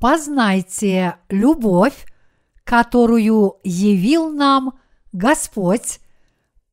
познайте 0.00 1.18
любовь, 1.28 2.06
которую 2.64 3.58
явил 3.62 4.30
нам 4.30 4.78
Господь, 5.12 6.00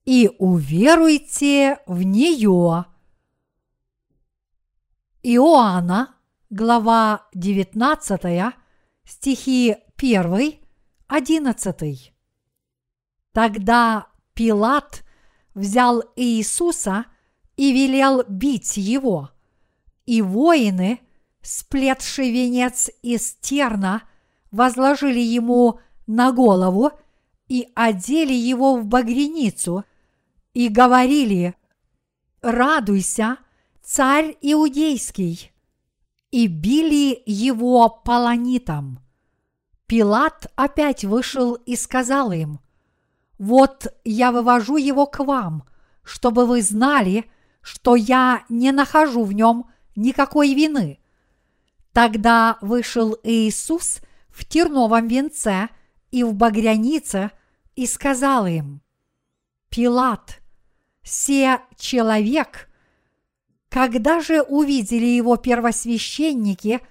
и 0.05 0.31
уверуйте 0.39 1.79
в 1.86 2.01
нее. 2.01 2.86
Иоанна, 5.21 6.15
глава 6.50 7.27
19, 7.33 8.54
стихи 9.04 9.75
1, 9.97 10.54
11. 11.07 12.14
Тогда 13.33 14.07
Пилат 14.33 15.04
взял 15.54 16.01
Иисуса 16.15 17.05
и 17.57 17.73
велел 17.73 18.23
бить 18.29 18.78
его, 18.78 19.32
и 20.05 20.21
воины, 20.21 21.01
сплетший 21.47 22.29
венец 22.29 22.89
из 23.01 23.36
терна, 23.36 24.04
возложили 24.51 25.21
ему 25.21 25.79
на 26.05 26.33
голову 26.33 26.92
и 27.47 27.69
одели 27.74 28.33
его 28.33 28.75
в 28.75 28.86
багряницу 28.86 29.86
и 30.54 30.68
говорили 30.68 31.55
«Радуйся, 32.41 33.38
царь 33.81 34.36
иудейский!» 34.41 35.53
и 36.31 36.47
били 36.47 37.23
его 37.25 37.88
полонитом. 37.88 39.00
Пилат 39.86 40.52
опять 40.58 41.05
вышел 41.05 41.53
и 41.53 41.77
сказал 41.77 42.33
им, 42.33 42.59
«Вот 43.39 43.88
я 44.03 44.33
вывожу 44.33 44.75
его 44.75 45.05
к 45.05 45.23
вам, 45.23 45.64
чтобы 46.03 46.45
вы 46.45 46.61
знали, 46.61 47.23
что 47.61 47.95
я 47.95 48.43
не 48.49 48.73
нахожу 48.73 49.23
в 49.23 49.31
нем 49.31 49.69
никакой 49.95 50.53
вины». 50.53 50.99
Тогда 51.97 52.59
вышел 52.61 53.17
Иисус 53.23 54.01
в 54.29 54.45
терновом 54.45 55.07
венце 55.07 55.69
и 56.11 56.23
в 56.23 56.35
багрянице 56.35 57.31
и 57.75 57.87
сказал 57.87 58.45
им, 58.45 58.81
«Пилат, 59.69 60.39
се 61.01 61.59
человек, 61.75 62.69
когда 63.69 64.19
же 64.21 64.43
увидели 64.43 65.07
его 65.07 65.37
первосвященники 65.37 66.81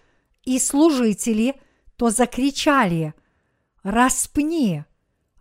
и 0.44 0.58
служители– 0.58 1.54
то 1.96 2.10
закричали 2.10 3.14
«Распни! 3.82 4.84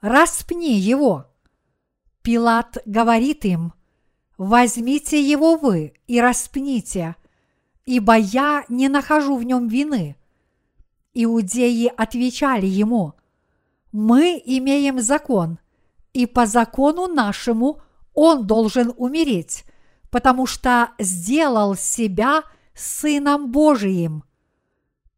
Распни 0.02 0.78
его!» 0.78 1.26
Пилат 2.22 2.78
говорит 2.86 3.46
им 3.46 3.74
«Возьмите 4.38 5.22
его 5.22 5.58
вы 5.58 5.94
и 6.08 6.20
распните, 6.22 7.16
ибо 7.86 8.16
я 8.16 8.66
не 8.70 8.90
нахожу 8.90 9.38
в 9.38 9.44
нем 9.44 9.68
вины». 9.68 10.16
Иудеи 11.14 11.92
отвечали 11.96 12.66
ему 12.66 13.14
«Мы 13.92 14.42
имеем 14.46 15.00
закон, 15.00 15.60
и 16.14 16.26
по 16.26 16.46
закону 16.46 17.08
нашему 17.08 17.82
он 18.14 18.46
должен 18.48 18.94
умереть, 18.98 19.64
потому 20.10 20.46
что 20.46 20.92
сделал 21.00 21.76
себя 21.76 22.44
Сыном 22.74 23.52
Божиим». 23.52 24.24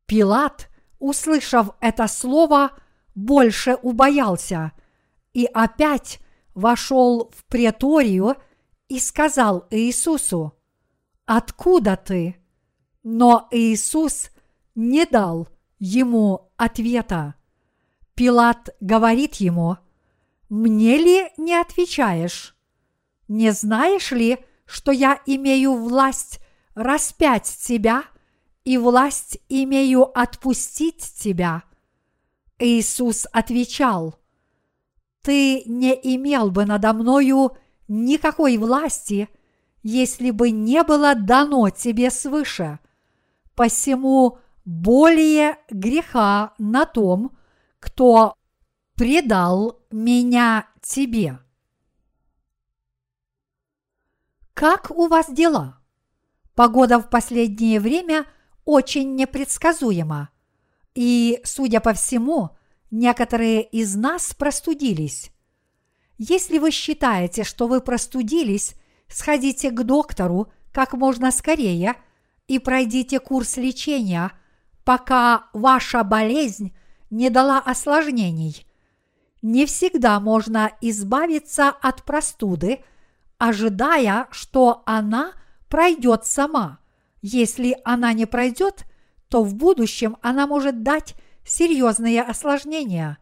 Пилат– 0.05 0.69
услышав 0.99 1.69
это 1.79 2.07
слово, 2.07 2.71
больше 3.15 3.75
убоялся 3.75 4.71
и 5.33 5.45
опять 5.45 6.19
вошел 6.53 7.31
в 7.35 7.45
преторию 7.45 8.35
и 8.87 8.99
сказал 8.99 9.67
Иисусу, 9.69 10.53
«Откуда 11.25 11.95
ты?» 11.95 12.35
Но 13.09 13.47
Иисус 13.51 14.31
не 14.75 15.05
дал 15.05 15.47
ему 15.79 16.51
ответа. 16.57 17.35
Пилат 18.15 18.75
говорит 18.81 19.35
ему, 19.35 19.77
«Мне 20.49 20.97
ли 20.97 21.31
не 21.37 21.55
отвечаешь? 21.55 22.55
Не 23.29 23.51
знаешь 23.51 24.11
ли, 24.11 24.39
что 24.65 24.91
я 24.91 25.21
имею 25.25 25.73
власть 25.75 26.39
распять 26.75 27.45
тебя– 27.45 28.03
и 28.67 28.77
власть 28.77 29.39
имею 29.47 30.03
отпустить 30.19 31.01
тебя. 31.17 31.63
Иисус 32.59 33.25
отвечал, 33.31 34.19
Ты 35.21 35.63
не 35.65 35.93
имел 35.93 36.51
бы 36.51 36.65
надо 36.65 36.91
мною 36.91 37.55
никакой 37.87 38.57
власти, 38.57 39.29
если 39.83 40.31
бы 40.31 40.51
не 40.51 40.83
было 40.83 41.15
дано 41.15 41.69
тебе 41.69 42.11
свыше. 42.11 42.79
Посему 43.57 44.37
более 44.65 45.57
греха 45.71 46.53
на 46.59 46.85
том, 46.85 47.35
кто 47.79 48.35
предал 48.93 49.81
меня 49.91 50.67
тебе. 50.81 51.39
Как 54.53 54.91
у 54.91 55.07
вас 55.07 55.29
дела? 55.29 55.81
Погода 56.55 56.99
в 56.99 57.09
последнее 57.09 57.81
время– 57.81 58.25
очень 58.63 59.15
непредсказуемо. 59.15 60.29
И, 60.93 61.39
судя 61.43 61.79
по 61.79 61.93
всему, 61.93 62.49
некоторые 62.91 63.63
из 63.63 63.95
нас 63.95 64.35
простудились. 64.35 65.31
Если 66.19 66.59
вы 66.59 66.69
считаете, 66.69 67.43
что 67.43 67.67
вы 67.67 67.81
простудились, 67.81 68.75
сходите 69.07 69.71
к 69.71 69.83
доктору 69.83 70.51
как 70.71 70.93
можно 70.93 71.31
скорее 71.31 71.95
и 72.47 72.59
пройдите 72.59 73.19
курс 73.19 73.57
лечения, 73.57 74.31
пока 74.83 75.47
ваша 75.53 76.03
болезнь 76.03 76.75
не 77.09 77.29
дала 77.29 77.59
осложнений. 77.59 78.65
Не 79.41 79.65
всегда 79.65 80.19
можно 80.19 80.71
избавиться 80.81 81.69
от 81.69 82.03
простуды, 82.03 82.83
ожидая, 83.37 84.27
что 84.31 84.83
она 84.85 85.33
пройдет 85.69 86.25
сама– 86.25 86.79
если 87.21 87.77
она 87.83 88.13
не 88.13 88.25
пройдет, 88.25 88.85
то 89.29 89.43
в 89.43 89.55
будущем 89.55 90.17
она 90.21 90.47
может 90.47 90.83
дать 90.83 91.15
серьезные 91.45 92.21
осложнения. 92.21 93.17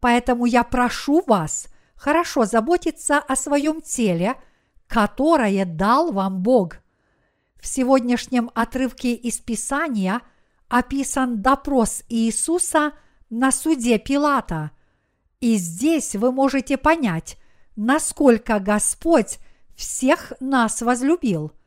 Поэтому 0.00 0.46
я 0.46 0.62
прошу 0.64 1.22
вас 1.26 1.66
хорошо 1.96 2.44
заботиться 2.44 3.18
о 3.18 3.36
своем 3.36 3.80
теле, 3.80 4.34
которое 4.86 5.64
дал 5.64 6.12
вам 6.12 6.42
Бог. 6.42 6.76
В 7.62 7.66
сегодняшнем 7.66 8.50
отрывке 8.54 9.14
из 9.14 9.38
Писания 9.38 10.20
описан 10.68 11.40
допрос 11.40 12.02
Иисуса 12.10 12.92
на 13.30 13.52
суде 13.52 13.98
Пилата. 13.98 14.72
И 15.40 15.56
здесь 15.56 16.14
вы 16.14 16.30
можете 16.30 16.76
понять, 16.76 17.38
насколько 17.74 18.58
Господь 18.58 19.38
всех 19.74 20.34
нас 20.40 20.82
возлюбил– 20.82 21.52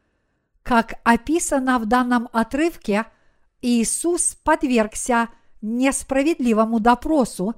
как 0.66 0.96
описано 1.04 1.78
в 1.78 1.86
данном 1.86 2.28
отрывке, 2.34 3.06
Иисус 3.62 4.36
подвергся 4.44 5.30
несправедливому 5.62 6.80
допросу 6.80 7.54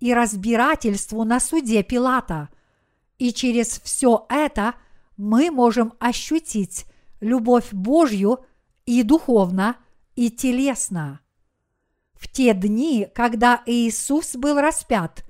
и 0.00 0.12
разбирательству 0.12 1.24
на 1.24 1.40
суде 1.40 1.82
Пилата. 1.82 2.50
И 3.18 3.32
через 3.32 3.80
все 3.80 4.26
это 4.28 4.74
мы 5.16 5.50
можем 5.50 5.94
ощутить 5.98 6.84
любовь 7.22 7.72
Божью 7.72 8.44
и 8.84 9.02
духовно, 9.02 9.76
и 10.14 10.30
телесно. 10.30 11.20
В 12.12 12.28
те 12.28 12.52
дни, 12.52 13.08
когда 13.14 13.62
Иисус 13.64 14.36
был 14.36 14.60
распят, 14.60 15.24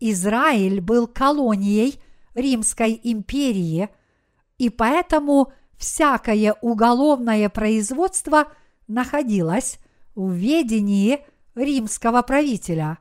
Израиль 0.00 0.80
был 0.80 1.06
колонией 1.06 2.00
Римской 2.34 2.98
империи, 3.04 3.88
и 4.58 4.70
поэтому– 4.70 5.52
всякое 5.76 6.54
уголовное 6.60 7.48
производство 7.48 8.48
находилось 8.86 9.78
в 10.14 10.32
ведении 10.32 11.26
римского 11.54 12.22
правителя. 12.22 12.98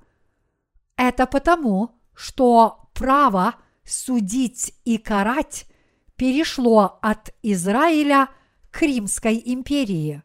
Это 0.95 1.25
потому, 1.25 1.91
что 2.13 2.89
право 2.93 3.55
судить 3.83 4.73
и 4.85 4.97
карать 4.97 5.65
перешло 6.15 6.99
от 7.01 7.33
Израиля 7.41 8.29
к 8.71 8.81
Римской 8.81 9.41
империи. 9.45 10.23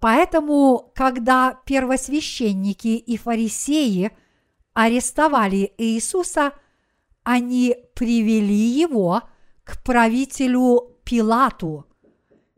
Поэтому, 0.00 0.92
когда 0.94 1.58
первосвященники 1.64 2.88
и 2.88 3.16
фарисеи 3.16 4.12
арестовали 4.72 5.72
Иисуса, 5.76 6.52
они 7.24 7.76
привели 7.94 8.54
его 8.54 9.22
к 9.64 9.82
правителю 9.82 10.96
Пилату. 11.04 11.86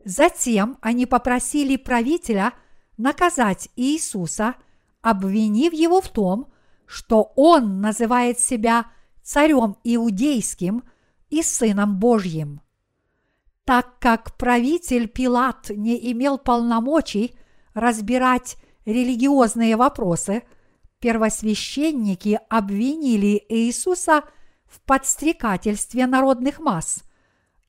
Затем 0.05 0.77
они 0.81 1.05
попросили 1.05 1.77
правителя 1.77 2.53
наказать 2.97 3.69
Иисуса, 3.75 4.55
обвинив 5.01 5.73
его 5.73 6.01
в 6.01 6.09
том, 6.09 6.51
что 6.85 7.31
он 7.35 7.81
называет 7.81 8.39
себя 8.39 8.85
царем 9.23 9.77
иудейским 9.83 10.83
и 11.31 11.41
сыном 11.41 11.97
Божьим. 11.97 12.61
Так 13.65 13.97
как 13.99 14.37
правитель 14.37 15.07
Пилат 15.07 15.69
не 15.69 16.11
имел 16.11 16.37
полномочий 16.37 17.35
разбирать 17.73 18.57
религиозные 18.85 19.77
вопросы, 19.77 20.43
первосвященники 20.99 22.39
обвинили 22.49 23.43
Иисуса 23.49 24.23
в 24.65 24.81
подстрекательстве 24.81 26.05
народных 26.05 26.59
масс, 26.59 27.03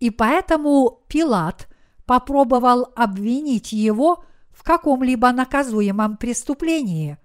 и 0.01 0.11
поэтому 0.11 1.03
Пилат 1.09 1.69
попробовал 2.05 2.93
обвинить 2.97 3.73
его 3.73 4.25
в 4.51 4.65
каком-либо 4.65 5.31
наказуемом 5.33 6.17
преступлении, 6.17 7.19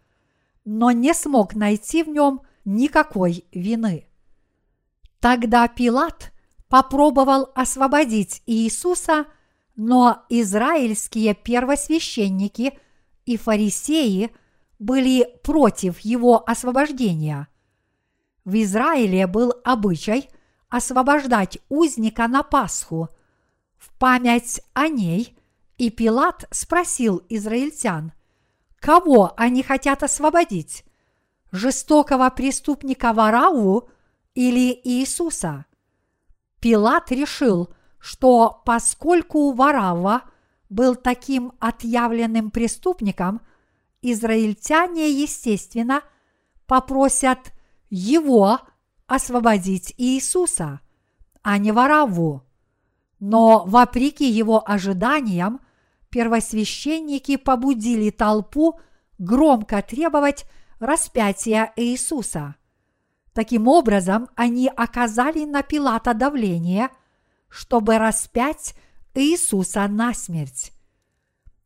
но 0.66 0.92
не 0.92 1.13
смог 1.13 1.56
найти 1.56 2.04
в 2.04 2.10
нем 2.10 2.42
никакой 2.63 3.45
вины. 3.51 4.06
Тогда 5.19 5.68
Пилат 5.68 6.31
попробовал 6.69 7.50
освободить 7.56 8.44
Иисуса, 8.46 9.25
но 9.75 10.25
израильские 10.30 11.34
первосвященники 11.34 12.78
и 13.25 13.38
фарисеи 13.38 14.31
были 14.80 15.28
против 15.44 16.00
его 16.00 16.44
освобождения. 16.48 17.48
В 18.46 18.62
Израиле 18.64 19.28
был 19.28 19.54
обычай 19.64 20.30
освобождать 20.69 21.60
узника 21.69 22.28
на 22.28 22.44
Пасху. 22.44 23.10
В 23.78 23.92
память 23.98 24.62
о 24.74 24.88
ней 24.88 25.38
и 25.78 25.90
Пилат 25.90 26.46
спросил 26.52 27.24
израильтян, 27.30 28.14
кого 28.80 29.34
они 29.38 29.64
хотят 29.64 30.04
освободить– 30.04 30.84
жестокого 31.52 32.30
преступника 32.30 33.14
Вараву 33.14 33.90
или 34.38 34.80
Иисуса? 34.84 35.66
Пилат 36.60 37.12
решил, 37.12 37.74
что 37.98 38.62
поскольку 38.66 39.51
Варава 39.51 40.22
был 40.69 40.94
таким 40.94 41.54
отъявленным 41.60 42.51
преступником, 42.51 43.42
израильтяне, 44.04 45.10
естественно, 45.10 46.04
попросят 46.68 47.51
его 47.89 48.60
освободить 49.07 49.95
Иисуса, 49.98 50.81
а 51.42 51.57
не 51.57 51.72
Вараву. 51.72 52.44
Но, 53.19 53.66
вопреки 53.66 54.30
его 54.30 54.62
ожиданиям, 54.63 55.62
первосвященники 56.10 57.38
побудили 57.38 58.12
толпу 58.12 58.80
громко 59.18 59.81
требовать 59.81 60.45
распятия 60.80 61.74
Иисуса. 61.75 62.54
Таким 63.38 63.68
образом, 63.68 64.30
они 64.36 64.68
оказали 64.68 65.45
на 65.45 65.62
Пилата 65.62 66.16
давление, 66.16 66.89
чтобы 67.50 68.00
распять 68.00 68.74
Иисуса 69.13 69.88
на 69.88 70.16
смерть. 70.16 70.72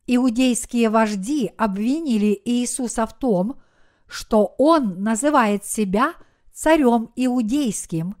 Иудейские 0.06 0.90
вожди 0.90 1.50
обвинили 1.56 2.38
Иисуса 2.44 3.06
в 3.06 3.18
том, 3.18 3.58
что 4.06 4.54
он 4.58 5.02
называет 5.02 5.64
себя 5.64 6.12
царем 6.52 7.10
иудейским 7.16 8.16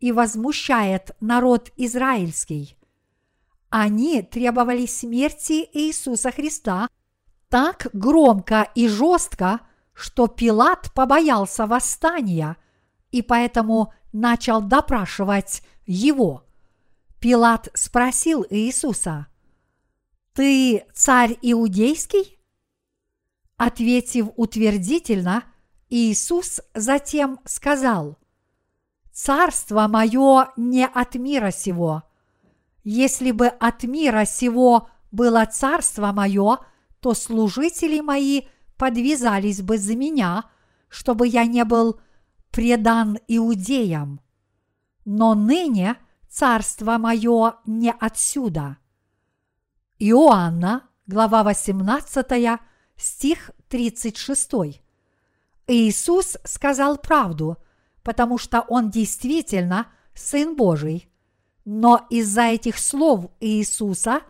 и 0.00 0.10
возмущает 0.10 1.12
народ 1.20 1.70
израильский. 1.76 2.76
Они 3.70 4.22
требовали 4.22 4.86
смерти 4.86 5.68
Иисуса 5.72 6.32
Христа 6.32 6.88
так 7.48 7.86
громко 7.92 8.68
и 8.74 8.88
жестко, 8.88 9.60
что 9.94 10.26
Пилат 10.26 10.92
побоялся 10.94 11.64
восстания 11.66 12.56
и 13.10 13.22
поэтому 13.22 13.92
начал 14.12 14.60
допрашивать 14.60 15.62
его. 15.86 16.44
Пилат 17.20 17.68
спросил 17.74 18.46
Иисуса, 18.48 19.26
«Ты 20.34 20.84
царь 20.94 21.36
иудейский?» 21.42 22.38
Ответив 23.56 24.28
утвердительно, 24.36 25.44
Иисус 25.88 26.60
затем 26.74 27.40
сказал, 27.44 28.18
«Царство 29.10 29.88
мое 29.88 30.52
не 30.56 30.86
от 30.86 31.16
мира 31.16 31.50
сего. 31.50 32.04
Если 32.84 33.32
бы 33.32 33.48
от 33.48 33.82
мира 33.82 34.24
сего 34.24 34.88
было 35.10 35.44
царство 35.44 36.12
мое, 36.12 36.58
то 37.00 37.14
служители 37.14 38.00
мои 38.00 38.42
подвязались 38.76 39.60
бы 39.60 39.76
за 39.76 39.96
меня, 39.96 40.44
чтобы 40.88 41.26
я 41.26 41.46
не 41.46 41.64
был 41.64 42.00
предан 42.58 43.18
иудеям. 43.28 44.20
Но 45.04 45.36
ныне 45.36 45.96
царство 46.28 46.98
мое 46.98 47.54
не 47.66 47.92
отсюда. 47.92 48.78
Иоанна, 50.00 50.82
глава 51.06 51.44
18, 51.44 52.58
стих 52.96 53.52
36. 53.68 54.80
Иисус 55.68 56.36
сказал 56.42 56.98
правду, 56.98 57.58
потому 58.02 58.38
что 58.38 58.62
Он 58.62 58.90
действительно 58.90 59.86
Сын 60.12 60.56
Божий. 60.56 61.08
Но 61.64 62.08
из-за 62.10 62.42
этих 62.42 62.78
слов 62.78 63.30
Иисуса 63.38 64.22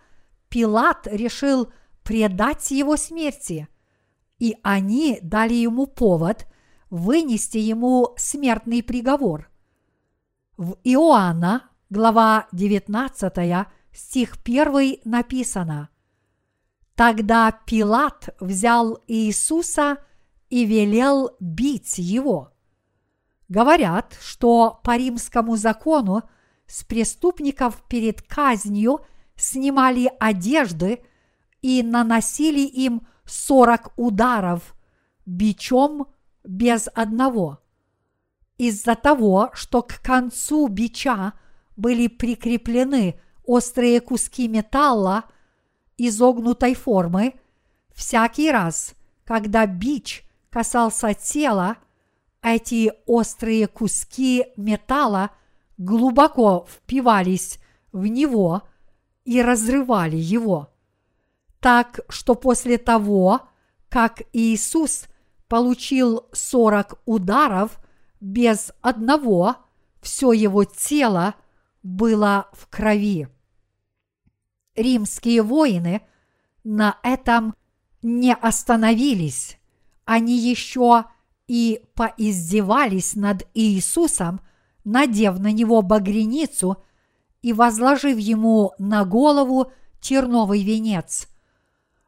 Пилат 0.51 1.07
решил 1.07 1.73
предать 2.03 2.71
его 2.73 2.99
смерти, 2.99 3.69
и 4.39 4.55
они 4.63 5.19
дали 5.23 5.55
ему 5.55 5.87
повод 5.87 6.47
вынести 6.90 7.58
ему 7.58 8.14
смертный 8.17 8.82
приговор. 8.82 9.50
В 10.56 10.76
Иоанна, 10.85 11.70
глава 11.90 12.49
19, 12.52 13.67
стих 13.93 14.37
1 14.44 15.00
написано 15.05 15.90
Тогда 16.94 17.52
Пилат 17.52 18.35
взял 18.40 19.02
Иисуса 19.06 19.99
и 20.50 20.64
велел 20.64 21.37
бить 21.38 21.99
его. 21.99 22.52
Говорят, 23.49 24.19
что 24.20 24.81
по 24.82 24.96
римскому 24.96 25.56
закону– 25.56 26.23
с 26.69 26.85
преступников 26.85 27.82
перед 27.88 28.23
казнью 28.23 29.00
снимали 29.35 30.12
одежды 30.20 31.02
и 31.62 31.82
наносили 31.82 32.61
им 32.61 33.06
сорок 33.25 33.93
ударов 33.96 34.76
бичом 35.26 36.06
без 36.49 36.89
одного. 36.95 37.61
Из-за 38.56 38.95
того, 38.95 39.50
что 39.52 39.83
к 39.83 40.00
концу 40.02 40.67
бича 40.69 41.35
были 41.76 42.09
прикреплены 42.09 43.21
острые 43.45 44.00
куски 44.00 44.49
металла 44.49 45.25
изогнутой 45.99 46.75
формы, 46.75 47.35
всякий 47.93 48.50
раз, 48.50 48.95
когда 49.25 49.67
бич 49.67 50.25
касался 50.49 51.12
тела, 51.12 51.76
эти 52.43 52.93
острые 53.05 53.67
куски 53.67 54.47
металла 54.57 55.31
глубоко 55.76 56.67
впивались 56.67 57.59
в 57.93 58.07
него 58.07 58.62
и 59.26 59.43
разрывали 59.43 60.17
его. 60.17 60.71
Так 61.61 62.00
что 62.09 62.35
после 62.35 62.78
того, 62.78 63.43
как 63.90 64.23
Иисус 64.33 65.09
получил 65.49 66.26
сорок 66.33 67.00
ударов 67.05 67.81
без 68.21 68.73
одного, 68.81 69.57
все 70.00 70.33
его 70.33 70.64
тело 70.64 71.35
было 71.83 72.49
в 72.52 72.69
крови. 72.69 73.28
Римские 74.76 75.43
воины 75.43 76.02
на 76.64 76.99
этом 77.02 77.55
не 78.02 78.35
остановились. 78.35 79.59
Они 80.05 80.37
еще 80.37 81.07
и 81.47 81.83
поиздевались 81.95 83.17
над 83.17 83.47
Иисусом 83.55 84.40
надев 84.85 85.38
на 85.38 85.52
него 85.52 85.83
багряницу 85.83 86.83
и 87.43 87.52
возложив 87.52 88.19
ему 88.19 88.73
на 88.78 89.05
голову 89.05 89.73
терновый 90.00 90.62
венец. 90.62 91.28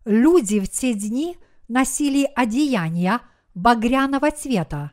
Люди 0.04 0.61
в 0.61 0.68
те 0.68 0.94
дни 0.94 1.37
носили 1.68 2.28
одеяния 2.35 3.20
багряного 3.54 4.30
цвета, 4.30 4.92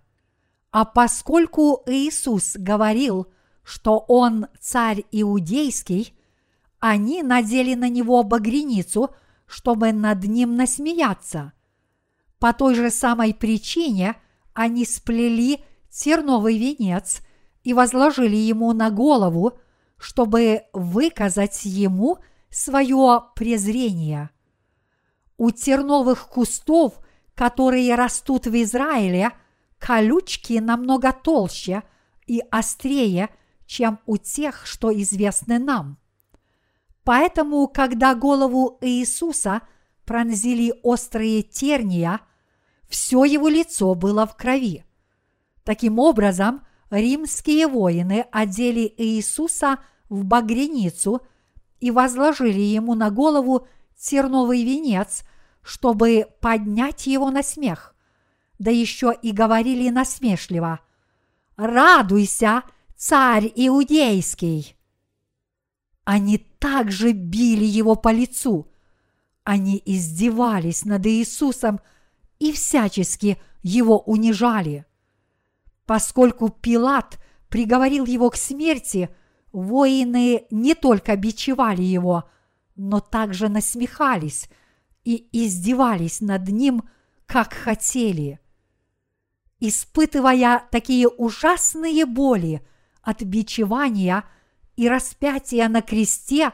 а 0.71 0.85
поскольку 0.85 1.83
Иисус 1.85 2.55
говорил, 2.55 3.27
что 3.63 3.99
он 4.07 4.47
царь 4.59 5.03
иудейский, 5.11 6.17
они 6.79 7.23
надели 7.23 7.73
на 7.73 7.89
него 7.89 8.23
багряницу, 8.23 9.09
чтобы 9.45 9.91
над 9.91 10.23
ним 10.23 10.55
насмеяться. 10.55 11.53
По 12.39 12.53
той 12.53 12.75
же 12.75 12.91
самой 12.91 13.33
причине 13.33 14.15
они 14.53 14.85
сплели 14.85 15.63
терновый 15.89 16.57
венец 16.57 17.21
и 17.63 17.73
возложили 17.73 18.35
ему 18.35 18.71
на 18.73 18.91
голову, 18.91 19.53
чтобы 19.97 20.63
выказать 20.73 21.65
ему 21.65 22.19
свое 22.49 23.23
презрение. 23.35 24.29
У 25.37 25.51
терновых 25.51 26.27
кустов, 26.27 26.99
которые 27.37 27.93
растут 27.93 28.47
в 28.47 28.63
Израиле, 28.63 29.31
колючки 29.77 30.53
намного 30.53 31.13
толще 31.13 31.83
и 32.25 32.41
острее, 32.49 33.29
чем 33.67 33.99
у 34.07 34.17
тех, 34.17 34.65
что 34.65 34.91
известны 34.91 35.59
нам. 35.59 35.99
Поэтому, 37.03 37.67
когда 37.67 38.15
голову 38.15 38.79
Иисуса 38.81 39.61
пронзили 40.03 40.73
острые 40.81 41.43
терния, 41.43 42.21
все 42.89 43.23
его 43.23 43.47
лицо 43.49 43.93
было 43.93 44.25
в 44.25 44.35
крови. 44.35 44.83
Таким 45.63 45.99
образом, 45.99 46.65
римские 46.89 47.67
воины 47.67 48.25
одели 48.31 48.91
Иисуса 48.97 49.77
в 50.09 50.23
багряницу 50.23 51.21
и 51.79 51.91
возложили 51.91 52.61
ему 52.61 52.95
на 52.95 53.11
голову 53.11 53.67
терновый 53.95 54.63
венец, 54.63 55.23
чтобы 55.67 56.27
поднять 56.39 57.07
его 57.07 57.29
на 57.29 57.43
смех. 57.43 57.93
Да 58.57 58.71
еще 58.71 59.13
и 59.21 59.33
говорили 59.33 59.89
насмешливо 59.89 60.79
«Радуйся, 61.57 62.63
царь 62.95 63.51
иудейский!» 63.53 64.77
Они 66.05 66.37
также 66.37 67.11
били 67.11 67.65
его 67.65 67.95
по 67.95 68.13
лицу. 68.13 68.71
Они 69.43 69.81
издевались 69.85 70.85
над 70.85 71.05
Иисусом 71.05 71.81
и 72.39 72.53
всячески 72.53 73.37
его 73.61 73.99
унижали. 73.99 74.85
Поскольку 75.85 76.47
Пилат 76.47 77.19
приговорил 77.49 78.05
его 78.05 78.29
к 78.29 78.37
смерти, 78.37 79.09
воины 79.51 80.45
не 80.49 80.75
только 80.75 81.17
бичевали 81.17 81.83
его, 81.83 82.23
но 82.77 83.01
также 83.01 83.49
насмехались 83.49 84.49
и 85.07 85.29
издевались 85.31 86.19
над 86.19 86.49
ним, 86.49 86.83
как 87.27 87.53
хотели. 87.53 88.41
Испытывая 89.61 90.63
такие 90.69 91.07
ужасные 91.07 92.05
боли 92.05 92.61
от 93.01 93.23
бичевания 93.23 94.25
и 94.75 94.89
распятия 94.89 95.69
на 95.69 95.81
кресте, 95.81 96.51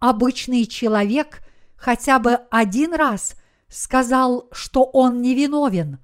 обычный 0.00 0.66
человек 0.66 1.44
хотя 1.76 2.18
бы 2.18 2.40
один 2.50 2.92
раз 2.92 3.36
сказал, 3.68 4.48
что 4.50 4.82
он 4.82 5.22
невиновен, 5.22 6.00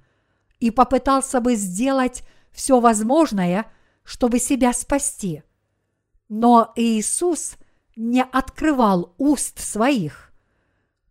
и 0.61 0.71
попытался 0.71 1.41
бы 1.41 1.55
сделать 1.55 2.23
все 2.53 2.79
возможное, 2.79 3.69
чтобы 4.05 4.39
себя 4.39 4.71
спасти. 4.71 5.43
Но 6.29 6.71
Иисус 6.77 7.57
не 7.97 8.23
открывал 8.23 9.13
уст 9.17 9.59
своих. 9.59 10.26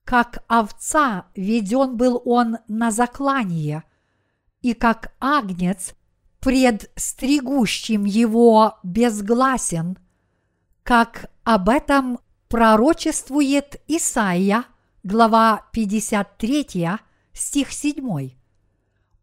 Как 0.07 0.45
овца 0.47 1.27
веден 1.35 1.97
был 1.97 2.23
он 2.25 2.59
на 2.69 2.93
заклание, 2.93 3.83
и 4.63 4.73
как 4.73 5.13
агнец 5.19 5.95
пред 6.39 6.93
стригущим 6.95 8.05
его 8.05 8.79
безгласен, 8.85 9.99
как 10.85 11.29
об 11.43 11.69
этом 11.69 12.21
пророчествует 12.49 13.83
Исаия, 13.89 14.67
глава 15.03 15.65
53, 15.73 17.01
стих 17.33 17.73
7. 17.73 18.31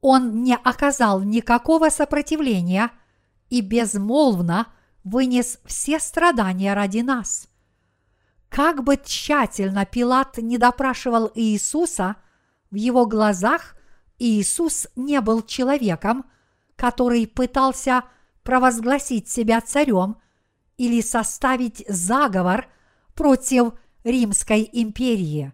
Он 0.01 0.43
не 0.43 0.57
оказал 0.57 1.21
никакого 1.21 1.87
сопротивления 1.91 2.91
и 3.49 3.61
безмолвно 3.61 4.67
вынес 5.05 5.59
все 5.63 5.97
страдания 6.01 6.73
ради 6.73 6.99
нас. 6.99 7.47
Как 8.53 8.83
бы 8.83 8.97
тщательно 9.03 9.83
Пилат 9.83 10.37
не 10.37 10.59
допрашивал 10.59 11.31
Иисуса, 11.33 12.17
в 12.69 12.75
его 12.75 13.07
глазах 13.07 13.75
Иисус 14.19 14.85
не 14.95 15.21
был 15.21 15.41
человеком, 15.41 16.23
который 16.75 17.25
пытался 17.25 18.03
провозгласить 18.43 19.27
себя 19.27 19.59
царем 19.59 20.17
или 20.77 21.01
составить 21.01 21.83
заговор 21.89 22.67
против 23.15 23.73
Римской 24.03 24.69
империи. 24.71 25.51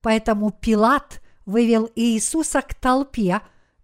Поэтому 0.00 0.50
Пилат 0.50 1.22
вывел 1.44 1.88
Иисуса 1.94 2.60
к 2.60 2.74
толпе 2.74 3.40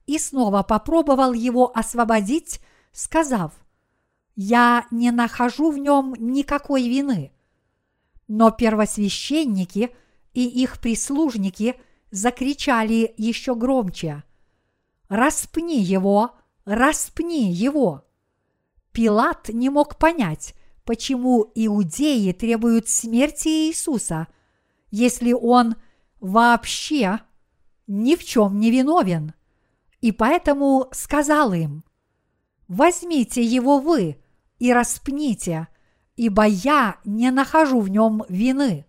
и 0.06 0.18
снова 0.18 0.64
попробовал 0.64 1.32
его 1.32 1.70
освободить, 1.78 2.61
сказав, 2.90 3.52
«Я 4.34 4.84
не 4.90 5.12
нахожу 5.12 5.70
в 5.70 5.78
нем 5.78 6.16
никакой 6.18 6.88
вины». 6.88 7.32
Но 8.29 8.50
первосвященники 8.50 9.95
и 10.33 10.47
их 10.47 10.81
прислужники 10.81 11.76
закричали 12.11 13.14
еще 13.17 13.55
громче, 13.55 14.23
«Распни 15.09 15.81
его! 15.81 16.37
Распни 16.64 17.52
его!» 17.52 18.05
Пилат 18.93 19.49
не 19.49 19.69
мог 19.69 19.99
понять, 19.99 20.55
почему 20.85 21.50
иудеи 21.55 22.33
требуют 22.33 22.88
смерти 22.88 23.69
Иисуса, 23.69 24.29
если 24.91 25.33
он 25.33 25.76
вообще 26.21 27.21
ни 27.87 28.14
в 28.17 28.25
чем 28.25 28.59
не 28.59 28.71
виновен. 28.71 29.35
И 30.00 30.12
поэтому 30.12 30.88
сказал 30.93 31.52
им, 31.52 31.85
возьмите 32.69 33.43
его 33.43 33.79
вы 33.79 34.17
и 34.59 34.73
распните, 34.73 35.69
ибо 36.16 36.45
я 36.45 36.99
не 37.04 37.31
нахожу 37.31 37.81
в 37.81 37.88
нем 37.88 38.25
вины. 38.28 38.87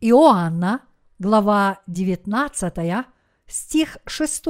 Иоанна, 0.00 0.82
глава 1.18 1.80
19, 1.86 3.06
стих 3.46 3.98
6. 4.06 4.44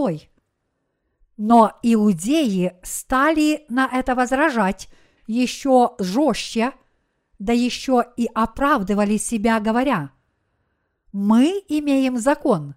Но 1.37 1.79
иудеи 1.83 2.77
стали 2.83 3.65
на 3.69 3.87
это 3.87 4.15
возражать 4.15 4.89
еще 5.27 5.95
жестче, 5.99 6.73
да 7.39 7.53
еще 7.53 8.05
и 8.17 8.29
оправдывали 8.35 9.19
себя, 9.19 9.61
говоря, 9.61 10.11
мы 11.13 11.63
имеем 11.69 12.19
закон, 12.19 12.75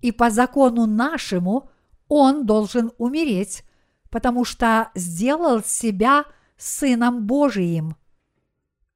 и 0.00 0.12
по 0.12 0.30
закону 0.30 0.86
нашему 0.86 1.70
он 2.08 2.46
должен 2.46 2.92
умереть, 2.98 3.64
потому 4.10 4.44
что 4.44 4.90
сделал 4.94 5.62
себя 5.62 6.24
Сыном 6.56 7.26
Божиим. 7.26 7.96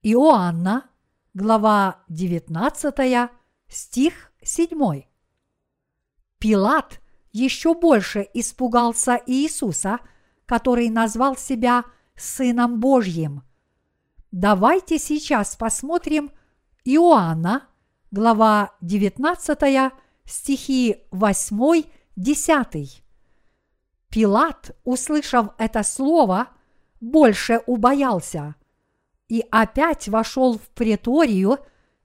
Иоанна, 0.04 0.90
глава 1.32 2.02
19, 2.08 3.30
стих 3.68 4.32
7. 4.42 5.04
Пилат 6.40 7.00
еще 7.30 7.74
больше 7.74 8.28
испугался 8.34 9.22
Иисуса, 9.26 10.00
который 10.44 10.88
назвал 10.88 11.36
себя 11.36 11.84
Сыном 12.16 12.80
Божьим. 12.80 13.44
Давайте 14.32 14.98
сейчас 14.98 15.54
посмотрим 15.54 16.32
Иоанна, 16.84 17.68
глава 18.10 18.74
19, 18.80 19.92
стихи 20.24 21.04
8-10. 21.12 23.02
Пилат, 24.08 24.76
услышав 24.82 25.50
это 25.58 25.84
слово, 25.84 26.48
больше 27.00 27.62
убоялся 27.66 28.56
и 29.32 29.46
опять 29.50 30.08
вошел 30.08 30.58
в 30.58 30.68
преторию 30.74 31.56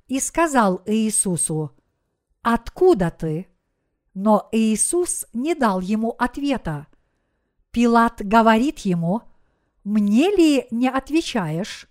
и 0.07 0.21
сказал 0.21 0.81
Иисусу, 0.85 1.75
«Откуда 2.41 3.11
ты?» 3.11 3.49
Но 4.13 4.47
Иисус 4.53 5.25
не 5.33 5.53
дал 5.53 5.81
ему 5.81 6.11
ответа. 6.11 6.87
Пилат 7.71 8.21
говорит 8.25 8.79
ему, 8.79 9.23
«Мне 9.83 10.33
ли 10.33 10.67
не 10.71 10.87
отвечаешь? 10.87 11.89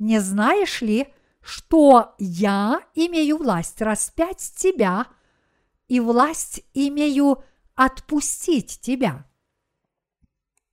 Не 0.00 0.18
знаешь 0.18 0.82
ли, 0.82 1.14
что 1.40 2.16
я 2.18 2.80
имею 2.96 3.38
власть 3.38 3.80
распять 3.80 4.52
тебя 4.56 5.06
и 5.86 6.00
власть 6.00 6.64
имею 6.74 7.44
отпустить 7.76 8.80
тебя?» 8.80 9.26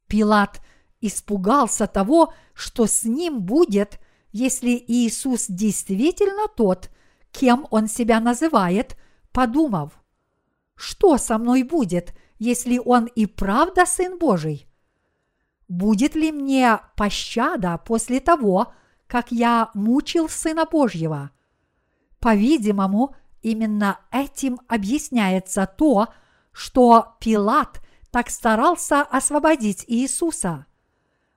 Пилат 0.07 0.61
испугался 1.05 1.87
того, 1.87 2.33
что 2.53 2.85
с 2.87 3.03
ним 3.03 3.41
будет, 3.41 3.99
если 4.31 4.71
Иисус 4.87 5.45
действительно 5.47 6.47
тот, 6.47 6.89
кем 7.31 7.67
он 7.69 7.87
себя 7.87 8.19
называет, 8.19 8.97
подумав– 9.31 9.93
что 10.75 11.17
со 11.17 11.37
мной 11.37 11.63
будет, 11.63 12.13
если 12.39 12.77
он 12.77 13.05
и 13.05 13.25
правда 13.25 13.85
Сын 13.85 14.17
Божий? 14.17 14.67
Будет 15.67 16.15
ли 16.15 16.31
мне 16.31 16.79
пощада 16.95 17.77
после 17.77 18.19
того, 18.19 18.73
как 19.07 19.31
я 19.31 19.69
мучил 19.73 20.29
Сына 20.29 20.65
Божьего? 20.65 21.31
По-видимому, 22.19 23.15
именно 23.41 23.99
этим 24.11 24.59
объясняется 24.67 25.65
то, 25.65 26.07
что 26.51 27.15
Пилат 27.19 27.81
так 28.11 28.29
старался 28.29 29.01
освободить 29.01 29.83
Иисуса. 29.87 30.65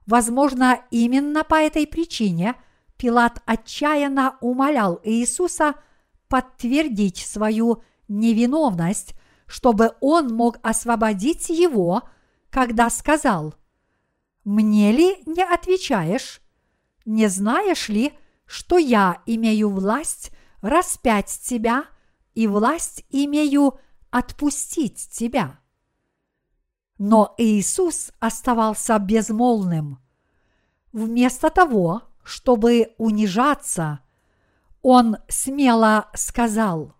Возможно, 0.07 0.81
именно 0.91 1.45
по 1.45 1.57
этой 1.57 1.87
причине 1.87 2.55
Пилат 2.97 3.43
отчаянно 3.45 4.39
умолял 4.41 5.01
Иисуса 5.05 5.75
подтвердить 6.29 7.19
свою 7.19 7.83
невиновность 8.09 9.15
чтобы 9.47 9.93
он 10.01 10.35
мог 10.35 10.59
освободить 10.63 11.49
его, 11.49 12.03
когда 12.51 12.91
сказал, 12.91 13.55
«Мне 14.45 14.93
ли 14.93 15.23
не 15.27 15.43
отвечаешь? 15.43 16.41
Не 17.05 17.29
знаешь 17.29 17.89
ли, 17.89 18.13
что 18.45 18.79
я 18.79 19.23
имею 19.27 19.71
власть 19.71 20.31
распять 20.61 21.29
тебя 21.43 21.85
и 22.35 22.47
власть 22.47 23.05
имею 23.11 23.79
отпустить 24.11 25.09
тебя. 25.11 25.61
Но 26.99 27.35
Иисус 27.37 28.13
оставался 28.21 28.99
безмолвным. 28.99 29.99
Вместо 30.93 31.51
того, 31.51 32.03
чтобы 32.25 32.95
унижаться, 32.97 34.01
он 34.83 35.19
смело 35.29 36.09
сказал, 36.15 36.95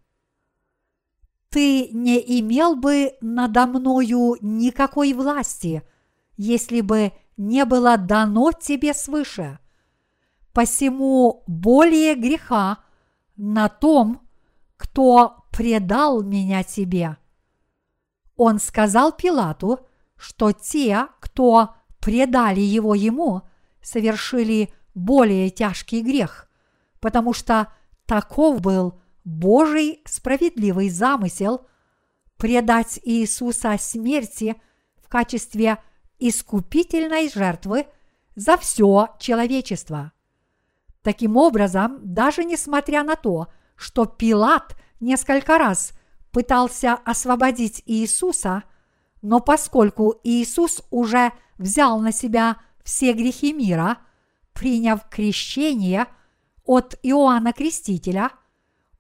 «Ты 1.49 1.89
не 1.89 2.19
имел 2.41 2.77
бы 2.77 3.15
надо 3.21 3.67
мною 3.67 4.37
никакой 4.43 5.15
власти, 5.15 5.83
если 6.37 6.83
бы 6.83 7.13
не 7.39 7.65
было 7.65 7.97
дано 7.97 8.53
тебе 8.53 8.93
свыше. 8.93 9.59
Посему 10.53 11.45
более 11.47 12.15
греха 12.15 12.79
на 13.37 13.69
том, 13.69 14.29
кто 14.77 15.45
предал 15.53 16.23
меня 16.23 16.63
тебе». 16.65 17.17
Он 18.37 18.59
сказал 18.59 19.13
Пилату, 19.13 19.81
что 20.17 20.53
те, 20.53 21.09
кто 21.21 21.75
предали 22.01 22.61
его 22.61 22.95
ему, 22.95 23.43
совершили 23.83 24.73
более 24.95 25.51
тяжкий 25.51 26.03
грех, 26.03 26.49
потому 27.01 27.33
что 27.33 27.73
таков 28.07 28.61
был 28.61 29.01
Божий 29.25 30.03
справедливый 30.05 30.89
замысел 30.89 31.67
предать 32.37 33.01
Иисуса 33.03 33.77
смерти 33.79 34.61
в 35.03 35.09
качестве 35.09 35.79
искупительной 36.19 37.31
жертвы 37.31 37.87
за 38.35 38.57
все 38.57 39.17
человечество. 39.19 40.13
Таким 41.03 41.37
образом, 41.37 41.99
даже 42.03 42.45
несмотря 42.45 43.03
на 43.03 43.17
то, 43.17 43.49
что 43.77 44.07
Пилат 44.07 44.77
несколько 45.01 45.59
раз 45.59 45.93
пытался 46.37 46.93
освободить 46.93 47.83
Иисуса, 47.87 48.65
но 49.23 49.41
поскольку 49.41 50.21
Иисус 50.23 50.83
уже 50.91 51.33
взял 51.57 51.99
на 51.99 52.13
себя 52.13 52.59
все 52.85 53.15
грехи 53.15 53.55
мира, 53.55 54.01
приняв 54.53 55.09
крещение 55.09 56.07
от 56.67 56.99
Иоанна 57.03 57.55
Крестителя, 57.55 58.33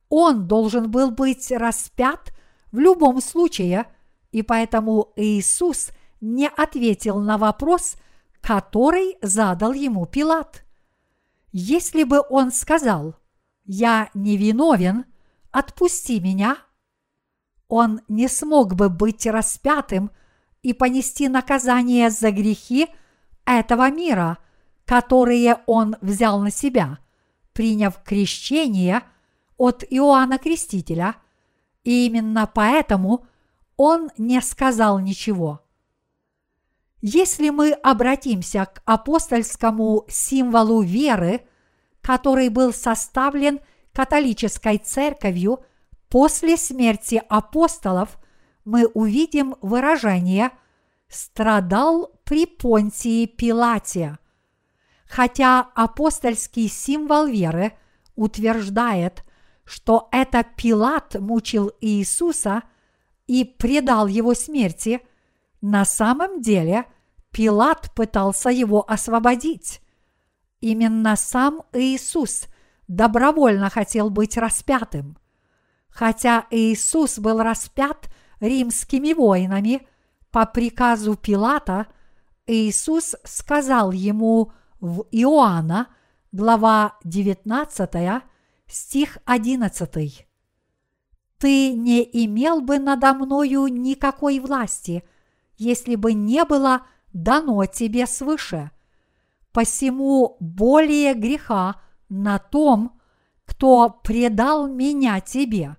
он 0.08 0.48
должен 0.48 0.90
был 0.90 1.10
быть 1.10 1.52
распят 1.52 2.32
в 2.72 2.78
любом 2.78 3.20
случае, 3.20 3.84
и 4.32 4.40
поэтому 4.40 5.12
Иисус 5.16 5.90
не 6.22 6.48
ответил 6.48 7.18
на 7.18 7.36
вопрос, 7.36 7.96
который 8.40 9.18
задал 9.20 9.74
ему 9.74 10.06
Пилат. 10.06 10.64
Если 11.52 12.04
бы 12.04 12.22
он 12.30 12.50
сказал 12.50 13.14
«Я 13.66 14.08
не 14.14 14.38
виновен, 14.38 15.04
отпусти 15.50 16.18
меня», 16.18 16.56
он 17.68 18.00
не 18.08 18.28
смог 18.28 18.74
бы 18.74 18.88
быть 18.88 19.26
распятым 19.26 20.10
и 20.62 20.72
понести 20.72 21.28
наказание 21.28 22.10
за 22.10 22.30
грехи 22.30 22.88
этого 23.44 23.90
мира, 23.90 24.38
которые 24.84 25.58
он 25.66 25.96
взял 26.00 26.40
на 26.40 26.50
себя, 26.50 26.98
приняв 27.52 28.02
крещение 28.02 29.02
от 29.56 29.84
Иоанна 29.88 30.38
Крестителя, 30.38 31.16
и 31.84 32.06
именно 32.06 32.50
поэтому 32.52 33.26
он 33.76 34.10
не 34.18 34.40
сказал 34.40 34.98
ничего. 34.98 35.62
Если 37.02 37.50
мы 37.50 37.72
обратимся 37.72 38.66
к 38.66 38.82
апостольскому 38.84 40.04
символу 40.08 40.82
веры, 40.82 41.46
который 42.00 42.48
был 42.48 42.72
составлен 42.72 43.60
католической 43.92 44.78
церковью 44.78 45.60
после 46.08 46.56
смерти 46.56 47.22
апостолов, 47.28 48.18
мы 48.64 48.86
увидим 48.86 49.56
выражение 49.60 50.50
«страдал 51.08 52.12
при 52.24 52.46
Понтии 52.46 53.26
Пилате». 53.26 54.18
Хотя 55.08 55.68
апостольский 55.74 56.68
символ 56.68 57.26
веры 57.26 57.72
утверждает, 58.16 59.24
что 59.64 60.08
это 60.10 60.44
Пилат 60.44 61.14
мучил 61.14 61.70
Иисуса 61.80 62.62
и 63.26 63.44
предал 63.44 64.06
его 64.06 64.34
смерти– 64.34 65.00
на 65.60 65.84
самом 65.84 66.42
деле 66.42 66.84
Пилат 67.32 67.90
пытался 67.94 68.50
его 68.50 68.88
освободить. 68.88 69.80
Именно 70.60 71.16
сам 71.16 71.62
Иисус 71.72 72.46
добровольно 72.88 73.68
хотел 73.68 74.10
быть 74.10 74.36
распятым. 74.36 75.18
Хотя 75.96 76.46
Иисус 76.50 77.18
был 77.18 77.40
распят 77.40 78.10
римскими 78.40 79.12
воинами 79.14 79.86
по 80.30 80.44
приказу 80.44 81.16
Пилата, 81.16 81.86
Иисус 82.46 83.16
сказал 83.24 83.92
ему 83.92 84.52
в 84.78 85.06
Иоанна, 85.10 85.88
глава 86.32 86.96
19, 87.04 88.22
стих 88.66 89.18
11. 89.24 90.26
«Ты 91.38 91.72
не 91.72 92.24
имел 92.24 92.60
бы 92.60 92.78
надо 92.78 93.14
мною 93.14 93.66
никакой 93.66 94.38
власти– 94.38 95.02
если 95.58 95.94
бы 95.96 96.12
не 96.12 96.44
было 96.44 96.86
дано 97.12 97.64
тебе 97.66 98.06
свыше. 98.06 98.70
Посему 99.52 100.36
более 100.40 101.14
греха 101.14 101.80
на 102.08 102.38
том, 102.38 103.00
кто 103.46 103.88
предал 103.88 104.66
меня 104.66 105.20
тебе. 105.20 105.76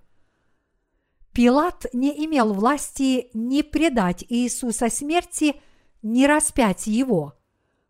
Пилат 1.38 1.86
не 1.92 2.24
имел 2.24 2.52
власти 2.52 3.30
ни 3.32 3.62
предать 3.62 4.24
Иисуса 4.28 4.88
смерти, 4.90 5.54
ни 6.02 6.24
распять 6.24 6.88
его. 6.88 7.34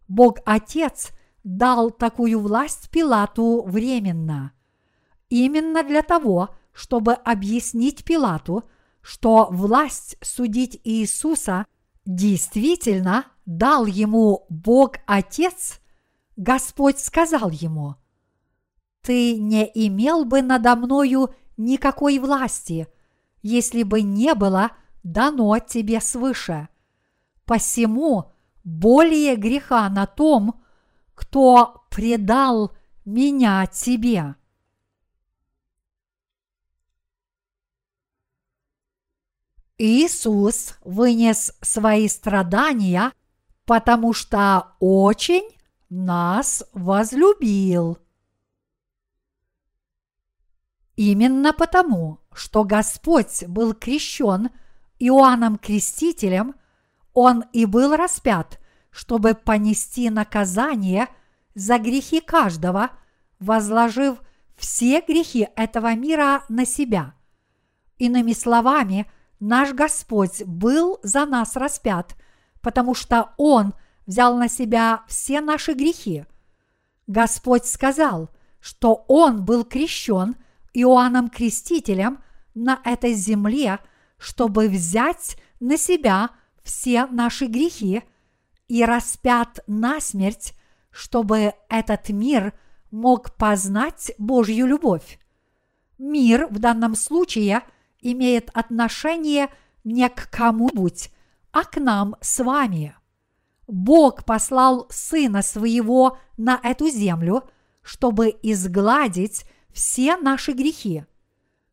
Бог 0.07 0.41
Отец 0.45 1.13
дал 1.45 1.91
такую 1.91 2.41
власть 2.41 2.91
Пилату 2.91 3.63
временно. 3.67 4.53
Именно 5.31 5.83
для 5.83 6.03
того, 6.03 6.51
чтобы 6.73 7.15
объяснить 7.15 8.05
Пилату, 8.05 8.65
что 9.01 9.49
власть 9.51 10.19
судить 10.21 10.79
Иисуса– 10.85 11.65
действительно 12.05 13.27
дал 13.47 13.87
ему 13.87 14.45
Бог 14.51 14.97
Отец, 15.07 15.81
Господь 16.37 16.99
сказал 16.99 17.49
ему, 17.49 17.97
«Ты 19.01 19.39
не 19.39 19.71
имел 19.75 20.27
бы 20.27 20.43
надо 20.43 20.77
мною 20.77 21.35
никакой 21.57 22.19
власти, 22.19 22.89
если 23.43 23.83
бы 23.83 24.03
не 24.03 24.35
было 24.35 24.73
дано 25.03 25.59
тебе 25.59 26.01
свыше. 26.01 26.69
Посему 27.45 28.33
более 28.65 29.37
греха 29.37 29.89
на 29.89 30.07
том, 30.07 30.63
кто 31.15 31.85
предал 31.91 32.73
меня 33.05 33.67
тебе». 33.67 34.35
Иисус 39.79 40.75
вынес 40.85 41.57
свои 41.63 42.09
страдания, 42.09 43.13
потому 43.65 44.13
что 44.13 44.75
очень 44.81 45.49
нас 45.89 46.65
возлюбил. 46.73 47.99
Именно 50.99 51.53
потому, 51.53 52.19
что 52.33 52.65
Господь 52.65 53.45
был 53.47 53.73
крещен 53.73 54.51
Иоанном 54.99 55.57
Крестителем, 55.57 56.57
Он 57.15 57.45
и 57.53 57.67
был 57.67 57.95
распят, 57.95 58.59
чтобы 58.91 59.35
понести 59.35 60.11
наказание 60.11 61.07
за 61.55 61.79
грехи 61.79 62.21
каждого, 62.21 62.91
возложив 63.39 64.19
все 64.57 65.01
грехи 65.01 65.49
этого 65.55 65.95
мира 65.95 66.43
на 66.49 66.67
себя. 66.67 67.15
Иными 67.99 68.33
словами– 68.33 69.09
наш 69.41 69.73
Господь 69.73 70.43
был 70.43 70.99
за 71.05 71.27
нас 71.27 71.55
распят, 71.55 72.17
потому 72.61 72.97
что 72.97 73.31
Он 73.37 73.73
взял 74.05 74.37
на 74.37 74.49
себя 74.49 75.05
все 75.07 75.41
наши 75.41 75.75
грехи. 75.75 76.25
Господь 77.07 77.67
сказал, 77.67 78.31
что 78.59 79.05
Он 79.07 79.45
был 79.45 79.65
крещен 79.65 80.35
Иоанном 80.81 81.29
Крестителем 81.29 82.23
на 82.55 82.81
этой 82.85 83.15
земле, 83.15 83.79
чтобы 84.19 84.69
взять 84.69 85.37
на 85.61 85.77
себя 85.77 86.31
все 86.63 87.07
наши 87.07 87.47
грехи 87.47 88.03
и 88.67 88.85
распят 88.85 89.61
на 89.67 90.01
смерть, 90.01 90.55
чтобы 90.91 91.55
этот 91.69 92.09
мир 92.11 92.53
мог 92.91 93.35
познать 93.37 94.13
Божью 94.19 94.67
любовь. 94.67 95.19
Мир 95.99 96.47
в 96.49 96.59
данном 96.59 96.95
случае– 96.95 97.63
имеет 98.01 98.51
отношение 98.55 99.49
не 99.85 100.09
к 100.09 100.31
кому-нибудь, 100.31 101.11
а 101.53 101.65
к 101.65 101.79
нам 101.79 102.17
с 102.21 102.43
вами. 102.43 102.95
Бог 103.67 104.25
послал 104.25 104.87
Сына 104.91 105.43
Своего 105.43 106.19
на 106.37 106.59
эту 106.63 106.89
землю, 106.89 107.45
чтобы 107.83 108.35
изгладить 108.43 109.45
все 109.73 110.17
наши 110.17 110.53
грехи. 110.53 111.05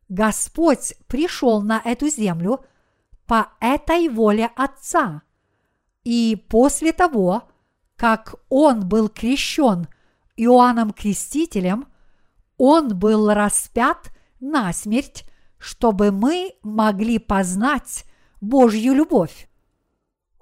Господь 0.08 0.94
пришел 1.08 1.62
на 1.62 1.80
эту 1.84 2.08
землю 2.08 2.64
по 3.26 3.48
этой 3.60 4.08
воле 4.08 4.50
Отца. 4.56 5.22
И 6.04 6.44
после 6.48 6.92
того, 6.92 7.48
как 7.96 8.36
Он 8.48 8.88
был 8.88 9.08
крещен 9.08 9.88
Иоанном 10.36 10.92
Крестителем, 10.92 11.88
Он 12.56 12.96
был 12.96 13.32
распят 13.32 14.10
на 14.38 14.72
смерть, 14.72 15.24
чтобы 15.58 16.12
мы 16.12 16.54
могли 16.62 17.18
познать 17.18 18.04
Божью 18.40 18.94
любовь. 18.94 19.48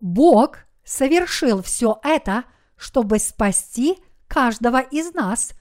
Бог 0.00 0.58
совершил 0.84 1.62
все 1.62 1.98
это, 2.02 2.44
чтобы 2.76 3.18
спасти 3.18 3.98
каждого 4.28 4.80
из 4.80 5.14
нас 5.14 5.52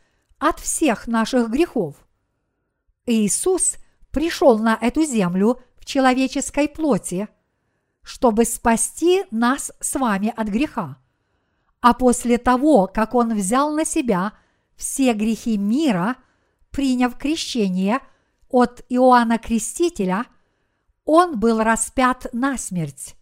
от 0.44 0.60
всех 0.60 1.08
наших 1.08 1.50
грехов. 1.50 1.96
Иисус 3.06 3.78
пришел 4.12 4.60
на 4.60 4.78
эту 4.80 5.06
землю 5.06 5.62
в 5.78 5.86
человеческой 5.86 6.68
плоти, 6.68 7.30
чтобы 8.02 8.44
спасти 8.44 9.24
нас 9.32 9.72
с 9.80 9.96
вами 9.96 10.34
от 10.36 10.50
греха. 10.50 10.98
А 11.80 11.94
после 11.94 12.38
того, 12.38 12.88
как 12.88 13.16
Он 13.16 13.34
взял 13.34 13.74
на 13.74 13.86
себя 13.86 14.34
все 14.76 15.14
грехи 15.14 15.58
мира, 15.58 16.18
приняв 16.72 17.18
крещение 17.18 18.02
от 18.50 18.84
Иоанна 18.90 19.38
Крестителя, 19.38 20.26
Он 21.06 21.40
был 21.40 21.64
распят 21.64 22.28
на 22.34 22.58
смерть. 22.58 23.16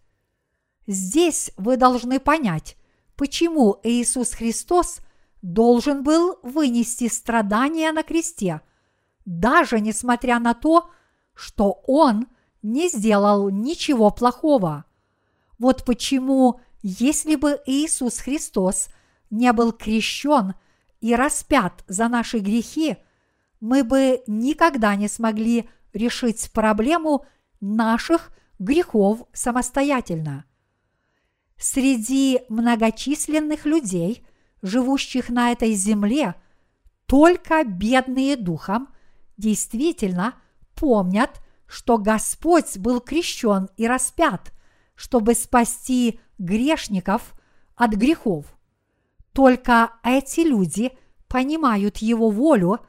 Здесь 0.88 1.52
вы 1.56 1.76
должны 1.76 2.18
понять, 2.18 2.76
почему 3.14 3.78
Иисус 3.84 4.32
Христос 4.32 4.98
должен 5.42 6.02
был 6.02 6.38
вынести 6.42 7.08
страдания 7.08 7.92
на 7.92 8.02
кресте, 8.02 8.60
даже 9.24 9.80
несмотря 9.80 10.38
на 10.38 10.54
то, 10.54 10.90
что 11.34 11.82
Он 11.86 12.26
не 12.62 12.88
сделал 12.88 13.50
ничего 13.50 14.10
плохого. 14.10 14.84
Вот 15.58 15.84
почему, 15.84 16.60
если 16.82 17.36
бы 17.36 17.60
Иисус 17.66 18.18
Христос 18.18 18.88
не 19.30 19.52
был 19.52 19.72
крещен 19.72 20.54
и 21.00 21.14
распят 21.14 21.84
за 21.88 22.08
наши 22.08 22.38
грехи, 22.38 22.96
мы 23.60 23.84
бы 23.84 24.22
никогда 24.26 24.96
не 24.96 25.08
смогли 25.08 25.68
решить 25.92 26.50
проблему 26.52 27.26
наших 27.60 28.30
грехов 28.58 29.26
самостоятельно– 29.32 30.44
Среди 31.62 32.40
многочисленных 32.48 33.66
людей, 33.66 34.26
живущих 34.62 35.28
на 35.28 35.52
этой 35.52 35.72
земле, 35.74 36.34
только 37.06 37.64
бедные 37.64 38.36
духом 38.36 38.88
действительно 39.36 40.34
помнят, 40.74 41.40
что 41.66 41.98
Господь 41.98 42.78
был 42.78 43.00
крещен 43.00 43.68
и 43.76 43.86
распят, 43.86 44.52
чтобы 44.94 45.34
спасти 45.34 46.20
грешников 46.38 47.34
от 47.74 47.92
грехов. 47.92 48.46
Только 49.32 49.92
эти 50.04 50.40
люди 50.40 50.92
понимают 51.28 51.98
Его 51.98 52.30
волю, 52.30 52.80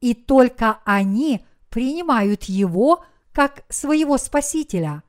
и 0.00 0.14
только 0.14 0.78
они 0.84 1.44
принимают 1.70 2.44
Его 2.44 3.04
как 3.32 3.64
своего 3.68 4.18
Спасителя. 4.18 5.02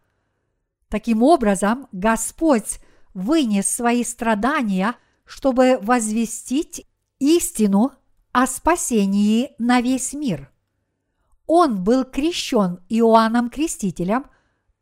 Таким 0.88 1.22
образом, 1.24 1.88
Господь 1.92 2.80
вынес 3.14 3.68
свои 3.68 4.04
страдания, 4.04 4.96
чтобы 5.30 5.78
возвестить 5.84 6.88
истину 7.20 7.92
о 8.32 8.48
спасении 8.48 9.52
на 9.60 9.80
весь 9.80 10.14
мир. 10.14 10.52
Он 11.46 11.84
был 11.84 12.04
крещен 12.04 12.80
Иоанном 12.90 13.52
Крестителем 13.52 14.26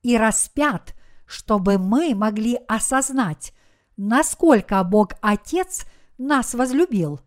и 0.03 0.15
распят, 0.15 0.95
чтобы 1.25 1.77
мы 1.77 2.15
могли 2.15 2.57
осознать, 2.69 3.51
насколько 3.97 4.81
Бог 4.85 5.15
Отец 5.21 5.85
нас 6.17 6.53
возлюбил. 6.53 7.19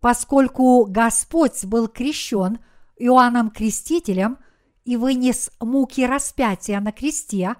Поскольку 0.00 0.86
Господь 0.86 1.64
был 1.64 1.86
крещен 1.86 2.58
Иоанном 2.96 3.52
Крестителем 3.52 4.38
и 4.84 4.96
вынес 4.96 5.52
муки 5.60 6.04
распятия 6.04 6.80
на 6.80 6.90
кресте, 6.90 7.54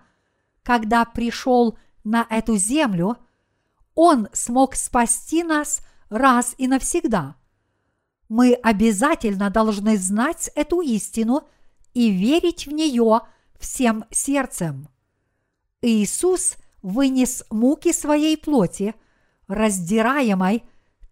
когда 0.64 1.04
пришел 1.04 1.78
на 2.02 2.26
эту 2.28 2.56
землю, 2.56 3.18
Он 3.94 4.28
смог 4.32 4.76
спасти 4.76 5.42
нас 5.42 5.80
раз 6.08 6.54
и 6.58 6.68
навсегда. 6.68 7.36
Мы 8.28 8.54
обязательно 8.54 9.50
должны 9.50 9.96
знать 9.96 10.50
эту 10.54 10.80
истину 10.80 11.48
и 11.94 12.10
верить 12.10 12.66
в 12.66 12.72
нее 12.72 13.22
всем 13.58 14.04
сердцем. 14.10 14.88
Иисус 15.82 16.56
вынес 16.82 17.44
муки 17.50 17.92
своей 17.92 18.36
плоти, 18.36 18.94
раздираемой 19.48 20.62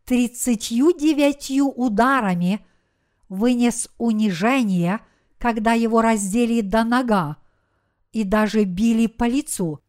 тридцатью 0.04 0.92
девятью 0.92 1.66
ударами, 1.66 2.64
вынес 3.28 3.90
унижение, 3.98 5.00
когда 5.38 5.72
его 5.72 6.00
раздели 6.00 6.60
до 6.60 6.84
нога 6.84 7.36
и 8.12 8.24
даже 8.24 8.64
били 8.64 9.06
по 9.06 9.24
лицу 9.24 9.80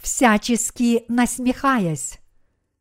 всячески 0.00 1.04
насмехаясь. 1.08 2.18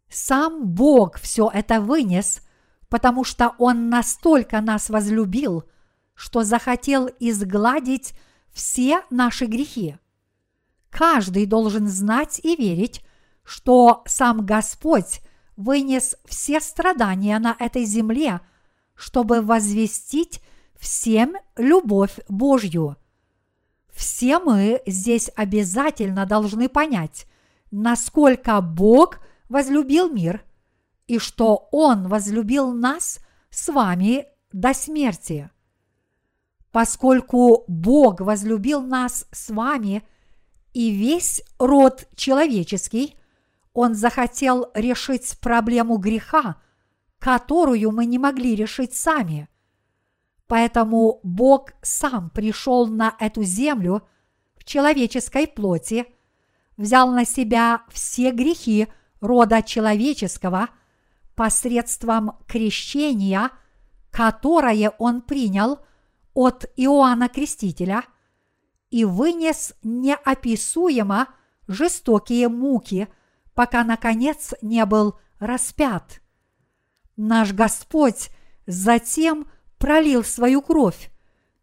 Сам 0.10 0.67
Бог 0.67 1.17
все 1.20 1.50
это 1.54 1.82
вынес, 1.82 2.41
потому 2.89 3.24
что 3.24 3.54
Он 3.58 3.89
настолько 3.89 4.62
нас 4.62 4.89
возлюбил, 4.89 5.63
что 6.13 6.43
захотел 6.43 7.10
изгладить 7.20 8.13
все 8.52 9.02
наши 9.10 9.46
грехи. 9.46 9.98
Каждый 10.89 11.46
должен 11.46 11.88
знать 11.88 12.39
и 12.43 12.56
верить, 12.56 13.04
что 13.43 14.04
сам 14.08 14.46
Господь 14.46 15.22
вынес 15.56 16.15
все 16.26 16.60
страдания 16.60 17.38
на 17.39 17.56
этой 17.60 17.86
земле, 17.86 18.41
чтобы 18.96 19.41
возвестить 19.41 20.41
всем 20.76 21.36
любовь 21.58 22.20
Божью– 22.28 22.98
все 23.98 24.38
мы 24.38 24.80
здесь 24.86 25.32
обязательно 25.36 26.28
должны 26.28 26.70
понять, 26.70 27.26
насколько 27.72 28.62
Бог 28.62 29.17
возлюбил 29.49 30.10
мир 30.10 30.43
и 31.07 31.19
что 31.19 31.67
Он 31.71 32.07
возлюбил 32.07 32.71
нас 32.73 33.19
с 33.49 33.71
вами 33.71 34.27
до 34.51 34.73
смерти. 34.73 35.49
Поскольку 36.71 37.63
Бог 37.67 38.19
возлюбил 38.21 38.81
нас 38.81 39.25
с 39.31 39.49
вами 39.49 40.07
и 40.73 40.91
весь 40.91 41.41
род 41.60 42.07
человеческий, 42.15 43.17
Он 43.73 43.95
захотел 43.95 44.71
решить 44.73 45.39
проблему 45.39 45.97
греха, 45.97 46.62
которую 47.19 47.91
мы 47.91 48.05
не 48.05 48.19
могли 48.19 48.55
решить 48.55 48.93
сами– 48.93 49.49
Поэтому 50.47 51.19
Бог 51.23 51.73
сам 51.81 52.29
пришел 52.29 52.88
на 52.88 53.15
эту 53.19 53.43
землю 53.43 54.07
в 54.55 54.63
человеческой 54.63 55.45
плоти, 55.45 56.05
взял 56.77 57.12
на 57.12 57.25
себя 57.25 57.83
все 57.89 58.31
грехи 58.31 58.88
рода 59.19 59.62
человеческого 59.62 60.69
посредством 61.36 62.38
крещения, 62.47 63.51
которое 64.12 64.89
он 64.97 65.21
принял 65.21 65.80
от 66.34 66.65
Иоанна 66.75 67.30
Крестителя, 67.30 68.03
и 68.89 69.03
вынес 69.06 69.73
неописуемо 69.84 71.27
жестокие 71.67 72.47
муки, 72.47 73.08
пока, 73.53 73.84
наконец, 73.84 74.53
не 74.62 74.86
был 74.86 75.19
распят. 75.39 76.21
Наш 77.15 77.53
Господь 77.53 78.30
затем– 78.65 79.47
пролил 79.77 80.23
свою 80.23 80.62
кровь, 80.62 81.12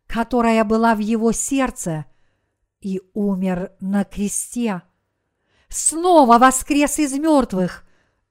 которая 0.07 0.65
была 0.65 0.95
в 0.95 0.99
его 0.99 1.33
сердце, 1.33 2.07
и 2.81 3.01
умер 3.15 3.73
на 3.81 4.05
кресте. 4.05 4.83
Снова 5.75 6.39
воскрес 6.39 6.99
из 6.99 7.13
мертвых 7.15 7.85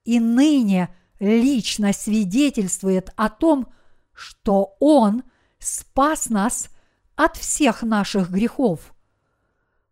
и 0.06 0.20
ныне 0.20 0.96
лично 1.20 1.92
свидетельствует 1.92 3.12
о 3.16 3.30
том, 3.30 3.68
что 4.14 4.76
Он 4.80 5.24
спас 5.60 6.30
нас 6.30 6.70
от 7.16 7.36
всех 7.38 7.84
наших 7.84 8.30
грехов. 8.30 8.94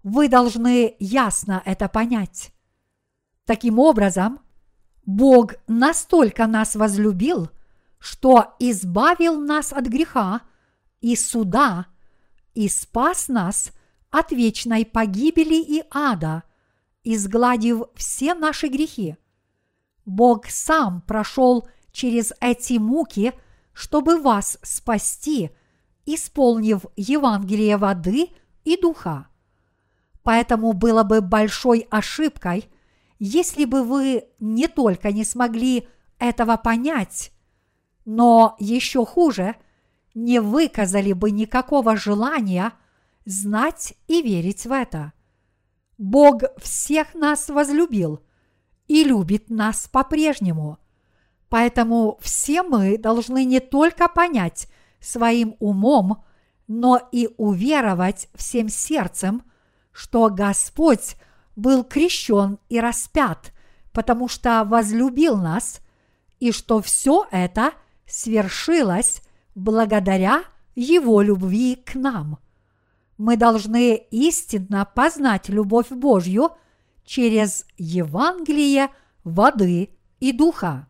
Вы 0.04 0.30
должны 0.30 0.96
ясно 1.00 1.62
это 1.66 1.90
понять. 1.90 2.54
Таким 3.46 3.80
образом, 3.80 4.40
Бог 5.06 5.56
настолько 5.68 6.48
нас 6.48 6.76
возлюбил– 6.76 7.50
что 8.02 8.56
избавил 8.58 9.40
нас 9.40 9.72
от 9.72 9.86
греха 9.86 10.42
и 11.02 11.16
суда 11.16 11.86
и 12.56 12.68
спас 12.68 13.28
нас 13.28 13.72
от 14.10 14.32
вечной 14.32 14.86
погибели 14.86 15.62
и 15.62 15.84
ада, 15.92 16.44
изгладив 17.04 17.84
все 17.96 18.34
наши 18.34 18.68
грехи. 18.68 19.18
Бог 20.06 20.48
сам 20.48 21.02
прошел 21.02 21.68
через 21.92 22.34
эти 22.40 22.78
муки, 22.78 23.34
чтобы 23.74 24.20
вас 24.20 24.58
спасти 24.62 25.52
исполнив 26.06 26.86
Евангелие 26.96 27.78
воды 27.78 28.30
и 28.64 28.80
духа. 28.80 29.28
Поэтому 30.24 30.74
было 30.74 31.04
бы 31.04 31.22
большой 31.22 31.88
ошибкой, 31.90 32.70
если 33.20 33.66
бы 33.66 33.84
вы 33.84 34.26
не 34.40 34.68
только 34.68 35.12
не 35.12 35.24
смогли 35.24 35.88
этого 36.20 36.58
понять, 36.58 37.32
но 38.06 38.56
еще 38.60 39.06
хуже, 39.06 39.56
не 40.14 40.40
выказали 40.40 41.14
бы 41.14 41.32
никакого 41.32 41.96
желания 41.96 42.74
знать 43.26 43.94
и 44.08 44.22
верить 44.22 44.66
в 44.66 44.72
это. 44.72 45.14
Бог 46.02 46.42
всех 46.58 47.14
нас 47.14 47.48
возлюбил 47.48 48.22
и 48.88 49.04
любит 49.04 49.52
нас 49.52 49.88
по-прежнему. 49.88 50.80
Поэтому 51.48 52.18
все 52.22 52.64
мы 52.64 52.98
должны 52.98 53.46
не 53.46 53.60
только 53.60 54.08
понять 54.08 54.68
своим 55.00 55.56
умом, 55.60 56.24
но 56.68 57.00
и 57.12 57.30
уверовать 57.38 58.30
всем 58.34 58.68
сердцем, 58.68 59.44
что 59.92 60.32
Господь 60.32 61.18
был 61.56 61.84
крещен 61.84 62.58
и 62.68 62.80
распят, 62.80 63.54
потому 63.92 64.28
что 64.28 64.64
возлюбил 64.64 65.38
нас, 65.38 65.82
и 66.40 66.52
что 66.52 66.82
все 66.82 67.28
это 67.30 67.74
свершилось 68.08 69.22
благодаря 69.54 70.46
Его 70.74 71.22
любви 71.22 71.76
к 71.76 71.94
нам. 71.94 72.40
Мы 73.24 73.38
должны 73.38 73.98
истинно 74.10 74.84
познать 74.84 75.48
любовь 75.48 75.90
Божью 75.92 76.58
через 77.06 77.68
Евангелие 77.78 78.90
воды 79.24 79.96
и 80.20 80.32
духа. 80.32 80.88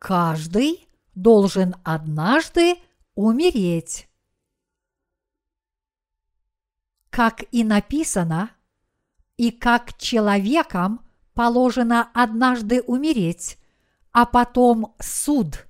Каждый 0.00 0.88
должен 1.14 1.76
однажды 1.84 2.78
умереть. 3.14 4.08
Как 7.10 7.44
и 7.52 7.62
написано, 7.62 8.50
и 9.36 9.52
как 9.52 9.96
человекам 9.98 11.08
положено 11.32 12.10
однажды 12.12 12.82
умереть, 12.82 13.56
а 14.10 14.26
потом 14.26 14.96
суд. 14.98 15.68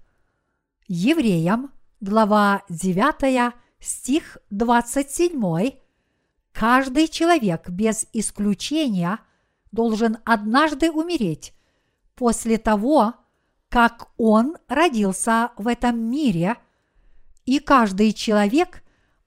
Евреям, 0.87 1.71
глава 2.01 2.63
9, 2.69 3.55
стих 3.81 4.39
27, 4.51 5.73
каждый 6.53 7.09
человек 7.09 7.69
без 7.69 8.07
исключения 8.13 9.19
должен 9.73 10.19
однажды 10.25 10.91
умереть 10.93 11.55
после 12.15 12.59
того, 12.59 13.15
как 13.69 14.11
он 14.17 14.57
родился 14.69 15.51
в 15.57 15.67
этом 15.67 15.99
мире, 15.99 16.57
и 17.45 17.59
каждый 17.59 18.13
человек 18.13 18.83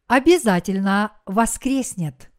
обязательно 0.08 1.12
воскреснет. 1.26 2.32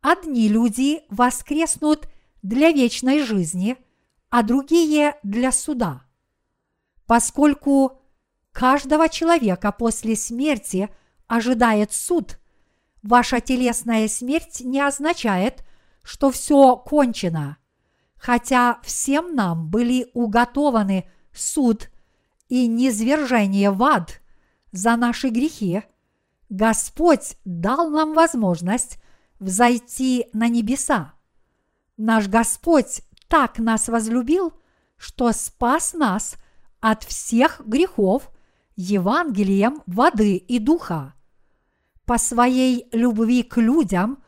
Одни 0.00 0.48
люди 0.48 1.02
воскреснут 1.08 2.08
для 2.42 2.72
вечной 2.72 3.20
жизни, 3.20 3.76
а 4.30 4.42
другие 4.42 5.16
для 5.22 5.52
суда. 5.52 6.02
Поскольку 7.06 8.03
каждого 8.54 9.08
человека 9.08 9.72
после 9.72 10.14
смерти 10.16 10.88
ожидает 11.26 11.92
суд, 11.92 12.38
ваша 13.02 13.40
телесная 13.40 14.08
смерть 14.08 14.60
не 14.60 14.80
означает, 14.80 15.64
что 16.02 16.30
все 16.30 16.76
кончено, 16.76 17.58
хотя 18.16 18.78
всем 18.82 19.34
нам 19.34 19.68
были 19.68 20.08
уготованы 20.14 21.10
суд 21.32 21.90
и 22.48 22.68
низвержение 22.68 23.70
в 23.70 23.82
ад 23.82 24.20
за 24.70 24.96
наши 24.96 25.30
грехи, 25.30 25.82
Господь 26.48 27.36
дал 27.44 27.90
нам 27.90 28.14
возможность 28.14 28.98
взойти 29.40 30.26
на 30.32 30.48
небеса. 30.48 31.14
Наш 31.96 32.28
Господь 32.28 33.02
так 33.26 33.58
нас 33.58 33.88
возлюбил, 33.88 34.52
что 34.96 35.32
спас 35.32 35.92
нас 35.92 36.36
от 36.80 37.02
всех 37.02 37.62
грехов 37.66 38.30
Евангелием 38.76 39.82
воды 39.86 40.36
и 40.36 40.58
духа. 40.58 41.14
По 42.04 42.18
своей 42.18 42.88
любви 42.92 43.42
к 43.42 43.56
людям 43.58 44.22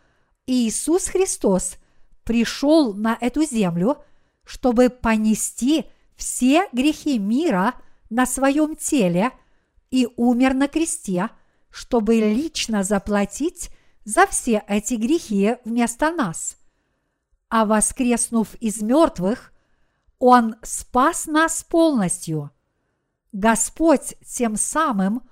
Иисус 0.46 1.08
Христос 1.08 1.76
пришел 2.24 2.94
на 2.94 3.16
эту 3.20 3.44
землю, 3.44 3.98
чтобы 4.44 4.88
понести 4.88 5.86
все 6.16 6.68
грехи 6.72 7.18
мира 7.18 7.74
на 8.08 8.26
своем 8.26 8.76
теле 8.76 9.32
и 9.90 10.08
умер 10.16 10.54
на 10.54 10.68
кресте, 10.68 11.30
чтобы 11.70 12.14
лично 12.16 12.82
заплатить 12.82 13.70
за 14.04 14.26
все 14.26 14.62
эти 14.68 14.94
грехи 14.94 15.56
вместо 15.64 16.12
нас. 16.12 16.56
А 17.48 17.66
воскреснув 17.66 18.54
из 18.56 18.80
мертвых, 18.80 19.52
Он 20.18 20.56
спас 20.62 21.26
нас 21.26 21.64
полностью. 21.64 22.50
Господь 23.36 24.14
тем 24.24 24.56
самым 24.56 25.22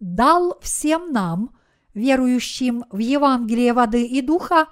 дал 0.00 0.58
всем 0.60 1.12
нам, 1.12 1.50
верующим 1.94 2.84
в 2.90 2.98
Евангелие 2.98 3.72
воды 3.72 4.06
и 4.06 4.20
духа, 4.20 4.68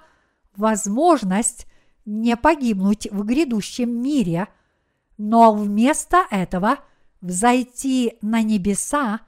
возможность 0.55 1.67
не 2.05 2.37
погибнуть 2.37 3.07
в 3.11 3.23
грядущем 3.23 3.89
мире– 3.89 4.47
но 5.17 5.53
вместо 5.53 6.25
этого 6.31 6.79
взойти 7.21 8.17
на 8.21 8.41
небеса 8.41 9.21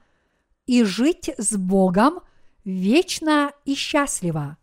и 0.66 0.82
жить 0.84 1.30
с 1.38 1.56
Богом 1.56 2.20
вечно 2.64 3.52
и 3.64 3.74
счастливо. 3.74 4.56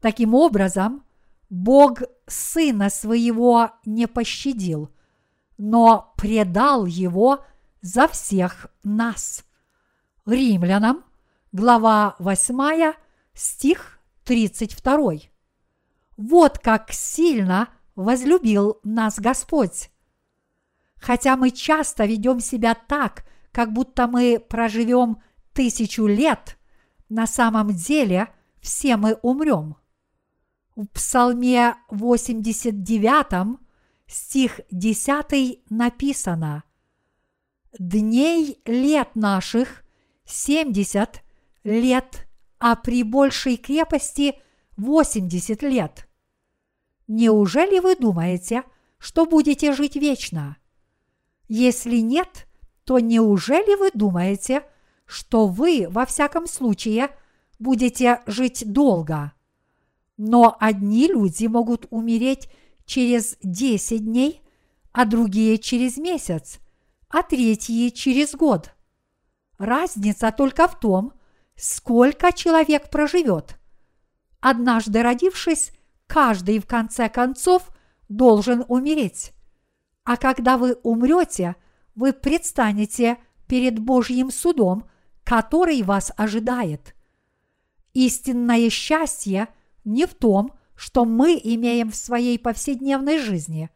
Таким 0.00 0.34
образом, 0.34 1.04
Бог 1.50 2.02
Сына 2.26 2.90
Своего 2.90 3.70
не 3.84 4.06
пощадил, 4.06 4.90
но 5.58 6.12
предал 6.16 6.86
Его 6.86 7.44
за 7.80 8.08
всех 8.08 8.68
нас. 8.82 9.44
Римлянам, 10.26 11.04
глава 11.52 12.16
8, 12.18 12.94
стих 13.34 13.98
32. 14.24 15.12
Вот 16.16 16.58
как 16.58 16.92
сильно 16.92 17.68
возлюбил 17.94 18.80
нас 18.82 19.18
Господь 19.18 19.90
Хотя 21.00 21.36
мы 21.36 21.50
часто 21.50 22.04
ведем 22.06 22.40
себя 22.40 22.74
так, 22.74 23.24
как 23.52 23.72
будто 23.72 24.06
мы 24.06 24.40
проживем 24.40 25.22
тысячу 25.52 26.06
лет, 26.06 26.58
на 27.08 27.26
самом 27.26 27.70
деле 27.70 28.28
все 28.60 28.96
мы 28.96 29.14
умрем. 29.22 29.76
В 30.76 30.86
Псалме 30.86 31.76
89, 31.88 33.58
стих 34.06 34.60
10 34.70 35.70
написано 35.70 36.64
«Дней 37.78 38.60
лет 38.64 39.14
наших 39.14 39.84
семьдесят 40.24 41.22
лет, 41.64 42.26
а 42.58 42.76
при 42.76 43.02
большей 43.02 43.56
крепости 43.56 44.40
восемьдесят 44.76 45.62
лет». 45.62 46.08
Неужели 47.08 47.78
вы 47.78 47.96
думаете, 47.96 48.64
что 48.98 49.24
будете 49.24 49.72
жить 49.72 49.96
вечно? 49.96 50.58
Если 51.48 51.96
нет, 51.98 52.46
то 52.84 52.98
неужели 52.98 53.76
вы 53.76 53.90
думаете, 53.92 54.62
что 55.06 55.46
вы 55.46 55.86
во 55.88 56.04
всяком 56.04 56.46
случае 56.46 57.08
будете 57.58 58.20
жить 58.26 58.62
долго? 58.70 59.32
Но 60.18 60.56
одни 60.60 61.06
люди 61.06 61.46
могут 61.46 61.86
умереть 61.88 62.50
через 62.84 63.38
10 63.42 64.04
дней, 64.04 64.42
а 64.92 65.06
другие 65.06 65.56
через 65.56 65.96
месяц, 65.96 66.58
а 67.08 67.22
третьи 67.22 67.88
через 67.88 68.34
год. 68.34 68.70
Разница 69.58 70.30
только 70.32 70.68
в 70.68 70.78
том, 70.78 71.12
сколько 71.56 72.32
человек 72.32 72.90
проживет. 72.90 73.58
Однажды 74.40 75.02
родившись, 75.02 75.72
каждый 76.06 76.60
в 76.60 76.66
конце 76.66 77.08
концов 77.08 77.70
должен 78.08 78.64
умереть. 78.68 79.32
А 80.04 80.16
когда 80.16 80.56
вы 80.56 80.74
умрете, 80.82 81.56
вы 81.94 82.12
предстанете 82.12 83.18
перед 83.48 83.78
Божьим 83.78 84.30
судом, 84.30 84.88
который 85.24 85.82
вас 85.82 86.12
ожидает. 86.16 86.94
Истинное 87.94 88.70
счастье 88.70 89.48
не 89.84 90.06
в 90.06 90.14
том, 90.14 90.52
что 90.76 91.04
мы 91.04 91.38
имеем 91.42 91.90
в 91.90 91.96
своей 91.96 92.38
повседневной 92.38 93.18
жизни. 93.18 93.68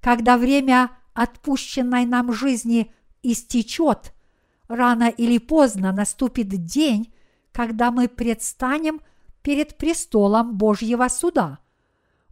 Когда 0.00 0.36
время 0.36 0.90
отпущенной 1.22 2.06
нам 2.06 2.32
жизни 2.32 2.92
истечет, 3.22 4.14
рано 4.68 5.08
или 5.08 5.38
поздно 5.38 5.92
наступит 5.92 6.48
день, 6.48 7.12
когда 7.52 7.90
мы 7.90 8.08
предстанем 8.08 9.00
перед 9.42 9.76
престолом 9.78 10.56
Божьего 10.56 11.08
суда. 11.08 11.58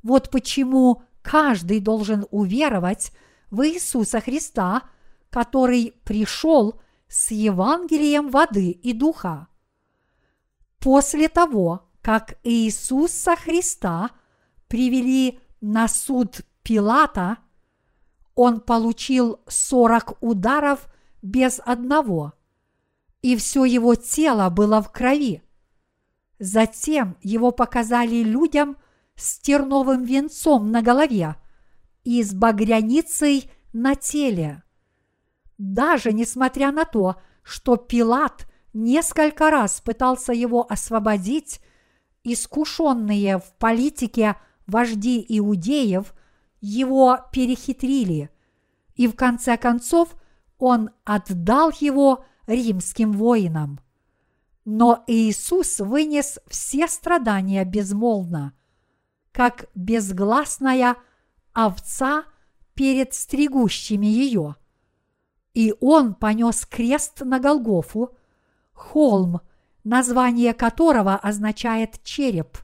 Вот 0.03 0.31
почему 0.31 1.03
каждый 1.22 1.81
должен 1.81 2.27
уверовать 2.31 3.12
в 3.51 3.66
Иисуса 3.66 4.20
Христа 4.20 4.83
который 5.37 5.92
пришел 6.05 6.81
с 7.09 7.31
Евангелием 7.31 8.31
воды 8.31 8.70
и 8.70 8.94
духа. 8.94 9.49
После 10.79 11.29
того, 11.29 11.90
как 12.01 12.38
Иисуса 12.42 13.37
Христа 13.37 14.12
привели 14.66 15.38
на 15.61 15.88
суд 15.88 16.40
Пилата, 16.62 17.37
он 18.37 18.61
получил 18.61 19.40
сорок 19.49 20.22
ударов 20.22 20.88
без 21.22 21.61
одного, 21.64 22.35
и 23.22 23.35
все 23.35 23.64
его 23.64 23.96
тело 23.96 24.49
было 24.51 24.81
в 24.81 24.92
крови. 24.92 25.42
Затем 26.38 27.16
его 27.22 27.51
показали 27.51 28.22
людям 28.22 28.77
с 29.16 29.38
терновым 29.38 30.05
венцом 30.05 30.70
на 30.70 30.83
голове 30.83 31.37
и 32.05 32.22
с 32.22 32.35
багряницей 32.35 33.51
на 33.72 33.94
теле. 33.94 34.62
Даже 35.57 36.12
несмотря 36.12 36.70
на 36.70 36.85
то, 36.85 37.16
что 37.42 37.77
Пилат 37.77 38.46
несколько 38.75 39.51
раз 39.51 39.81
пытался 39.81 40.35
его 40.35 40.66
освободить, 40.68 41.62
искушенные 42.22 43.38
в 43.38 43.55
политике 43.59 44.37
вожди 44.66 45.25
иудеев 45.27 46.12
его 46.66 47.18
перехитрили, 47.31 48.31
и 48.96 49.07
в 49.07 49.14
конце 49.14 49.57
концов 49.57 50.16
он 50.59 50.90
отдал 51.05 51.70
его 51.79 52.24
римским 52.46 53.12
воинам. 53.12 53.79
Но 54.64 55.05
Иисус 55.07 55.79
вынес 55.79 56.40
все 56.48 56.88
страдания 56.88 57.64
безмолвно, 57.64 58.52
как 59.31 59.66
безгласная 59.76 60.96
овца 61.52 62.24
перед 62.74 63.14
стригущими 63.14 64.07
ее. 64.07 64.57
И 65.55 65.72
он 65.81 66.14
понес 66.14 66.66
крест 66.66 67.20
на 67.20 67.38
Голгофу, 67.38 68.16
холм, 68.72 69.40
название 69.85 70.52
которого 70.52 71.14
означает 71.14 72.02
череп. 72.02 72.59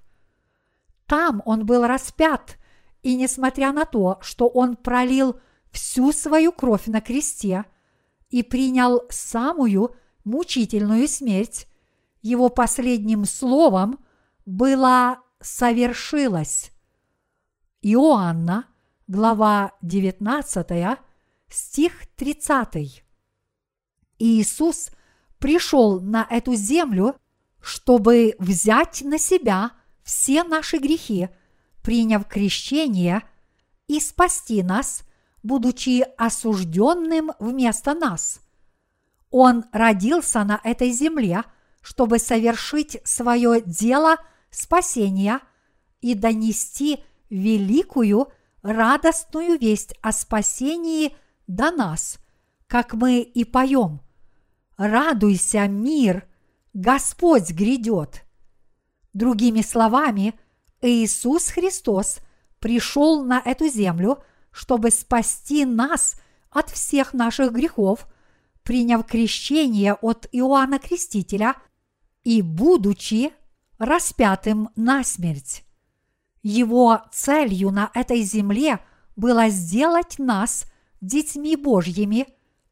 Там 1.06 1.40
он 1.44 1.66
был 1.66 1.86
распят, 1.86 2.58
и 3.02 3.16
несмотря 3.16 3.72
на 3.72 3.84
то, 3.84 4.18
что 4.20 4.48
он 4.48 4.76
пролил 4.76 5.40
всю 5.70 6.12
свою 6.12 6.52
кровь 6.52 6.86
на 6.86 7.00
кресте 7.00 7.64
и 8.30 8.42
принял 8.42 9.02
самую 9.10 9.94
мучительную 10.24 11.08
смерть, 11.08 11.66
его 12.22 12.48
последним 12.48 13.24
словом 13.24 13.98
было 14.46 15.18
«совершилось». 15.40 16.70
Иоанна, 17.80 18.66
глава 19.08 19.72
19, 19.82 20.98
стих 21.48 22.06
30. 22.14 23.04
Иисус 24.20 24.90
пришел 25.38 26.00
на 26.00 26.24
эту 26.30 26.54
землю, 26.54 27.16
чтобы 27.60 28.36
взять 28.38 29.02
на 29.02 29.18
себя 29.18 29.72
все 30.04 30.44
наши 30.44 30.78
грехи, 30.78 31.28
приняв 31.83 32.27
крещение 32.27 33.23
и 33.88 34.01
спасти 34.01 34.62
нас, 34.62 35.03
будучи 35.42 36.07
осужденным 36.16 37.33
вместо 37.38 37.95
нас. 37.95 38.40
Он 39.31 39.64
родился 39.73 40.45
на 40.45 40.61
этой 40.62 40.90
земле– 40.90 41.45
чтобы 41.83 42.18
совершить 42.18 42.99
свое 43.05 43.61
дело 43.61 44.16
спасения 44.51 45.40
и 46.01 46.14
донести 46.14 47.05
великую 47.29 48.29
радостную 48.62 49.59
весть 49.59 49.95
о 50.01 50.12
спасении 50.12 51.14
до 51.49 51.73
нас, 51.73 52.18
как 52.68 52.95
мы 52.95 53.21
и 53.21 53.45
поем. 53.45 54.01
Радуйся, 54.77 55.66
мир, 55.66 56.27
Господь 56.73 57.51
грядет. 57.51 58.25
Другими 59.12 59.61
словами, 59.61 60.38
Иисус 60.83 61.49
Христос 61.49 62.18
пришел 62.59 63.25
на 63.25 63.40
эту 63.45 63.68
землю, 63.68 64.23
чтобы 64.51 64.90
спасти 64.90 65.64
нас 65.64 66.16
от 66.51 66.68
всех 66.71 67.14
наших 67.14 67.53
грехов, 67.53 68.07
приняв 68.62 69.07
крещение 69.07 69.95
от 69.95 70.29
Иоанна 70.33 70.79
Крестителя– 70.79 71.57
и 72.25 72.42
будучи 72.42 73.33
распятым 73.79 74.71
на 74.77 75.05
смерть. 75.05 75.64
Его 76.42 77.03
целью 77.12 77.71
на 77.71 77.90
этой 77.95 78.23
земле 78.23 78.81
было 79.16 79.49
сделать 79.49 80.18
нас 80.18 80.66
детьми 81.01 81.57
Божьими, 81.57 82.27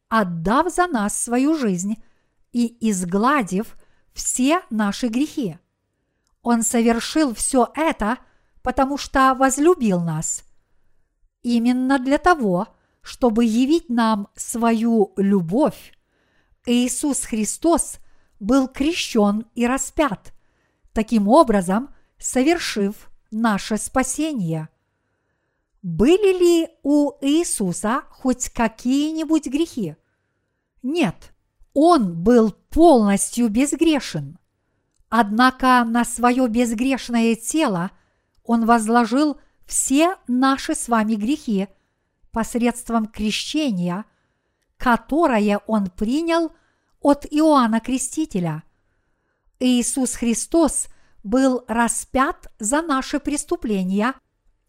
отдав 0.08 0.72
за 0.72 0.86
нас 0.86 1.20
свою 1.20 1.56
жизнь 1.56 2.02
и 2.52 2.76
изгладив 2.90 3.76
все 4.12 4.62
наши 4.70 5.08
грехи. 5.08 5.58
Он 6.42 6.62
совершил 6.62 7.34
все 7.34 7.70
это, 7.74 8.18
потому 8.62 8.98
что 8.98 9.34
возлюбил 9.34 10.00
нас. 10.00 10.44
Именно 11.42 11.98
для 11.98 12.18
того, 12.18 12.68
чтобы 13.02 13.44
явить 13.44 13.88
нам 13.88 14.28
свою 14.36 15.12
любовь, 15.16 15.92
Иисус 16.66 17.24
Христос– 17.24 17.98
был 18.40 18.66
крещен 18.68 19.46
и 19.54 19.66
распят, 19.66 20.32
таким 20.92 21.28
образом 21.28 21.94
совершив 22.18 23.10
наше 23.30 23.76
спасение. 23.76 24.68
Были 25.82 26.38
ли 26.38 26.68
у 26.82 27.12
Иисуса 27.20 28.02
хоть 28.10 28.48
какие-нибудь 28.48 29.46
грехи? 29.46 29.96
Нет, 30.82 31.32
он 31.74 32.22
был 32.22 32.50
полностью 32.50 33.48
безгрешен. 33.48 34.38
Однако 35.10 35.84
на 35.84 36.04
свое 36.04 36.48
безгрешное 36.48 37.34
тело 37.34 37.90
он 38.44 38.64
возложил 38.64 39.40
все 39.66 40.16
наши 40.28 40.74
с 40.74 40.88
вами 40.88 41.16
грехи 41.16 41.68
посредством 42.30 43.06
крещения, 43.06 44.04
которое 44.76 45.58
он 45.66 45.90
принял 45.90 46.52
от 47.00 47.26
Иоанна 47.28 47.80
Крестителя. 47.80 48.62
Иисус 49.58 50.14
Христос 50.14 50.86
был 51.24 51.64
распят 51.66 52.50
за 52.60 52.80
наши 52.80 53.18
преступления 53.18 54.14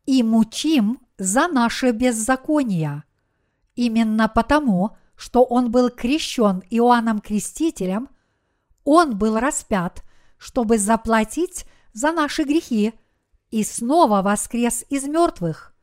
и 0.07 0.23
мучим 0.23 0.99
за 1.19 1.47
наше 1.47 1.91
беззаконие. 1.91 3.03
Именно 3.75 4.27
потому, 4.27 4.97
что 5.15 5.43
Он 5.43 5.71
был 5.71 5.89
крещен 5.89 6.63
Иоанном 6.71 7.19
Крестителем, 7.19 8.09
Он 8.83 9.17
был 9.17 9.37
распят, 9.39 10.03
чтобы 10.41 10.79
заплатить 10.79 11.67
за 11.93 12.11
наши 12.11 12.43
грехи 12.43 12.93
и 13.51 13.63
снова 13.63 14.23
воскрес 14.23 14.83
из 14.89 15.03
мертвых. 15.03 15.75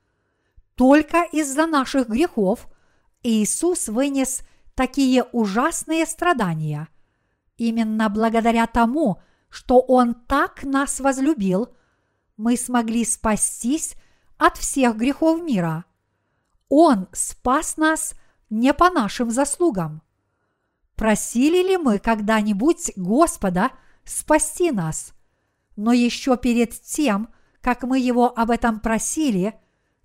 Только 0.75 1.23
из-за 1.23 1.66
наших 1.66 2.09
грехов 2.09 2.66
Иисус 3.23 3.87
вынес 3.87 4.42
такие 4.75 5.23
ужасные 5.23 6.07
страдания. 6.07 6.88
Именно 7.57 8.09
благодаря 8.09 8.66
тому, 8.66 9.23
что 9.49 9.79
Он 9.79 10.14
так 10.14 10.64
нас 10.64 10.99
возлюбил, 10.99 11.68
мы 12.37 12.57
смогли 12.57 13.05
спастись 13.05 13.94
от 14.38 14.57
всех 14.57 14.97
грехов 14.97 15.40
мира. 15.40 15.85
Он 16.68 17.07
спас 17.12 17.77
нас 17.77 18.14
не 18.51 18.75
по 18.75 18.90
нашим 18.90 19.31
заслугам. 19.31 20.03
Просили 20.97 21.63
ли 21.63 21.77
мы 21.77 22.00
когда-нибудь 22.00 22.90
Господа 22.96 23.71
спасти 24.09 24.71
нас? 24.71 25.13
Но 25.77 25.92
еще 25.92 26.37
перед 26.37 26.73
тем, 26.83 27.29
как 27.61 27.83
мы 27.83 27.98
Его 27.98 28.33
об 28.37 28.50
этом 28.50 28.81
просили, 28.81 29.54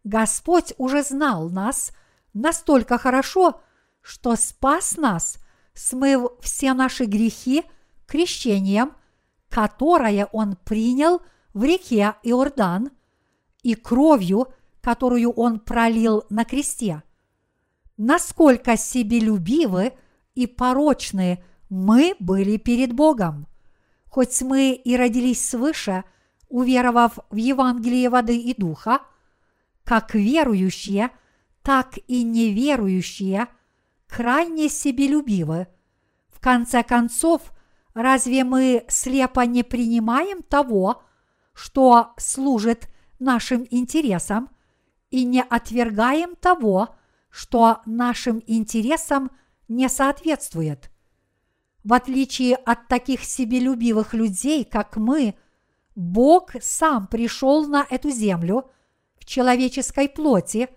Господь 0.03 0.73
уже 0.77 1.03
знал 1.03 1.49
нас 1.49 1.91
настолько 2.33 2.97
хорошо, 2.97 3.61
что 4.01 4.35
спас 4.35 4.97
нас, 4.97 5.37
смыв 5.73 6.31
все 6.41 6.73
наши 6.73 7.05
грехи 7.05 7.63
крещением, 8.05 8.93
которое 9.49 10.25
Он 10.31 10.55
принял 10.55 11.21
в 11.53 11.63
реке 11.63 12.15
Иордан, 12.23 12.91
и 13.61 13.75
кровью, 13.75 14.49
которую 14.81 15.31
Он 15.31 15.59
пролил 15.59 16.25
на 16.29 16.43
кресте. 16.43 17.01
Насколько 17.97 18.75
себелюбивы 18.75 19.93
и 20.35 20.47
порочны 20.47 21.43
мы 21.69 22.15
были 22.19 22.57
перед 22.57 22.93
Богом. 22.93 23.47
Хоть 24.13 24.43
мы 24.43 24.73
и 24.73 24.95
родились 24.95 25.43
свыше, 25.43 26.03
уверовав 26.47 27.17
в 27.31 27.35
Евангелие 27.35 28.09
воды 28.09 28.37
и 28.37 28.53
духа, 28.53 28.99
как 29.83 30.13
верующие, 30.13 31.09
так 31.63 31.97
и 32.05 32.21
неверующие– 32.21 33.47
крайне 34.07 34.69
себелюбивы. 34.69 35.65
В 36.29 36.39
конце 36.39 36.83
концов, 36.83 37.41
разве 37.95 38.43
мы 38.43 38.85
слепо 38.87 39.47
не 39.47 39.63
принимаем 39.63 40.43
того, 40.43 41.01
что 41.55 42.13
служит 42.17 42.89
нашим 43.17 43.65
интересам, 43.71 44.51
и 45.09 45.25
не 45.25 45.41
отвергаем 45.41 46.35
того, 46.35 46.95
что 47.31 47.81
нашим 47.87 48.43
интересам 48.45 49.31
не 49.67 49.89
соответствует. 49.89 50.91
В 51.83 51.93
отличие 51.93 52.55
от 52.55 52.87
таких 52.87 53.23
себелюбивых 53.23 54.13
людей, 54.13 54.63
как 54.63 54.95
мы, 54.95 55.35
Бог 55.95 56.51
сам 56.61 57.07
пришел 57.07 57.67
на 57.67 57.85
эту 57.89 58.09
землю 58.09 58.71
в 59.17 59.25
человеческой 59.25 60.09
плоти, 60.09 60.69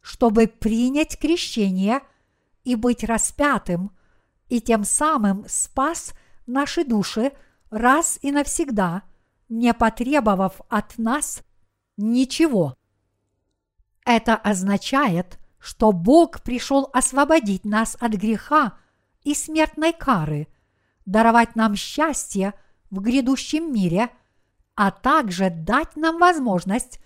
чтобы 0.00 0.46
принять 0.46 1.18
крещение 1.18 2.00
и 2.64 2.74
быть 2.74 3.04
распятым, 3.04 3.92
и 4.48 4.60
тем 4.60 4.84
самым 4.84 5.44
спас 5.48 6.12
наши 6.46 6.84
души 6.84 7.32
раз 7.70 8.18
и 8.22 8.32
навсегда, 8.32 9.02
не 9.48 9.72
потребовав 9.72 10.60
от 10.68 10.98
нас 10.98 11.42
ничего. 11.96 12.74
Это 14.04 14.36
означает, 14.36 15.38
что 15.58 15.92
Бог 15.92 16.42
пришел 16.42 16.88
освободить 16.92 17.64
нас 17.64 17.96
от 18.00 18.12
греха 18.12 18.78
и 19.22 19.34
смертной 19.34 19.92
кары, 19.92 20.48
даровать 21.06 21.56
нам 21.56 21.74
счастье 21.74 22.54
в 22.90 23.00
грядущем 23.00 23.72
мире, 23.72 24.10
а 24.74 24.90
также 24.90 25.50
дать 25.50 25.96
нам 25.96 26.18
возможность 26.18 27.00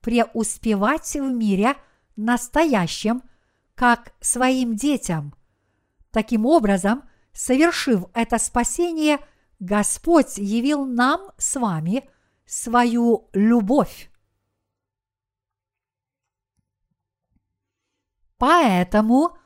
преуспевать 0.00 1.14
в 1.14 1.30
мире 1.30 1.76
настоящем, 2.16 3.22
как 3.74 4.12
своим 4.20 4.74
детям. 4.74 5.34
Таким 6.10 6.46
образом, 6.46 7.08
совершив 7.32 8.06
это 8.14 8.38
спасение, 8.38 9.18
Господь 9.60 10.38
явил 10.38 10.84
нам 10.84 11.30
с 11.36 11.56
вами 11.56 12.08
свою 12.44 13.28
любовь. 13.32 14.10
Поэтому 18.38 19.36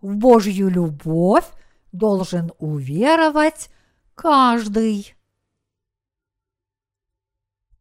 в 0.00 0.16
Божью 0.16 0.68
любовь 0.68 1.46
должен 1.92 2.52
уверовать 2.58 3.70
каждый. 4.14 5.14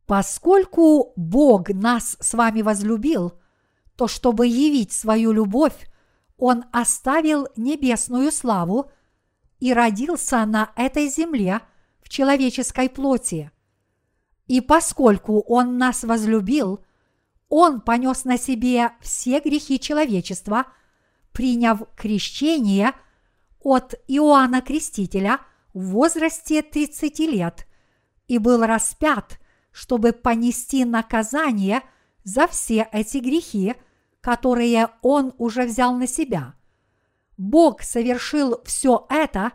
Поскольку 0.06 1.14
Бог 1.16 1.70
нас 1.70 2.18
с 2.20 2.34
вами 2.34 2.62
возлюбил, 2.62 3.34
то 3.96 4.08
чтобы 4.08 4.48
явить 4.48 4.94
свою 4.94 5.32
любовь, 5.32 5.90
Он 6.38 6.66
оставил 6.72 7.48
небесную 7.58 8.32
славу 8.32 8.92
и 9.60 9.74
родился 9.74 10.46
на 10.46 10.72
этой 10.76 11.10
земле 11.10 11.62
в 12.02 12.10
человеческой 12.10 12.90
плоти. 12.90 13.52
И 14.46 14.62
поскольку 14.62 15.42
Он 15.42 15.78
нас 15.78 16.04
возлюбил, 16.04 16.86
он 17.50 17.82
понес 17.82 18.26
на 18.26 18.38
себе 18.38 18.92
все 19.02 19.40
грехи 19.40 19.80
человечества, 19.80 20.66
приняв 21.32 21.84
крещение 21.96 22.94
от 23.68 23.96
Иоанна 24.08 24.62
Крестителя 24.62 25.40
в 25.74 25.88
возрасте 25.90 26.62
30 26.62 27.20
лет 27.20 27.68
и 28.28 28.38
был 28.38 28.64
распят, 28.64 29.40
чтобы 29.72 30.14
понести 30.14 30.86
наказание 30.86 31.82
за 32.24 32.48
все 32.48 32.88
эти 32.92 33.18
грехи, 33.18 33.76
которые 34.22 34.90
он 35.02 35.34
уже 35.38 35.64
взял 35.64 35.96
на 35.96 36.08
себя. 36.08 36.54
Бог 37.38 37.82
совершил 37.82 38.62
все 38.66 39.06
это, 39.10 39.52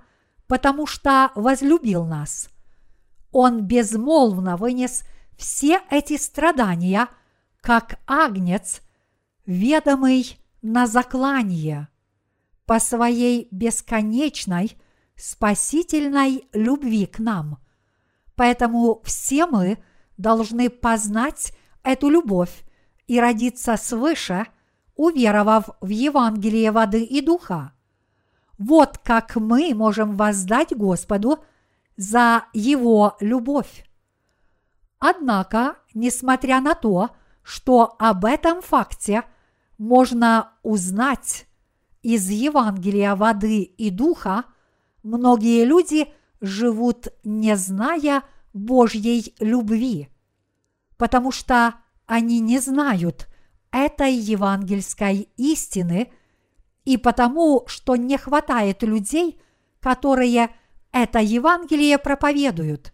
потому 0.46 0.86
что 0.86 1.32
возлюбил 1.34 2.04
нас. 2.04 2.48
Он 3.30 3.62
безмолвно 3.62 4.56
вынес 4.56 5.04
все 5.36 5.80
эти 5.90 6.16
страдания– 6.16 7.08
как 7.62 8.00
агнец, 8.08 8.82
ведомый 9.46 10.36
на 10.62 10.86
заклание, 10.86 11.88
по 12.66 12.78
своей 12.78 13.48
бесконечной 13.50 14.76
спасительной 15.16 16.48
любви 16.52 17.06
к 17.06 17.18
нам. 17.18 17.58
Поэтому 18.34 19.00
все 19.04 19.46
мы 19.46 19.78
должны 20.16 20.70
познать 20.70 21.52
эту 21.82 22.08
любовь 22.08 22.64
и 23.06 23.20
родиться 23.20 23.76
свыше, 23.76 24.46
уверовав 24.94 25.70
в 25.80 25.88
Евангелие 25.88 26.70
воды 26.70 27.04
и 27.04 27.20
духа. 27.20 27.72
Вот 28.58 28.98
как 28.98 29.36
мы 29.36 29.74
можем 29.74 30.16
воздать 30.16 30.74
Господу 30.76 31.44
за 31.96 32.44
Его 32.52 33.16
любовь. 33.20 33.84
Однако, 34.98 35.76
несмотря 35.94 36.60
на 36.60 36.74
то, 36.74 37.10
что 37.42 37.96
об 37.98 38.24
этом 38.24 38.62
факте 38.62 39.24
можно 39.76 40.52
узнать 40.62 41.46
из 42.02 42.28
Евангелия 42.28 43.14
воды 43.14 43.62
и 43.62 43.90
духа, 43.90 44.44
многие 45.02 45.64
люди 45.64 46.12
живут 46.40 47.08
не 47.24 47.56
зная 47.56 48.22
Божьей 48.52 49.34
любви, 49.38 50.08
потому 50.96 51.32
что 51.32 51.74
они 52.06 52.40
не 52.40 52.58
знают 52.58 53.28
этой 53.70 54.12
евангельской 54.14 55.28
истины 55.36 56.12
и 56.84 56.96
потому, 56.96 57.64
что 57.66 57.96
не 57.96 58.18
хватает 58.18 58.82
людей, 58.82 59.40
которые 59.80 60.50
это 60.90 61.20
Евангелие 61.20 61.98
проповедуют. 61.98 62.92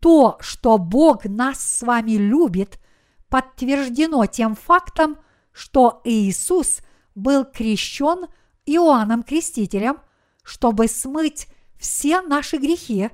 То, 0.00 0.38
что 0.40 0.78
Бог 0.78 1.24
нас 1.24 1.60
с 1.60 1.82
вами 1.82 2.12
любит– 2.12 2.80
подтверждено 3.28 4.26
тем 4.26 4.54
фактом, 4.54 5.18
что 5.52 6.00
Иисус 6.04 6.80
был 7.16 7.44
крещен 7.44 8.26
Иоанном 8.66 9.24
Крестителем, 9.24 9.98
чтобы 10.44 10.86
смыть 10.86 11.48
все 11.76 12.22
наши 12.22 12.58
грехи 12.58 13.10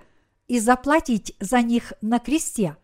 и 0.47 0.61
заплатить 0.61 1.35
за 1.41 1.63
них 1.63 1.95
на 2.03 2.19
кресте. 2.19 2.77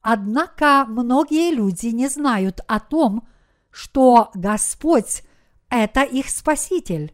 Однако 0.00 0.84
многие 0.86 1.52
люди 1.52 1.88
не 1.88 2.06
знают 2.06 2.60
о 2.68 2.78
том, 2.78 3.26
что 3.70 4.30
Господь– 4.34 5.24
это 5.68 6.02
их 6.02 6.30
Спаситель. 6.30 7.12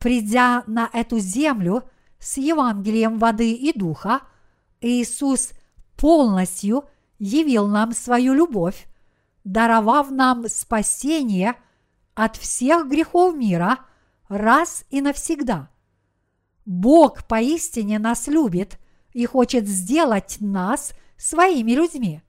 Придя 0.00 0.64
на 0.66 0.90
эту 0.92 1.20
землю 1.20 1.84
с 2.18 2.38
Евангелием 2.38 3.18
воды 3.18 3.52
и 3.52 3.72
духа, 3.72 4.22
Иисус 4.80 5.52
полностью– 5.96 6.84
явил 7.18 7.66
нам 7.66 7.92
свою 7.92 8.34
любовь, 8.34 8.86
даровав 9.44 10.10
нам 10.10 10.48
спасение 10.48 11.54
от 12.16 12.36
всех 12.36 12.88
грехов 12.88 13.36
мира 13.36 13.78
раз 14.28 14.84
и 14.90 15.00
навсегда. 15.00 15.70
Бог 16.64 17.28
поистине 17.28 18.00
нас 18.00 18.26
любит 18.26 18.80
и 19.12 19.24
хочет 19.24 19.68
сделать 19.68 20.38
нас 20.40 20.92
своими 21.16 21.70
людьми. 21.72 22.22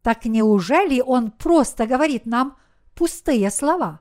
Так 0.00 0.24
неужели 0.24 1.02
Он 1.02 1.30
просто 1.30 1.86
говорит 1.86 2.24
нам 2.24 2.56
пустые 2.94 3.50
слова? 3.50 4.00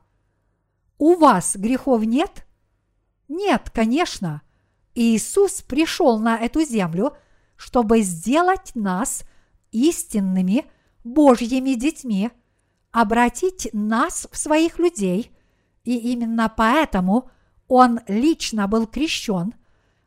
У 0.97 1.15
вас 1.15 1.57
грехов 1.57 2.03
нет? 2.03 2.47
Нет, 3.27 3.69
конечно. 3.73 4.41
Иисус 4.95 5.61
пришел 5.61 6.17
на 6.17 6.37
эту 6.37 6.63
землю, 6.63 7.17
чтобы 7.57 8.01
сделать 8.03 8.71
нас– 8.73 9.23
истинными 9.71 10.65
Божьими 11.03 11.73
детьми, 11.73 12.31
обратить 12.91 13.69
нас 13.73 14.27
в 14.31 14.37
своих 14.37 14.79
людей, 14.79 15.31
и 15.83 15.97
именно 16.11 16.51
поэтому 16.55 17.29
Он 17.67 17.99
лично 18.07 18.67
был 18.67 18.87
крещен, 18.87 19.53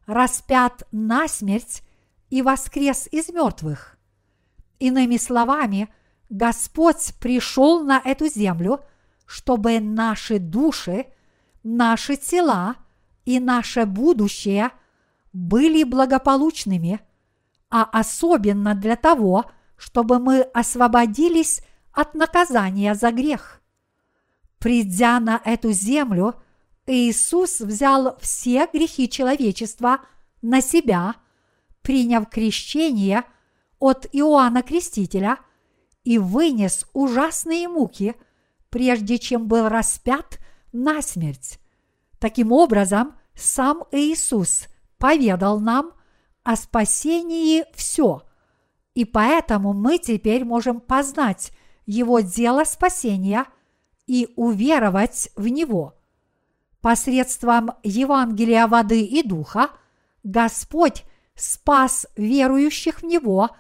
распят 0.07 0.87
на 0.93 1.29
смерть 1.29 1.83
и 2.29 2.43
воскрес 2.43 3.09
из 3.11 3.29
мертвых. 3.29 3.97
Иными 4.79 5.17
словами, 5.17 5.89
Господь 6.29 7.15
пришел 7.21 7.85
на 7.85 8.01
эту 8.05 8.29
землю, 8.29 8.81
чтобы 9.27 9.81
наши 9.81 10.39
души, 10.39 11.07
наши 11.63 12.17
тела 12.17 12.77
и 13.25 13.39
наше 13.39 13.87
будущее 13.87 14.71
были 15.33 15.85
благополучными– 15.85 17.01
а 17.71 17.85
особенно 17.85 18.75
для 18.75 18.97
того, 18.97 19.45
чтобы 19.77 20.19
мы 20.19 20.43
освободились 20.43 21.63
от 21.93 22.15
наказания 22.15 22.95
за 22.95 23.13
грех. 23.13 23.61
Придя 24.59 25.21
на 25.21 25.41
эту 25.45 25.73
землю, 25.73 26.35
Иисус 26.87 27.61
взял 27.61 28.19
все 28.21 28.69
грехи 28.73 29.09
человечества 29.09 30.01
на 30.43 30.61
себя, 30.61 31.15
приняв 31.83 32.29
крещение 32.29 33.25
от 33.79 34.07
Иоанна 34.13 34.63
Крестителя 34.63 35.39
и 36.05 36.19
вынес 36.19 36.87
ужасные 36.93 37.69
муки, 37.69 38.15
прежде 38.69 39.19
чем 39.19 39.47
был 39.47 39.69
распят 39.69 40.39
на 40.73 41.03
смерть. 41.03 41.59
Таким 42.19 42.53
образом, 42.53 43.15
сам 43.35 43.85
Иисус 43.93 44.67
поведал 44.99 45.61
нам 45.61 45.93
о 46.43 46.57
спасении 46.57 47.65
все, 47.75 48.23
и 48.95 49.05
поэтому 49.05 49.73
мы 49.73 49.99
теперь 49.99 50.45
можем 50.45 50.81
познать 50.81 51.53
Его 51.91 52.21
дело 52.21 52.63
спасения 52.63 53.47
и 54.07 54.33
уверовать 54.37 55.29
в 55.35 55.49
Него. 55.49 55.99
Посредством 56.81 57.73
Евангелия 57.83 58.69
воды 58.69 59.03
и 59.03 59.25
духа 59.25 59.71
Господь 60.23 61.03
спас 61.35 62.07
верующих 62.17 63.03
в 63.03 63.07
Него 63.07 63.51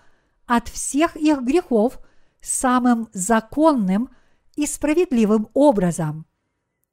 от 0.47 0.69
всех 0.69 1.17
их 1.17 1.41
грехов 1.41 1.99
самым 2.41 3.09
законным 3.13 4.11
и 4.55 4.65
справедливым 4.65 5.49
образом. 5.53 6.25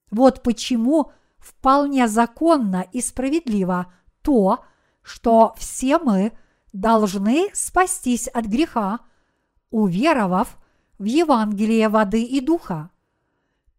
Вот 0.10 0.42
почему 0.42 1.12
вполне 1.38 2.08
законно 2.08 2.84
и 2.92 3.00
справедливо 3.00 3.94
то, 4.24 4.66
что 5.04 5.54
все 5.56 6.00
мы 6.00 6.32
должны 6.74 7.52
спастись 7.54 8.28
от 8.28 8.46
греха, 8.46 9.02
уверовав 9.70 10.58
в 10.98 11.04
Евангелие 11.04 11.89
воды 11.89 12.24
и 12.24 12.41
духа. 12.41 12.91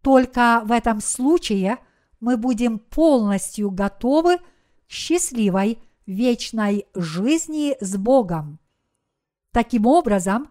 Только 0.02 0.62
в 0.64 0.72
этом 0.72 1.00
случае 1.00 1.78
мы 2.20 2.36
будем 2.36 2.78
полностью 2.78 3.70
готовы 3.70 4.38
к 4.38 4.42
счастливой 4.88 5.82
вечной 6.06 6.86
жизни 6.94 7.76
с 7.80 7.96
Богом. 7.96 8.58
Таким 9.52 9.86
образом, 9.86 10.48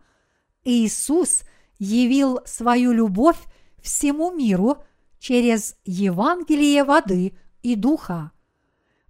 Иисус 0.63 1.43
явил 1.79 2.39
свою 2.45 2.91
любовь 2.91 3.39
всему 3.81 4.31
миру 4.31 4.83
через 5.19 5.75
Евангелие 5.85 6.83
воды 6.83 7.37
и 7.61 7.75
духа. 7.75 8.31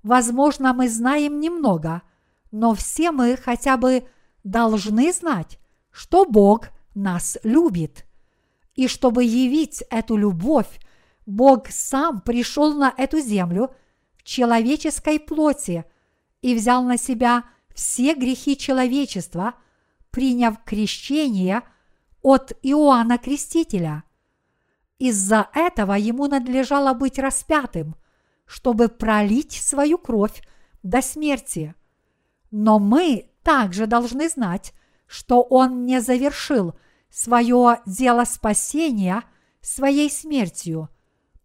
Возможно, 0.03 0.73
мы 0.73 0.89
знаем 0.89 1.39
немного, 1.39 2.01
но 2.51 2.73
все 2.73 3.11
мы 3.11 3.35
хотя 3.35 3.75
бы 3.77 4.07
должны 4.43 5.11
знать, 5.11 5.59
что 5.91 6.25
Бог 6.25 6.69
нас 6.97 7.37
любит. 7.43 8.05
И 8.75 8.87
чтобы 8.87 9.23
явить 9.23 9.83
эту 9.89 10.17
любовь, 10.17 10.79
Бог 11.25 11.67
сам 11.69 12.21
пришел 12.21 12.73
на 12.73 12.93
эту 12.97 13.19
землю 13.19 13.71
в 14.15 14.23
человеческой 14.23 15.19
плоти– 15.19 15.85
и 16.41 16.55
взял 16.55 16.83
на 16.83 16.97
себя 16.97 17.43
все 17.73 18.13
грехи 18.13 18.57
человечества, 18.57 19.55
приняв 20.11 20.63
крещение 20.63 21.61
от 22.21 22.53
Иоанна 22.61 23.17
Крестителя. 23.17 24.03
Из-за 24.97 25.49
этого 25.53 25.93
ему 25.93 26.27
надлежало 26.27 26.93
быть 26.93 27.19
распятым, 27.19 27.95
чтобы 28.45 28.87
пролить 28.87 29.51
свою 29.51 29.97
кровь 29.97 30.41
до 30.81 31.01
смерти. 31.01 31.75
Но 32.49 32.79
мы 32.79 33.29
также 33.43 33.85
должны 33.85 34.29
знать, 34.29 34.73
что 35.05 35.41
он 35.41 35.85
не 35.85 36.01
завершил 36.01 36.75
свое 37.09 37.79
дело 37.85 38.23
спасения 38.25 39.23
своей 39.61 40.09
смертью, 40.09 40.89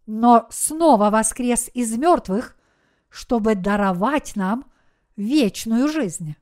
но 0.05 0.47
снова 0.49 1.09
воскрес 1.09 1.69
из 1.73 1.95
мертвых, 1.97 2.55
чтобы 3.09 3.55
даровать 3.55 4.35
нам 4.35 4.65
вечную 5.15 5.87
жизнь. 5.87 6.35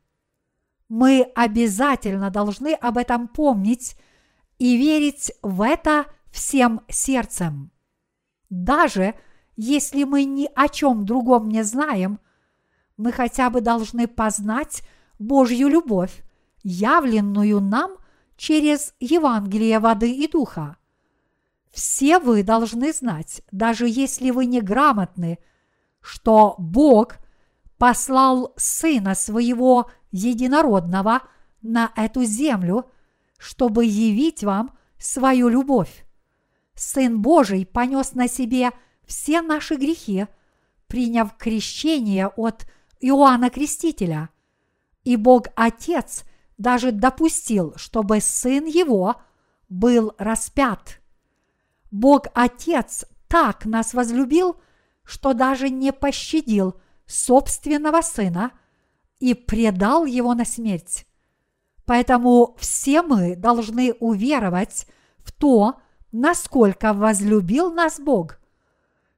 Мы 0.90 1.32
обязательно 1.36 2.30
должны 2.30 2.74
об 2.74 2.98
этом 2.98 3.28
помнить 3.28 3.96
и 4.58 4.78
верить 4.78 5.32
в 5.42 5.62
это 5.62 6.06
всем 6.32 6.82
сердцем. 6.90 7.72
Даже 8.50 9.16
если 9.56 10.04
мы 10.04 10.24
ни 10.26 10.50
о 10.56 10.68
чем 10.68 11.06
другом 11.06 11.50
не 11.50 11.64
знаем, 11.64 12.20
мы 12.98 13.12
хотя 13.12 13.50
бы 13.50 13.62
должны 13.62 14.08
познать 14.08 14.84
Божью 15.18 15.68
любовь, 15.68 16.24
явленную 16.64 17.60
нам 17.60 17.96
через 18.42 18.96
Евангелие 19.00 19.78
воды 19.78 20.12
и 20.12 20.28
духа. 20.28 20.78
Все 21.70 22.18
вы 22.18 22.42
должны 22.42 22.92
знать, 22.92 23.44
даже 23.52 23.88
если 23.88 24.32
вы 24.32 24.48
не 24.48 24.62
грамотны, 24.62 25.38
что 26.02 26.56
Бог 26.58 27.18
послал 27.78 28.52
Сына 28.58 29.14
Своего 29.14 29.92
Единородного 30.12 31.22
на 31.62 31.92
эту 31.96 32.24
землю, 32.24 32.90
чтобы 33.38 33.86
явить 33.86 34.44
вам 34.44 34.76
свою 34.98 35.48
любовь. 35.48 36.04
Сын 36.74 37.22
Божий 37.22 37.64
понес 37.64 38.16
на 38.16 38.28
себе 38.28 38.72
все 39.06 39.44
наши 39.44 39.76
грехи, 39.76 40.26
приняв 40.88 41.38
крещение 41.38 42.26
от 42.26 42.66
Иоанна 43.02 43.52
Крестителя. 43.52 44.30
И 45.04 45.16
Бог 45.16 45.46
Отец 45.56 46.24
даже 46.62 46.92
допустил, 46.92 47.74
чтобы 47.76 48.22
Сын 48.22 48.66
Его 48.66 49.16
был 49.70 50.14
распят. 50.18 51.00
Бог 51.92 52.28
Отец 52.34 53.06
так 53.28 53.66
нас 53.66 53.94
возлюбил, 53.94 54.58
что 55.04 55.34
даже 55.34 55.70
не 55.70 55.92
пощадил– 55.92 56.76
собственного 57.12 58.02
сына 58.02 58.52
и 59.20 59.34
предал 59.34 60.06
его 60.06 60.34
на 60.34 60.46
смерть. 60.46 61.06
Поэтому 61.86 62.56
все 62.58 63.02
мы 63.02 63.36
должны 63.36 63.94
уверовать 63.94 64.88
в 65.20 65.32
то, 65.32 65.82
насколько 66.12 66.94
возлюбил 66.94 67.72
нас 67.72 68.00
Бог. 68.00 68.40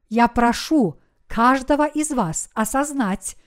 Я 0.10 0.28
прошу 0.28 1.00
каждого 1.28 1.88
из 1.88 2.12
вас 2.12 2.50
осознать 2.54 3.38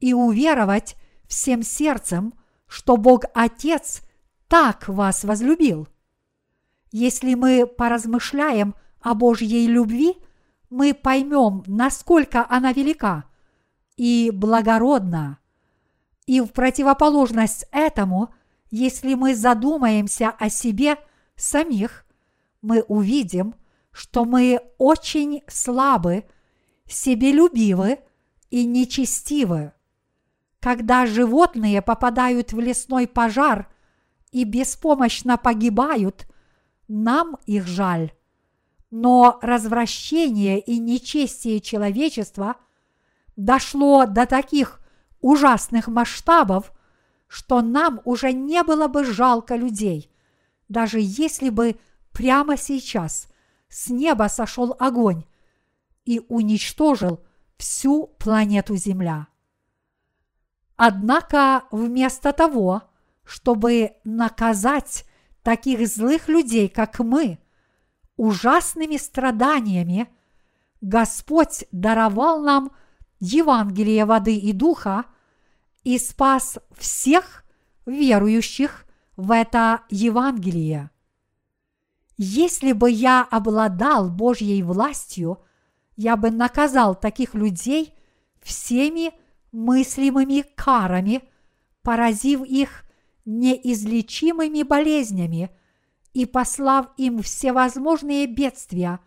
и 0.00 0.12
уверовать 0.12 0.96
всем 1.26 1.62
сердцем, 1.62 2.34
что 2.72 2.96
Бог 2.96 3.24
Отец 3.34 4.02
так 4.48 4.88
вас 4.88 5.24
возлюбил. 5.24 5.88
Если 6.90 7.34
мы 7.34 7.66
поразмышляем 7.66 8.74
о 9.00 9.14
Божьей 9.14 9.66
любви, 9.66 10.16
мы 10.70 10.94
поймем, 10.94 11.62
насколько 11.66 12.46
она 12.48 12.72
велика– 12.72 13.24
и 13.96 14.30
благородно. 14.32 15.38
И 16.26 16.40
в 16.40 16.48
противоположность 16.48 17.66
этому, 17.72 18.34
если 18.70 19.14
мы 19.14 19.34
задумаемся 19.34 20.30
о 20.30 20.48
себе 20.48 20.96
самих, 21.36 22.04
мы 22.62 22.82
увидим, 22.82 23.54
что 23.90 24.24
мы 24.24 24.60
очень 24.78 25.42
слабы, 25.48 26.24
себелюбивы 26.88 27.98
и 28.50 28.64
нечестивы. 28.64 29.72
Когда 30.62 31.04
животные 31.04 31.82
попадают 31.82 32.52
в 32.52 32.60
лесной 32.60 33.06
пожар 33.06 33.68
и 34.30 34.44
беспомощно 34.44 35.36
погибают, 35.36 36.26
нам 36.88 37.36
их 37.44 37.66
жаль. 37.66 38.12
Но 38.90 39.38
развращение 39.42 40.60
и 40.60 40.78
нечестие 40.78 41.60
человечества– 41.60 42.56
дошло 43.36 44.06
до 44.06 44.26
таких 44.26 44.80
ужасных 45.20 45.88
масштабов, 45.88 46.72
что 47.26 47.62
нам 47.62 48.00
уже 48.04 48.32
не 48.32 48.62
было 48.62 48.88
бы 48.88 49.04
жалко 49.04 49.56
людей, 49.56 50.10
даже 50.68 50.98
если 51.00 51.48
бы 51.50 51.76
прямо 52.12 52.56
сейчас 52.56 53.28
с 53.68 53.88
неба 53.88 54.28
сошел 54.28 54.76
огонь 54.78 55.24
и 56.04 56.20
уничтожил 56.28 57.20
всю 57.56 58.08
планету 58.18 58.76
Земля. 58.76 59.28
Однако 60.84 61.62
вместо 61.70 62.32
того, 62.32 62.82
чтобы 63.22 63.92
наказать 64.02 65.04
таких 65.44 65.86
злых 65.86 66.28
людей, 66.28 66.68
как 66.68 66.98
мы, 66.98 67.38
ужасными 68.16 68.96
страданиями, 68.96 70.08
Господь 70.80 71.66
даровал 71.70 72.42
нам 72.42 72.72
Евангелие 73.20 74.04
воды 74.06 74.34
и 74.34 74.52
духа 74.52 75.04
и 75.84 76.00
спас 76.00 76.58
всех 76.76 77.44
верующих 77.86 78.84
в 79.16 79.30
это 79.30 79.82
Евангелие. 79.88 80.90
Если 82.16 82.72
бы 82.72 82.90
я 82.90 83.22
обладал 83.30 84.10
Божьей 84.10 84.64
властью, 84.64 85.44
я 85.94 86.16
бы 86.16 86.32
наказал 86.32 86.96
таких 86.96 87.34
людей 87.34 87.94
всеми 88.40 89.12
мыслимыми 89.52 90.44
карами, 90.54 91.22
поразив 91.82 92.42
их 92.42 92.84
неизлечимыми 93.24 94.62
болезнями 94.62 95.50
и 96.12 96.26
послав 96.26 96.88
им 96.96 97.22
всевозможные 97.22 98.26
бедствия, 98.26 99.00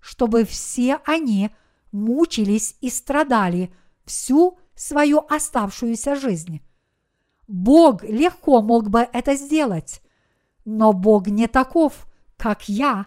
чтобы 0.00 0.44
все 0.44 1.00
они– 1.04 1.50
мучились 1.92 2.76
и 2.80 2.90
страдали 2.90 3.72
всю 4.04 4.58
свою 4.74 5.24
оставшуюся 5.28 6.16
жизнь. 6.16 6.60
Бог 7.48 8.04
легко 8.04 8.62
мог 8.62 8.90
бы 8.90 9.08
это 9.12 9.34
сделать, 9.34 10.02
но 10.64 10.92
Бог 10.92 11.26
не 11.26 11.48
таков, 11.48 12.06
как 12.36 12.68
я, 12.68 13.06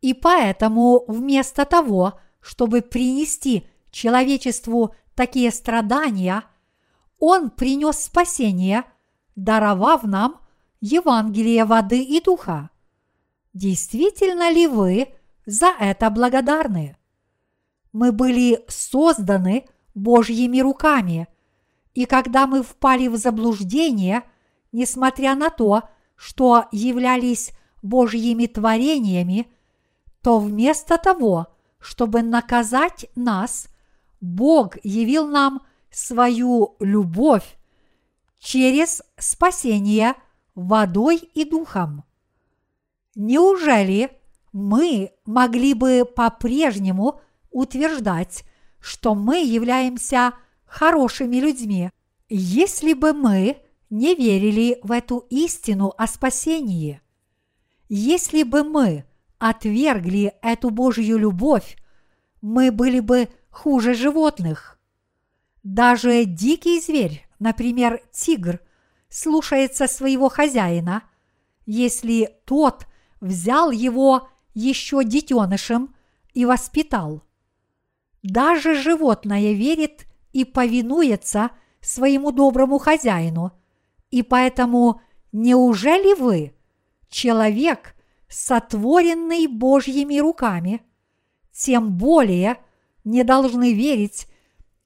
и 0.00 0.14
поэтому 0.14 1.04
вместо 1.08 1.64
того, 1.64 2.20
чтобы 2.40 2.82
принести 2.82 3.66
человечеству 3.90 4.94
такие 5.14 5.50
страдания, 5.50 6.44
Он 7.18 7.50
принес 7.50 8.04
спасение, 8.04 8.84
даровав 9.36 10.04
нам 10.04 10.40
Евангелие 10.80 11.64
воды 11.64 12.02
и 12.02 12.20
духа. 12.20 12.70
Действительно 13.54 14.50
ли 14.50 14.66
вы 14.66 15.08
за 15.46 15.72
это 15.78 16.10
благодарны. 16.10 16.96
Мы 17.92 18.12
были 18.12 18.64
созданы 18.68 19.66
Божьими 19.94 20.60
руками, 20.60 21.28
и 21.94 22.06
когда 22.06 22.46
мы 22.46 22.62
впали 22.62 23.08
в 23.08 23.16
заблуждение, 23.16 24.22
несмотря 24.72 25.34
на 25.34 25.50
то, 25.50 25.82
что 26.16 26.66
являлись 26.72 27.52
Божьими 27.82 28.46
творениями, 28.46 29.48
то 30.22 30.38
вместо 30.38 30.96
того, 30.96 31.48
чтобы 31.78 32.22
наказать 32.22 33.06
нас, 33.14 33.68
Бог 34.22 34.76
явил 34.84 35.26
нам 35.26 35.62
свою 35.90 36.76
любовь 36.78 37.58
через 38.38 39.02
спасение 39.18 40.14
водой 40.54 41.16
и 41.34 41.44
духом. 41.44 42.04
Неужели 43.16 44.12
мы 44.52 45.10
могли 45.26 45.74
бы 45.74 46.04
по-прежнему 46.04 47.20
утверждать, 47.50 48.44
что 48.80 49.16
мы 49.16 49.44
являемся 49.44 50.34
хорошими 50.64 51.36
людьми, 51.36 51.90
если 52.28 52.94
бы 52.94 53.12
мы 53.12 53.56
не 53.90 54.14
верили 54.14 54.78
в 54.84 54.92
эту 54.92 55.26
истину 55.30 55.92
о 55.98 56.06
спасении? 56.06 57.02
Если 57.88 58.44
бы 58.44 58.62
мы 58.62 59.04
отвергли 59.38 60.32
эту 60.42 60.70
Божью 60.70 61.18
любовь, 61.18 61.76
мы 62.40 62.70
были 62.70 63.00
бы 63.00 63.28
хуже 63.52 63.94
животных. 63.94 64.80
Даже 65.62 66.24
дикий 66.24 66.80
зверь, 66.80 67.24
например, 67.38 68.02
тигр, 68.10 68.58
слушается 69.08 69.86
своего 69.86 70.28
хозяина, 70.28 71.04
если 71.66 72.34
тот 72.44 72.86
взял 73.20 73.70
его 73.70 74.28
еще 74.54 75.04
детенышем 75.04 75.94
и 76.34 76.44
воспитал. 76.44 77.22
Даже 78.22 78.74
животное 78.74 79.52
верит 79.52 80.06
и 80.32 80.44
повинуется 80.44 81.50
своему 81.80 82.32
доброму 82.32 82.78
хозяину, 82.78 83.52
и 84.10 84.22
поэтому 84.22 85.02
неужели 85.30 86.14
вы, 86.14 86.54
человек, 87.08 87.94
сотворенный 88.28 89.46
Божьими 89.46 90.18
руками, 90.18 90.82
тем 91.52 91.92
более 91.98 92.56
не 93.04 93.24
должны 93.24 93.72
верить 93.72 94.26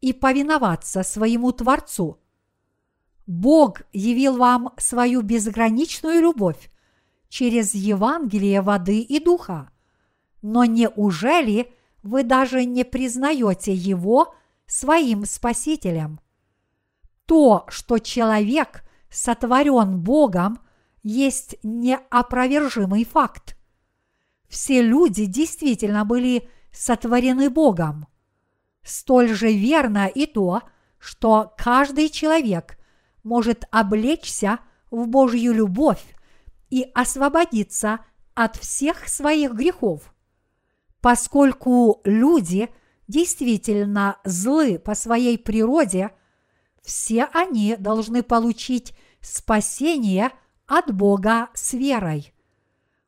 и 0.00 0.12
повиноваться 0.12 1.02
своему 1.02 1.52
Творцу. 1.52 2.20
Бог 3.26 3.82
явил 3.92 4.36
вам 4.36 4.72
свою 4.78 5.22
безграничную 5.22 6.20
любовь 6.20 6.70
через 7.28 7.74
Евангелие 7.74 8.60
воды 8.62 9.00
и 9.00 9.18
духа. 9.18 9.70
Но 10.42 10.64
неужели 10.64 11.72
вы 12.02 12.22
даже 12.22 12.64
не 12.64 12.84
признаете 12.84 13.74
Его 13.74 14.34
своим 14.66 15.24
Спасителем? 15.24 16.20
То, 17.26 17.66
что 17.68 17.98
человек 17.98 18.84
сотворен 19.10 20.00
Богом, 20.00 20.60
есть 21.02 21.56
неопровержимый 21.62 23.04
факт. 23.04 23.56
Все 24.48 24.82
люди 24.82 25.24
действительно 25.26 26.04
были 26.04 26.48
сотворены 26.76 27.48
Богом. 27.50 28.06
Столь 28.82 29.34
же 29.34 29.52
верно 29.52 30.06
и 30.06 30.26
то, 30.26 30.62
что 30.98 31.54
каждый 31.56 32.08
человек 32.08 32.78
может 33.24 33.64
облечься 33.70 34.60
в 34.90 35.08
Божью 35.08 35.52
любовь 35.52 36.04
и 36.70 36.88
освободиться 36.94 38.00
от 38.34 38.56
всех 38.56 39.08
своих 39.08 39.52
грехов. 39.54 40.14
Поскольку 41.00 42.00
люди 42.04 42.68
действительно 43.08 44.18
злы 44.24 44.78
по 44.78 44.94
своей 44.94 45.38
природе, 45.38 46.10
все 46.82 47.24
они 47.32 47.76
должны 47.76 48.22
получить 48.22 48.94
спасение 49.20 50.30
от 50.66 50.94
Бога 50.94 51.48
с 51.54 51.72
верой. 51.72 52.32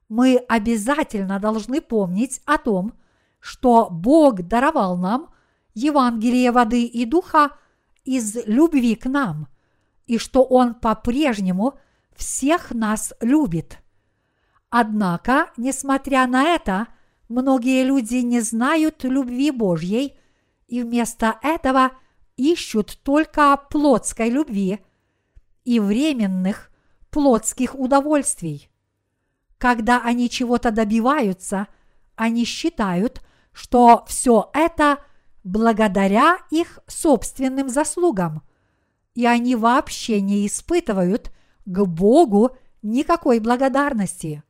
Мы 0.09 0.37
обязательно 0.49 1.39
должны 1.39 1.81
помнить 1.81 2.41
о 2.47 2.59
том, 2.59 2.95
что 3.49 3.88
Бог 3.90 4.42
даровал 4.42 4.99
нам 4.99 5.30
Евангелие 5.72 6.53
воды 6.53 6.84
и 6.84 7.07
духа 7.07 7.53
из 8.05 8.36
любви 8.46 8.94
к 8.94 9.07
нам, 9.07 9.49
и 10.07 10.18
что 10.18 10.44
Он 10.44 10.74
по-прежнему 10.74 11.78
всех 12.14 12.72
нас 12.72 13.14
любит. 13.22 13.78
Однако, 14.68 15.51
несмотря 15.57 16.26
на 16.26 16.44
это, 16.44 16.88
многие 17.30 17.84
люди 17.84 18.16
не 18.16 18.40
знают 18.42 19.03
любви 19.05 19.51
Божьей 19.51 20.18
и 20.66 20.82
вместо 20.82 21.38
этого 21.42 21.92
ищут 22.36 22.99
только 23.03 23.59
плотской 23.70 24.28
любви 24.28 24.80
и 25.64 25.80
временных 25.80 26.70
плотских 27.11 27.74
удовольствий. 27.74 28.68
Когда 29.57 30.03
они 30.03 30.28
чего-то 30.28 30.70
добиваются, 30.70 31.68
они 32.14 32.44
считают, 32.44 33.22
что 33.59 34.04
все 34.06 34.50
это 34.54 35.00
благодаря 35.42 36.38
их 36.48 36.78
собственным 36.86 37.68
заслугам, 37.68 38.42
и 39.14 39.26
они 39.26 39.56
вообще 39.56 40.20
не 40.20 40.46
испытывают 40.46 41.32
к 41.64 41.84
Богу 41.84 42.56
никакой 42.82 43.40
благодарности. 43.40 44.44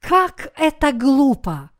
Как 0.00 0.54
это 0.56 0.92
глупо! 0.92 1.70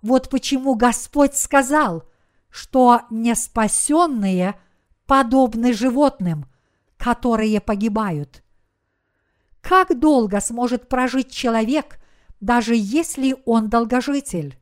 Вот 0.00 0.30
почему 0.30 0.74
Господь 0.74 1.34
сказал, 1.34 2.04
что 2.48 3.02
неспасенные 3.10 4.58
подобны 5.04 5.74
животным, 5.74 6.46
которые 6.96 7.60
погибают. 7.60 8.42
Как 9.60 10.00
долго 10.00 10.40
сможет 10.40 10.88
прожить 10.88 11.30
человек, 11.30 12.00
даже 12.40 12.74
если 12.74 13.36
он 13.44 13.68
долгожитель? 13.68 14.58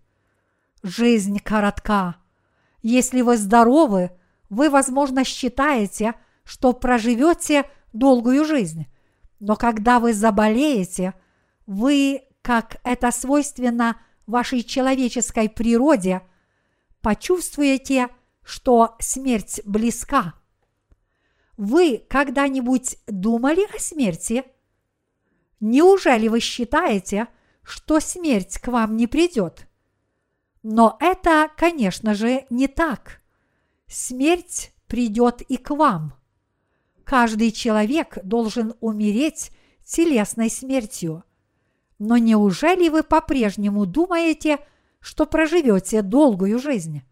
Жизнь 0.89 1.41
коротка. 1.41 2.15
Если 2.81 3.21
вы 3.21 3.39
здоровы, 3.39 4.13
вы, 4.49 4.71
возможно, 4.71 5.25
считаете, 5.25 6.15
что 6.45 6.73
проживете 6.73 7.69
долгую 7.93 8.45
жизнь. 8.45 8.87
Но 9.41 9.57
когда 9.57 9.99
вы 9.99 10.15
заболеете, 10.15 11.15
вы, 11.67 12.23
как 12.41 12.77
это 12.85 13.11
свойственно 13.11 14.01
вашей 14.29 14.63
человеческой 14.63 15.49
природе, 15.49 16.23
почувствуете, 17.01 18.07
что 18.45 18.95
смерть 19.01 19.63
близка. 19.65 20.35
Вы 21.57 22.05
когда-нибудь 22.09 22.99
думали 23.09 23.67
о 23.75 23.81
смерти? 23.81 24.45
Неужели 25.59 26.29
вы 26.29 26.39
считаете, 26.39 27.27
что 27.65 27.99
смерть 27.99 28.59
к 28.59 28.69
вам 28.69 28.97
не 28.97 29.09
придет? 29.09 29.66
Но 30.69 30.97
это, 30.99 31.49
конечно 31.57 32.13
же, 32.13 32.45
не 32.51 32.67
так. 32.67 33.21
Смерть 33.87 34.73
придет 34.89 35.41
и 35.43 35.59
к 35.59 35.71
вам. 35.71 36.15
Каждый 37.05 37.53
человек 37.53 38.19
должен 38.25 38.75
умереть 38.81 39.53
телесной 39.85 40.51
смертью. 40.51 41.23
Но 42.01 42.17
неужели 42.17 42.89
вы 42.89 43.05
по-прежнему 43.05 43.87
думаете, 43.87 44.59
что 44.99 45.25
проживете 45.25 46.03
долгую 46.03 46.59
жизнь? 46.59 47.03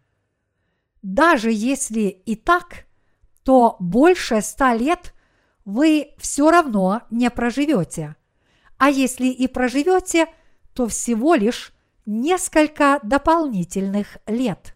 Даже 1.01 1.49
если 1.49 2.09
и 2.09 2.35
так, 2.35 2.85
то 3.43 3.77
больше 3.79 4.41
ста 4.41 4.75
лет 4.75 5.13
вы 5.63 6.09
все 6.17 6.51
равно 6.51 7.03
не 7.09 7.31
проживете. 7.31 8.17
А 8.77 8.89
если 8.89 9.27
и 9.27 9.47
проживете, 9.47 10.27
то 10.73 10.89
всего 10.89 11.35
лишь 11.35 11.71
несколько 12.05 12.99
дополнительных 13.03 14.17
лет. 14.27 14.75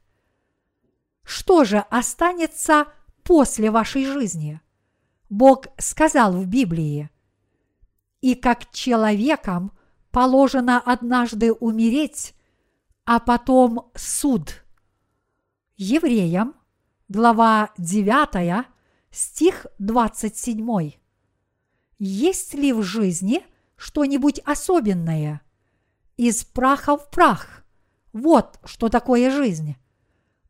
Что 1.24 1.64
же 1.64 1.80
останется 1.90 2.88
после 3.24 3.72
вашей 3.72 4.06
жизни? 4.06 4.62
Бог 5.30 5.68
сказал 5.78 6.34
в 6.34 6.48
Библии, 6.48 7.10
«И 8.22 8.36
как 8.36 8.72
человекам 8.72 9.72
положено 10.12 10.80
однажды 10.80 11.54
умереть, 11.54 12.34
а 13.06 13.20
потом 13.20 13.92
суд». 13.96 14.64
Евреям, 15.78 16.56
глава 17.08 17.72
9, 17.78 18.66
стих 19.12 19.68
27. 19.78 20.92
Есть 22.00 22.54
ли 22.56 22.74
в 22.74 22.82
жизни 22.82 23.46
что-нибудь 23.78 24.40
особенное– 24.40 25.42
из 26.20 26.44
праха 26.44 26.98
в 26.98 27.10
прах. 27.10 27.64
Вот 28.12 28.60
что 28.66 28.90
такое 28.90 29.32
жизнь. 29.32 29.78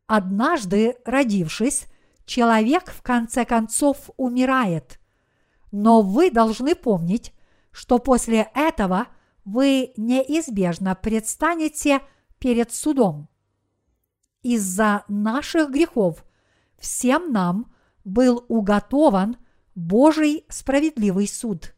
Однажды, 0.08 0.96
родившись, 1.04 1.86
человек 2.24 2.90
в 2.90 3.02
конце 3.02 3.44
концов 3.44 4.10
умирает. 4.16 4.98
Но 5.70 6.02
вы 6.02 6.32
должны 6.32 6.74
помнить, 6.74 7.32
что 7.70 8.00
после 8.00 8.50
этого 8.52 9.06
вы 9.44 9.92
неизбежно 9.96 10.96
предстанете 10.96 12.00
перед 12.40 12.72
судом. 12.72 13.28
Из-за 14.42 15.04
наших 15.06 15.70
грехов 15.70 16.24
всем 16.80 17.32
нам 17.32 17.72
был 18.02 18.44
уготован 18.48 19.36
Божий 19.76 20.46
справедливый 20.48 21.28
суд. 21.28 21.76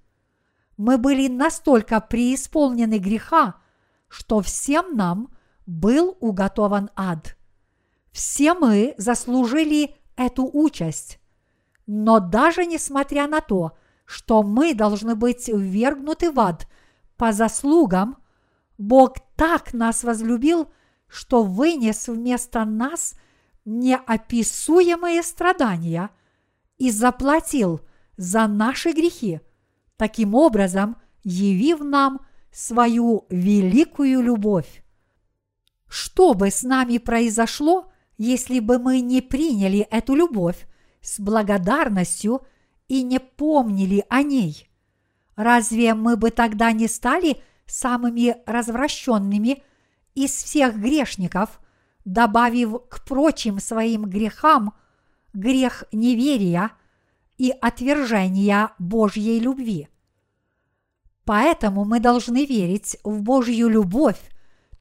Мы 0.79 0.97
были 0.97 1.29
настолько 1.29 2.01
преисполнены 2.01 2.97
греха, 2.97 3.57
что 4.13 4.43
всем 4.43 4.95
нам 4.95 5.31
был 5.65 6.19
уготован 6.21 6.91
ад. 6.95 7.35
Все 8.11 8.53
мы 8.53 8.95
заслужили 8.99 9.97
эту 10.17 10.45
участь. 10.53 11.19
Но 11.87 12.21
даже 12.21 12.67
несмотря 12.67 13.27
на 13.27 13.41
то, 13.41 13.73
что 14.05 14.43
мы 14.43 14.75
должны 14.75 15.15
быть 15.15 15.49
ввергнуты 15.49 16.31
в 16.31 16.39
ад 16.41 16.69
по 17.17 17.33
заслугам, 17.33 18.19
Бог 18.77 19.15
так 19.35 19.73
нас 19.73 20.05
возлюбил, 20.05 20.71
что 21.09 21.43
вынес 21.43 22.07
вместо 22.07 22.67
нас 22.67 23.15
неописуемые 23.65 25.23
страдания 25.23 26.11
и 26.77 26.91
заплатил 26.91 27.81
за 28.19 28.47
наши 28.47 28.93
грехи, 28.93 29.41
таким 29.97 30.35
образом 30.35 30.99
явив 31.25 31.81
нам 31.81 32.21
свою 32.53 33.27
великую 33.31 34.23
любовь. 34.23 34.85
Что 35.89 36.35
бы 36.35 36.51
с 36.51 36.63
нами 36.63 36.99
произошло, 36.99 37.91
если 38.19 38.61
бы 38.61 38.79
мы 38.79 39.01
не 39.01 39.21
приняли 39.21 39.81
эту 39.81 40.15
любовь 40.15 40.67
с 41.01 41.19
благодарностью 41.19 42.43
и 42.89 43.03
не 43.03 43.19
помнили 43.19 44.05
о 44.09 44.23
ней? 44.23 44.71
Разве 45.35 45.95
мы 45.95 46.17
бы 46.17 46.31
тогда 46.31 46.73
не 46.73 46.89
стали 46.89 47.43
самыми 47.67 48.37
развращенными 48.47 49.63
из 50.15 50.31
всех 50.31 50.77
грешников, 50.77 51.61
добавив 52.05 52.87
к 52.89 53.05
прочим 53.05 53.59
своим 53.61 54.05
грехам 54.05 54.75
грех 55.33 55.85
неверия 55.91 56.73
и 57.39 57.51
отвержения 57.51 58.73
Божьей 58.79 59.41
любви? 59.41 59.89
Поэтому 61.25 61.85
мы 61.85 62.01
должны 62.01 62.45
верить 62.45 62.97
в 63.05 63.23
Божью 63.23 63.69
любовь 63.69 64.19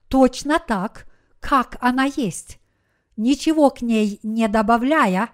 точно 0.08 0.60
так, 0.60 1.06
как 1.40 1.78
она 1.82 2.06
есть, 2.06 2.60
ничего 3.16 3.70
к 3.70 3.82
ней 3.82 4.20
не 4.24 4.48
добавляя 4.48 5.30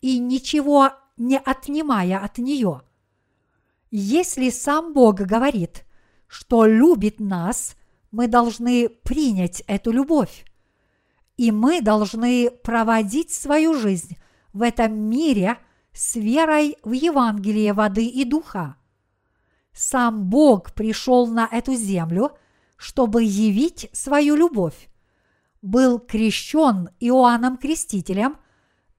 и 0.00 0.18
ничего 0.18 0.92
не 1.16 1.38
отнимая 1.38 2.18
от 2.18 2.38
нее. 2.38 2.82
Если 3.90 4.50
сам 4.50 4.92
Бог 4.92 5.16
говорит, 5.16 5.84
что 6.26 6.66
любит 6.66 7.20
нас, 7.20 7.74
мы 8.10 8.28
должны 8.28 8.88
принять 8.88 9.62
эту 9.66 9.90
любовь. 9.90 10.44
И 11.36 11.50
мы 11.50 11.80
должны 11.80 12.50
проводить 12.50 13.32
свою 13.32 13.74
жизнь 13.74 14.16
в 14.52 14.62
этом 14.62 14.92
мире 14.94 15.58
с 15.92 16.16
верой 16.16 16.76
в 16.82 16.92
Евангелие 16.92 17.72
воды 17.72 18.06
и 18.06 18.24
духа. 18.24 18.76
Сам 19.78 20.24
Бог 20.24 20.72
пришел 20.72 21.28
на 21.28 21.46
эту 21.46 21.76
землю, 21.76 22.36
чтобы 22.76 23.22
явить 23.22 23.88
свою 23.92 24.34
любовь 24.34 24.88
был 25.62 26.00
крещен 26.00 26.88
Иоанном 26.98 27.56
Крестителем 27.56 28.38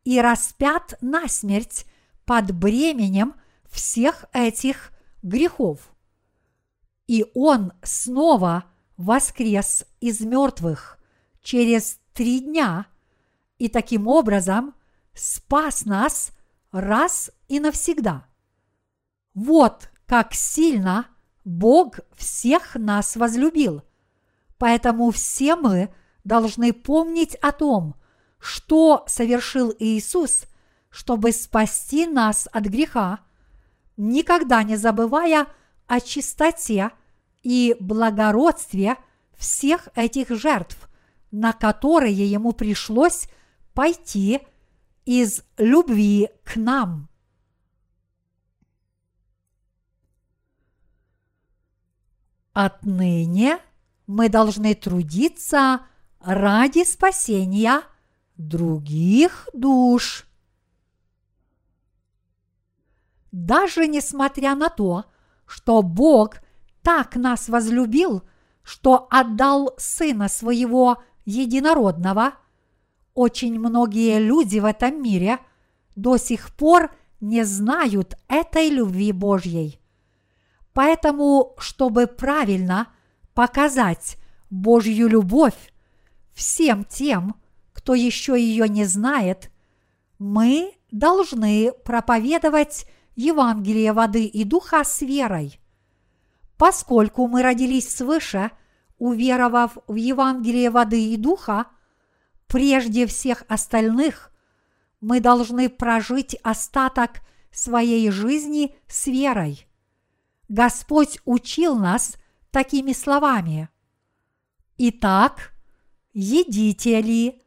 и 0.06 0.22
распят 0.22 0.98
на 1.02 1.28
смерть 1.28 1.86
под 2.24 2.54
бременем 2.54 3.36
всех 3.70 4.24
этих 4.32 4.94
грехов. 5.22 5.94
И 7.08 7.26
он 7.36 7.74
снова 7.84 8.64
воскрес 8.96 9.86
из 10.00 10.22
мертвых 10.22 10.98
через 11.42 12.00
три 12.14 12.40
дня 12.40 12.86
и 13.58 13.68
таким 13.68 14.08
образом 14.08 14.74
спас 15.14 15.84
нас 15.84 16.32
раз 16.72 17.32
и 17.50 17.60
навсегда. 17.60 18.26
Вот 19.34 19.90
как 20.10 20.34
сильно 20.34 21.08
Бог 21.46 22.02
всех 22.18 22.76
нас 22.76 23.16
возлюбил. 23.16 23.84
Поэтому 24.58 25.12
все 25.12 25.56
мы– 25.56 25.94
должны 26.24 26.74
помнить 26.74 27.36
о 27.36 27.52
том, 27.52 27.96
что 28.40 29.04
совершил 29.08 29.74
Иисус, 29.78 30.44
чтобы 30.90 31.32
спасти 31.32 32.08
нас 32.08 32.48
от 32.52 32.66
греха, 32.66 33.20
никогда 33.98 34.64
не 34.64 34.78
забывая 34.78 35.48
о 35.88 36.00
чистоте 36.00 36.92
и 37.44 37.76
благородстве 37.80 38.96
всех 39.38 39.90
этих 39.96 40.30
жертв, 40.30 40.90
на 41.32 41.54
которые 41.54 42.14
ему 42.14 42.54
пришлось 42.54 43.28
пойти 43.74 44.40
из 45.06 45.44
любви 45.58 46.30
к 46.44 46.56
нам. 46.56 47.09
Отныне 52.62 53.60
мы 54.06 54.28
должны 54.28 54.76
трудиться 54.76 55.80
ради 56.20 56.84
спасения 56.84 57.84
других 58.36 59.48
душ. 59.54 60.26
Даже 63.32 63.88
несмотря 63.88 64.56
на 64.56 64.68
то, 64.68 65.06
что 65.46 65.82
Бог 65.82 66.42
так 66.84 67.16
нас 67.16 67.48
возлюбил, 67.48 68.24
что 68.62 69.08
отдал 69.10 69.74
Сына 69.78 70.28
Своего 70.28 71.02
Единородного, 71.24 72.34
очень 73.14 73.58
многие 73.58 74.20
люди 74.20 74.60
в 74.60 74.66
этом 74.66 75.02
мире 75.02 75.40
до 75.96 76.18
сих 76.18 76.54
пор 76.58 76.94
не 77.22 77.46
знают 77.46 78.18
этой 78.28 78.68
любви 78.68 79.14
Божьей. 79.14 79.79
Поэтому, 80.74 81.56
чтобы 81.58 82.08
правильно 82.08 82.88
показать 83.34 84.18
Божью 84.50 85.08
любовь, 85.08 85.74
всем 86.34 86.84
тем, 86.86 87.36
кто 87.74 87.96
еще 87.96 88.40
ее 88.40 88.68
не 88.68 88.86
знает, 88.86 89.52
мы 90.20 90.74
должны 90.92 91.72
проповедовать 91.84 92.86
Евангелие 93.16 93.94
воды 93.94 94.26
и 94.26 94.44
духа 94.44 94.84
с 94.84 95.02
верой. 95.02 95.60
Поскольку 96.58 97.28
мы 97.28 97.42
родились 97.42 97.94
свыше, 97.94 98.52
уверовав 98.98 99.78
в 99.88 99.96
Евангелие 99.96 100.70
воды 100.70 101.14
и 101.14 101.18
духа, 101.18 101.68
прежде 102.48 103.08
всех 103.08 103.44
остальных, 103.48 104.32
мы 105.00 105.22
должны 105.22 105.70
прожить 105.70 106.36
остаток 106.44 107.22
своей 107.52 108.12
жизни 108.12 108.76
с 108.88 109.08
верой. 109.08 109.69
Господь 110.50 111.20
учил 111.26 111.76
нас 111.76 112.18
такими 112.50 112.92
словами. 112.92 113.70
Итак, 114.78 115.54
едите 116.12 117.02
ли, 117.02 117.44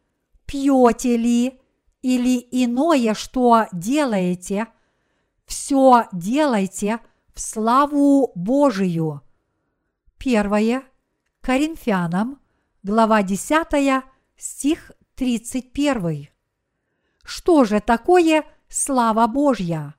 пьете 0.47 1.17
ли 1.17 1.61
или 2.01 2.39
иное, 2.53 3.15
что 3.15 3.67
делаете, 3.73 4.69
все 5.47 6.07
делайте 6.13 7.01
в 7.35 7.41
славу 7.41 8.31
Божию. 8.37 9.23
Первое 10.17 10.85
Коринфянам, 11.41 12.41
глава 12.85 13.25
10, 13.25 14.05
стих 14.37 14.93
31. 15.17 16.29
Что 17.25 17.65
же 17.65 17.81
такое 17.81 18.45
слава 18.69 19.27
Божья? 19.27 19.97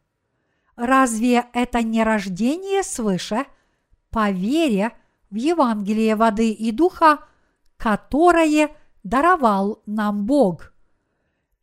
Разве 0.75 1.45
это 1.53 1.81
не 1.81 2.03
рождение 2.03 2.83
свыше 2.83 3.45
по 4.09 4.31
вере 4.31 4.91
в 5.29 5.35
Евангелие 5.35 6.15
воды 6.15 6.51
и 6.51 6.71
духа– 6.71 7.19
которое 7.83 8.69
даровал 9.03 9.83
нам 9.85 10.25
Бог. 10.25 10.71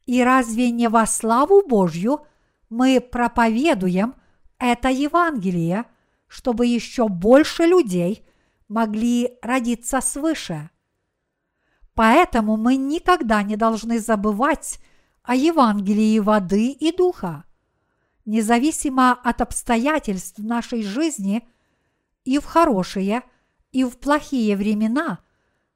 И 0.05 0.23
разве 0.23 0.71
не 0.71 0.87
во 0.89 1.07
славу 1.07 1.67
Божью 1.67 2.27
мы 2.69 3.01
проповедуем 3.01 4.15
это 4.59 4.91
Евангелие, 4.91 5.87
чтобы 6.27 6.67
еще 6.67 7.09
больше 7.09 7.65
людей 7.65 8.27
могли 8.69 9.39
родиться 9.41 10.03
свыше? 10.03 10.69
Поэтому 11.95 12.59
мы 12.59 12.77
никогда 12.77 13.43
не 13.43 13.57
должны 13.57 13.99
забывать 13.99 14.79
о 15.23 15.35
Евангелии 15.35 16.19
воды 16.19 16.71
и 16.71 16.95
духа. 16.95 17.45
Независимо 18.31 19.13
от 19.13 19.41
обстоятельств 19.41 20.39
нашей 20.39 20.83
жизни 20.83 21.49
и 22.25 22.39
в 22.39 22.45
хорошие, 22.45 23.23
и 23.73 23.85
в 23.85 23.99
плохие 23.99 24.57
времена– 24.57 25.19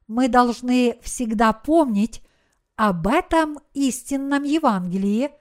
мы 0.07 0.27
должны 0.27 0.99
всегда 1.01 1.53
помнить 1.53 2.21
об 2.75 3.07
этом 3.07 3.59
истинном 3.73 4.43
Евангелии 4.43 5.31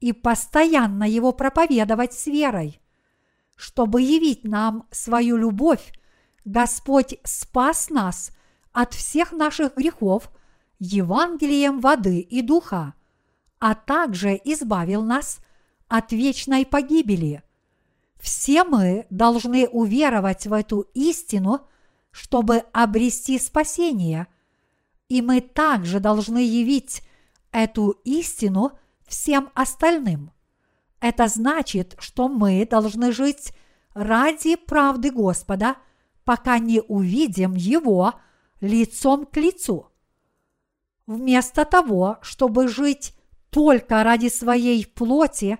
и 0.00 0.12
постоянно 0.12 1.04
его 1.04 1.32
проповедовать 1.32 2.14
с 2.14 2.26
верой. 2.26 2.80
Чтобы 3.56 4.00
явить 4.00 4.44
нам 4.44 4.86
свою 4.90 5.36
любовь, 5.36 5.92
Господь 6.44 7.18
спас 7.24 7.90
нас 7.90 8.30
от 8.72 8.94
всех 8.94 9.32
наших 9.32 9.76
грехов 9.76 10.30
Евангелием 10.78 11.80
воды 11.80 12.20
и 12.20 12.40
духа, 12.40 12.94
а 13.58 13.74
также 13.74 14.40
избавил 14.42 15.04
нас 15.04 15.40
от 15.90 16.12
вечной 16.12 16.64
погибели. 16.64 17.42
Все 18.18 18.64
мы 18.64 19.06
должны 19.10 19.66
уверовать 19.68 20.46
в 20.46 20.52
эту 20.52 20.82
истину, 20.94 21.66
чтобы 22.12 22.58
обрести 22.72 23.38
спасение, 23.38 24.28
и 25.08 25.20
мы 25.20 25.40
также 25.40 25.98
должны 25.98 26.38
явить 26.38 27.02
эту 27.50 27.90
истину 28.04 28.78
всем 29.06 29.50
остальным. 29.54 30.30
Это 31.00 31.26
значит, 31.26 31.96
что 31.98 32.28
мы 32.28 32.64
должны 32.70 33.10
жить 33.10 33.52
ради 33.92 34.54
правды 34.54 35.10
Господа, 35.10 35.76
пока 36.24 36.60
не 36.60 36.80
увидим 36.80 37.54
Его 37.54 38.14
лицом 38.60 39.26
к 39.26 39.36
лицу. 39.36 39.88
Вместо 41.06 41.64
того, 41.64 42.18
чтобы 42.22 42.68
жить 42.68 43.16
только 43.50 44.04
ради 44.04 44.28
своей 44.28 44.86
плоти, 44.86 45.58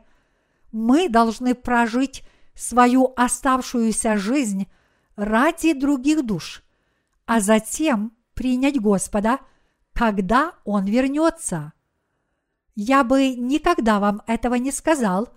мы 0.73 1.09
должны 1.09 1.55
прожить 1.55 2.23
свою 2.55 3.12
оставшуюся 3.16 4.16
жизнь 4.16 4.68
ради 5.16 5.73
других 5.73 6.25
душ, 6.25 6.62
а 7.27 7.41
затем 7.41 8.12
принять 8.35 8.81
Господа, 8.81 9.41
когда 9.93 10.55
Он 10.64 10.85
вернется. 10.85 11.73
Я 12.75 13.05
бы 13.05 13.35
никогда 13.35 14.01
вам 14.01 14.23
этого 14.27 14.55
не 14.55 14.73
сказал, 14.73 15.29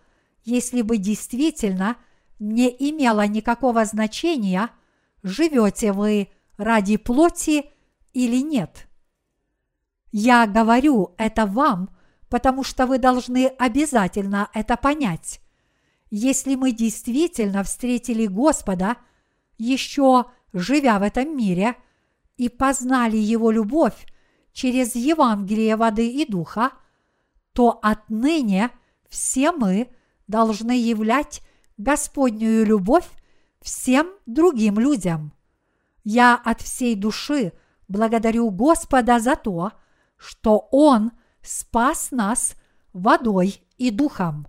если 0.44 0.82
бы 0.82 0.98
действительно 0.98 1.98
не 2.40 2.70
имело 2.70 3.26
никакого 3.28 3.86
значения, 3.86 4.70
живете 5.24 5.92
вы 5.92 6.30
ради 6.58 6.98
плоти 6.98 7.66
или 8.14 8.42
нет. 8.42 8.88
Я 10.12 10.46
говорю 10.46 11.16
это 11.18 11.46
вам, 11.46 11.90
потому 12.34 12.64
что 12.64 12.88
вы 12.88 12.98
должны 12.98 13.46
обязательно 13.46 14.50
это 14.56 14.76
понять. 14.76 15.40
Если 16.10 16.56
мы 16.56 16.72
действительно 16.72 17.62
встретили 17.62 18.26
Господа, 18.26 18.98
еще 19.60 20.26
живя 20.52 20.98
в 20.98 21.04
этом 21.04 21.38
мире, 21.38 21.76
и 22.36 22.50
познали 22.50 23.18
Его 23.18 23.52
любовь 23.52 24.08
через 24.52 24.96
Евангелие 24.96 25.76
воды 25.76 26.10
и 26.10 26.26
духа, 26.26 26.72
то 27.54 27.78
отныне 27.84 28.72
все 29.08 29.52
мы 29.52 29.94
должны 30.26 30.72
являть 30.72 31.44
Господнюю 31.78 32.66
любовь 32.66 33.06
всем 33.62 34.10
другим 34.26 34.80
людям. 34.80 35.34
Я 36.04 36.34
от 36.44 36.62
всей 36.62 36.96
души 36.96 37.54
благодарю 37.88 38.50
Господа 38.50 39.20
за 39.20 39.36
то, 39.36 39.74
что 40.18 40.68
Он 40.72 41.12
спас 41.44 42.12
нас 42.12 42.56
водой 42.94 43.62
и 43.78 43.92
духом. 43.92 44.48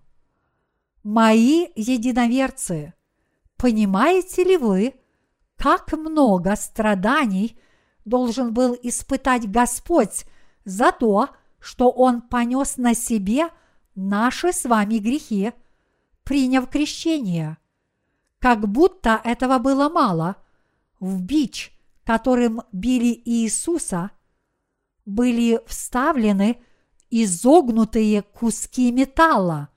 Мои 1.03 1.67
единоверцы, 1.75 2.95
понимаете 3.57 4.45
ли 4.45 4.57
вы, 4.57 4.95
как 5.57 5.93
много 5.93 6.57
страданий 6.57 7.59
должен 8.05 8.53
был 8.53 8.77
испытать 8.83 9.51
Господь 9.51 10.25
за 10.65 10.93
то, 10.93 11.29
что 11.59 11.91
Он 11.91 12.23
понес 12.23 12.77
на 12.77 12.95
себе 12.95 13.49
наши 13.95 14.53
с 14.53 14.65
вами 14.65 14.99
грехи, 14.99 15.53
приняв 16.23 16.69
крещение? 16.69 17.59
Как 18.39 18.69
будто 18.69 19.21
этого 19.25 19.59
было 19.59 19.89
мало, 19.89 20.37
в 21.01 21.23
бич, 21.23 21.73
которым 22.05 22.63
били 22.73 23.21
Иисуса, 23.25 24.11
были 25.07 25.61
вставлены 25.67 26.63
изогнутые 27.11 28.23
куски 28.23 28.91
металла, 28.93 29.69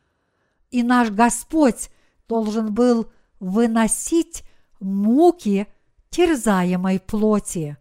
и 0.71 0.83
наш 0.83 1.09
Господь 1.09 1.89
должен 2.27 2.73
был 2.73 3.11
выносить 3.39 4.43
муки 4.79 5.67
терзаемой 6.09 6.99
плоти. 6.99 7.77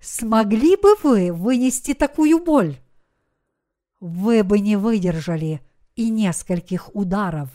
Смогли 0.00 0.76
бы 0.76 0.96
вы 1.02 1.32
вынести 1.32 1.94
такую 1.94 2.42
боль? 2.42 2.80
Вы 4.00 4.42
бы 4.42 4.58
не 4.58 4.76
выдержали 4.76 5.60
и 5.94 6.10
нескольких 6.10 6.94
ударов. 6.94 7.50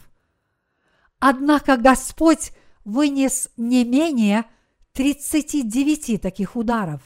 Однако 1.20 1.78
Господь 1.78 2.54
вынес 2.86 3.50
не 3.58 3.84
менее 3.84 4.46
39 4.94 6.22
таких 6.22 6.56
ударов. 6.56 7.02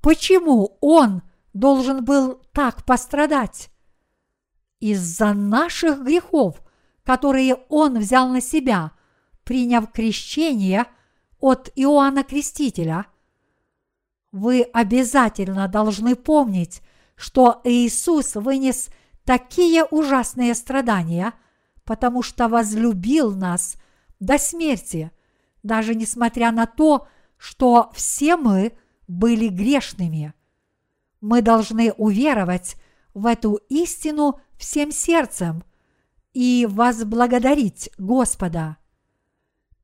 Почему 0.00 0.76
Он 0.80 1.22
должен 1.54 2.04
был 2.04 2.42
так 2.52 2.84
пострадать? 2.84 3.70
Из-за 4.80 5.32
наших 5.32 6.02
грехов, 6.02 6.62
которые 7.04 7.54
Он 7.70 7.98
взял 7.98 8.28
на 8.28 8.42
себя, 8.42 8.92
приняв 9.44 9.90
крещение 9.90 10.86
от 11.40 11.70
Иоанна 11.76 12.24
Крестителя. 12.24 13.06
Вы 14.32 14.62
обязательно 14.62 15.68
должны 15.68 16.16
помнить, 16.16 16.82
что 17.14 17.60
Иисус 17.64 18.34
вынес 18.34 18.88
такие 19.24 19.84
ужасные 19.84 20.54
страдания, 20.54 21.32
потому 21.84 22.22
что 22.22 22.48
возлюбил 22.48 23.34
нас 23.34 23.76
до 24.18 24.38
смерти, 24.38 25.12
даже 25.62 25.94
несмотря 25.94 26.50
на 26.50 26.66
то, 26.66 27.06
что 27.36 27.90
все 27.94 28.36
мы 28.36 28.76
были 29.06 29.48
грешными. 29.48 30.34
Мы 31.24 31.40
должны 31.40 31.90
уверовать 31.92 32.76
в 33.14 33.24
эту 33.24 33.54
истину 33.70 34.42
всем 34.58 34.92
сердцем 34.92 35.64
и 36.34 36.68
возблагодарить 36.70 37.88
Господа. 37.96 38.76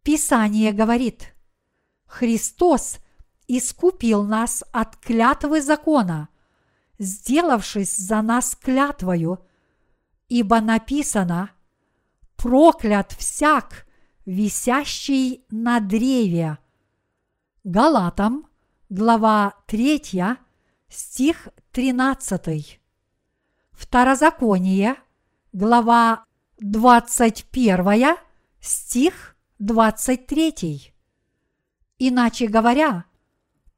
Писание 0.03 0.71
говорит, 0.73 1.33
Христос 2.05 2.99
искупил 3.49 4.23
нас 4.23 4.63
от 4.71 4.99
клятвы 4.99 5.63
закона, 5.63 6.29
сделавшись 6.99 7.97
за 7.97 8.21
нас 8.21 8.55
клятвою, 8.55 9.39
ибо 10.29 10.61
написано 10.61 11.53
«Проклят 12.37 13.13
всяк, 13.13 13.87
висящий 14.27 15.47
на 15.49 15.81
древе». 15.81 16.59
Галатам, 17.65 18.47
глава 18.91 19.55
3, 19.69 20.37
стих 20.91 21.49
13. 21.73 22.81
Второзаконие, 23.71 24.97
глава 25.53 26.25
21, 26.59 28.17
стих 28.61 29.37
23. 29.61 30.93
Иначе 31.99 32.49
говоря, 32.49 33.05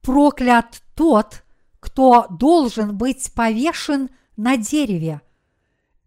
проклят 0.01 0.83
тот, 0.97 1.45
кто 1.81 2.27
должен 2.31 2.97
быть 2.97 3.33
повешен 3.35 4.09
на 4.37 4.57
дереве. 4.57 5.21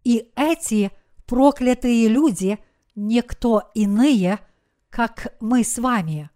И 0.02 0.32
эти 0.34 0.90
проклятые 1.26 2.08
люди 2.08 2.58
никто 2.94 3.70
иные, 3.74 4.40
как 4.90 5.36
мы 5.40 5.62
с 5.62 5.78
вами. 5.78 6.30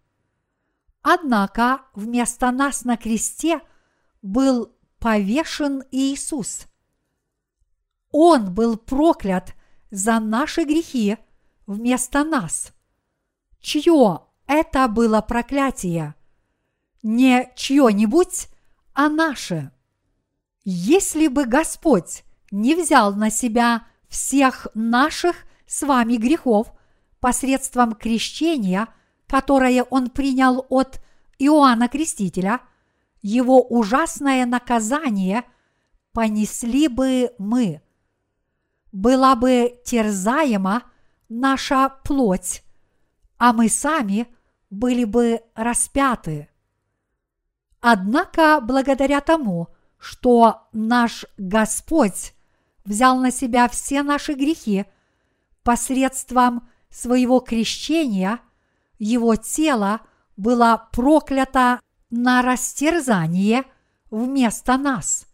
Однако 1.03 1.83
вместо 1.95 2.51
нас 2.51 2.85
на 2.85 2.97
кресте 2.97 3.61
был 4.23 4.75
повешен 4.99 5.83
Иисус. 5.91 6.67
Он 8.13 8.53
был 8.53 8.77
проклят 8.77 9.55
за 9.91 10.21
наши 10.21 10.65
грехи 10.65 11.17
вместо 11.67 12.25
нас. 12.25 12.73
Чье 13.61 14.27
это 14.47 14.89
было 14.89 15.21
проклятие? 15.21 16.15
Не 17.03 17.51
чье-нибудь, 17.55 18.49
а 18.95 19.09
наше. 19.09 19.73
Если 20.65 21.29
бы 21.29 21.47
Господь 21.47 22.25
не 22.51 22.75
взял 22.75 23.15
на 23.15 23.31
себя 23.31 23.87
всех 24.09 24.67
наших 24.75 25.37
с 25.67 25.83
вами 25.83 26.17
грехов 26.17 26.73
посредством 27.21 27.95
крещения, 27.95 28.89
которое 29.27 29.85
Он 29.85 30.11
принял 30.11 30.67
от 30.69 31.01
Иоанна 31.39 31.89
Крестителя, 31.89 32.61
его 33.23 33.63
ужасное 33.63 34.47
наказание 34.47 35.45
понесли 36.13 36.89
бы 36.89 37.33
мы. 37.39 37.83
Была 38.93 39.37
бы 39.37 39.81
терзаема 39.85 40.85
наша 41.29 41.91
плоть, 42.05 42.63
а 43.39 43.53
мы 43.53 43.69
сами 43.69 44.27
были 44.71 45.05
бы 45.05 45.41
распяты. 45.55 46.49
Однако, 47.81 48.61
благодаря 48.61 49.21
тому, 49.21 49.69
что 49.99 50.69
наш 50.73 51.25
Господь 51.39 52.35
взял 52.85 53.19
на 53.19 53.31
себя 53.31 53.69
все 53.69 54.03
наши 54.03 54.35
грехи 54.35 54.87
посредством 55.63 56.69
своего 56.91 57.41
крещения, 57.41 58.41
его 58.99 59.37
тело 59.37 60.01
было 60.37 60.89
проклято 60.93 61.81
на 62.11 62.43
растерзание 62.43 63.65
вместо 64.11 64.77
нас. 64.77 65.27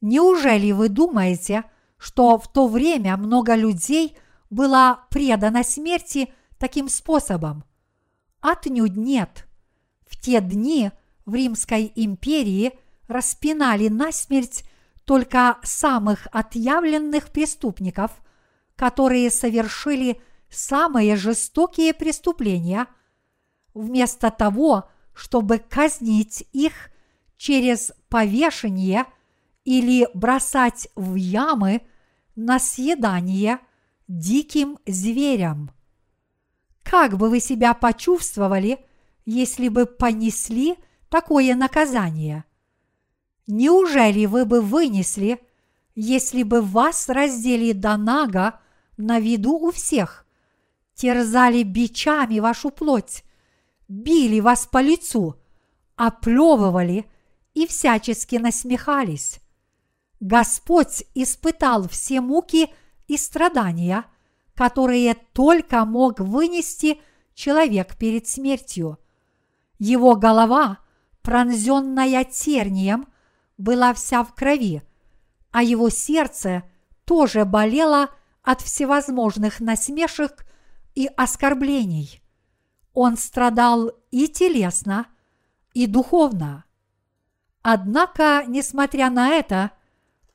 Неужели 0.00 0.72
вы 0.72 0.88
думаете, 0.88 1.64
что 1.96 2.38
в 2.38 2.52
то 2.52 2.66
время 2.66 3.16
много 3.16 3.54
людей 3.54 4.16
было 4.50 5.06
предано 5.10 5.62
смерти 5.62 6.32
таким 6.58 6.88
способом? 6.88 7.64
Отнюдь 8.40 8.96
нет. 8.96 9.46
В 10.06 10.20
те 10.20 10.40
дни 10.40 10.90
в 11.24 11.34
Римской 11.34 11.92
империи 11.94 12.72
распинали 13.06 13.88
насмерть 13.88 14.64
только 15.04 15.58
самых 15.62 16.26
отъявленных 16.32 17.30
преступников, 17.30 18.10
которые 18.76 19.30
совершили 19.30 20.20
самые 20.50 21.16
жестокие 21.16 21.94
преступления, 21.94 22.86
вместо 23.74 24.30
того, 24.30 24.90
чтобы 25.14 25.58
казнить 25.58 26.46
их 26.52 26.90
через 27.36 27.92
повешение 28.08 29.06
или 29.64 30.08
бросать 30.14 30.88
в 30.94 31.14
ямы 31.14 31.82
на 32.34 32.58
съедание 32.58 33.58
диким 34.08 34.78
зверям. 34.86 35.70
Как 36.82 37.16
бы 37.16 37.30
вы 37.30 37.40
себя 37.40 37.74
почувствовали, 37.74 38.84
если 39.24 39.68
бы 39.68 39.86
понесли 39.86 40.76
такое 41.08 41.54
наказание? 41.54 42.44
Неужели 43.46 44.26
вы 44.26 44.44
бы 44.44 44.60
вынесли, 44.60 45.40
если 45.94 46.42
бы 46.42 46.60
вас 46.60 47.08
раздели 47.08 47.72
до 47.72 47.96
нага 47.96 48.60
на 48.96 49.20
виду 49.20 49.52
у 49.52 49.70
всех, 49.70 50.26
терзали 50.94 51.62
бичами 51.62 52.38
вашу 52.38 52.70
плоть, 52.70 53.24
били 53.92 54.40
вас 54.40 54.66
по 54.66 54.80
лицу, 54.80 55.36
оплевывали 55.96 57.04
и 57.54 57.66
всячески 57.66 58.36
насмехались? 58.36 59.40
Господь 60.20 61.04
испытал 61.14 61.88
все 61.88 62.20
муки 62.20 62.70
и 63.06 63.16
страдания, 63.16 64.04
которые 64.54 65.14
только 65.32 65.84
мог 65.84 66.20
вынести 66.20 67.00
человек 67.34 67.96
перед 67.96 68.26
смертью. 68.26 68.98
Его 69.78 70.16
голова, 70.16 70.78
пронзенная 71.22 72.24
тернием, 72.24 73.08
была 73.58 73.92
вся 73.92 74.24
в 74.24 74.34
крови, 74.34 74.82
а 75.50 75.62
его 75.62 75.90
сердце 75.90 76.62
тоже 77.04 77.44
болело 77.44 78.08
от 78.42 78.60
всевозможных 78.60 79.60
насмешек 79.60 80.46
и 80.94 81.08
оскорблений. 81.16 82.21
Он 82.94 83.16
страдал 83.16 83.90
и 84.10 84.28
телесно, 84.28 85.06
и 85.74 85.86
духовно. 85.86 86.64
Однако, 87.62 88.44
несмотря 88.46 89.08
на 89.10 89.30
это, 89.30 89.70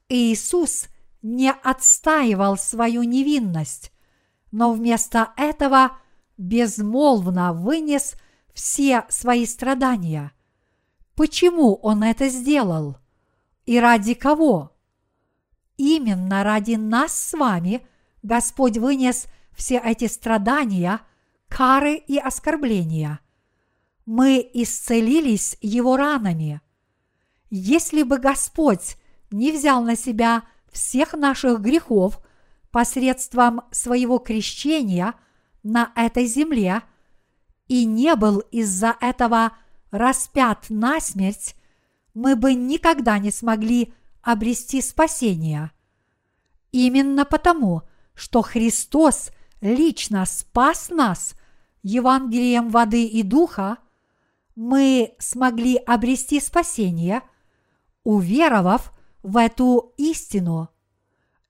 Иисус 0.10 0.88
не 1.22 1.52
отстаивал 1.52 2.58
свою 2.58 3.04
невинность, 3.04 3.92
но 4.52 4.72
вместо 4.72 5.34
этого 5.36 5.98
безмолвно 6.38 7.54
вынес 7.54 8.16
все 8.54 9.06
свои 9.10 9.46
страдания. 9.46 10.32
Почему 11.16 11.76
он 11.76 12.04
это 12.04 12.30
сделал? 12.30 12.98
И 13.66 13.80
ради 13.80 14.14
кого? 14.14 14.72
Именно 15.76 16.44
ради 16.44 16.76
нас 16.76 17.12
с 17.12 17.34
вами 17.34 17.86
Господь 18.24 18.78
вынес 18.78 19.26
все 19.56 19.78
эти 19.78 20.08
страдания, 20.08 21.02
кары 21.48 21.96
и 21.96 22.18
оскорбления. 22.18 23.20
Мы 24.06 24.50
исцелились 24.54 25.58
Его 25.62 25.98
ранами. 25.98 26.62
Если 27.50 28.04
бы 28.04 28.20
Господь 28.20 28.98
не 29.32 29.52
взял 29.52 29.84
на 29.84 29.96
себя 29.96 30.44
всех 30.72 31.14
наших 31.14 31.62
грехов 31.62 32.20
посредством 32.72 33.62
своего 33.72 34.20
крещения 34.20 35.14
на 35.64 35.92
этой 35.96 36.26
земле 36.26 36.84
и 37.68 37.86
не 37.86 38.16
был 38.16 38.40
из-за 38.52 38.96
этого 39.02 39.54
распят 39.92 40.68
на 40.70 41.00
смерть, 41.00 41.56
мы 42.14 42.36
бы 42.36 42.54
никогда 42.54 43.20
не 43.20 43.32
смогли 43.32 43.94
обрести 44.22 44.82
спасение. 44.82 45.72
Именно 46.72 47.26
потому, 47.26 47.84
что 48.14 48.42
Христос 48.42 49.32
лично 49.62 50.26
спас 50.26 50.90
нас 50.90 51.36
Евангелием 51.84 52.70
воды 52.70 53.06
и 53.06 53.24
духа, 53.24 53.78
мы 54.56 55.16
смогли 55.20 55.76
обрести 55.78 56.40
спасение, 56.40 57.22
уверовав 58.04 58.92
в 59.24 59.38
эту 59.38 59.94
истину. 59.98 60.70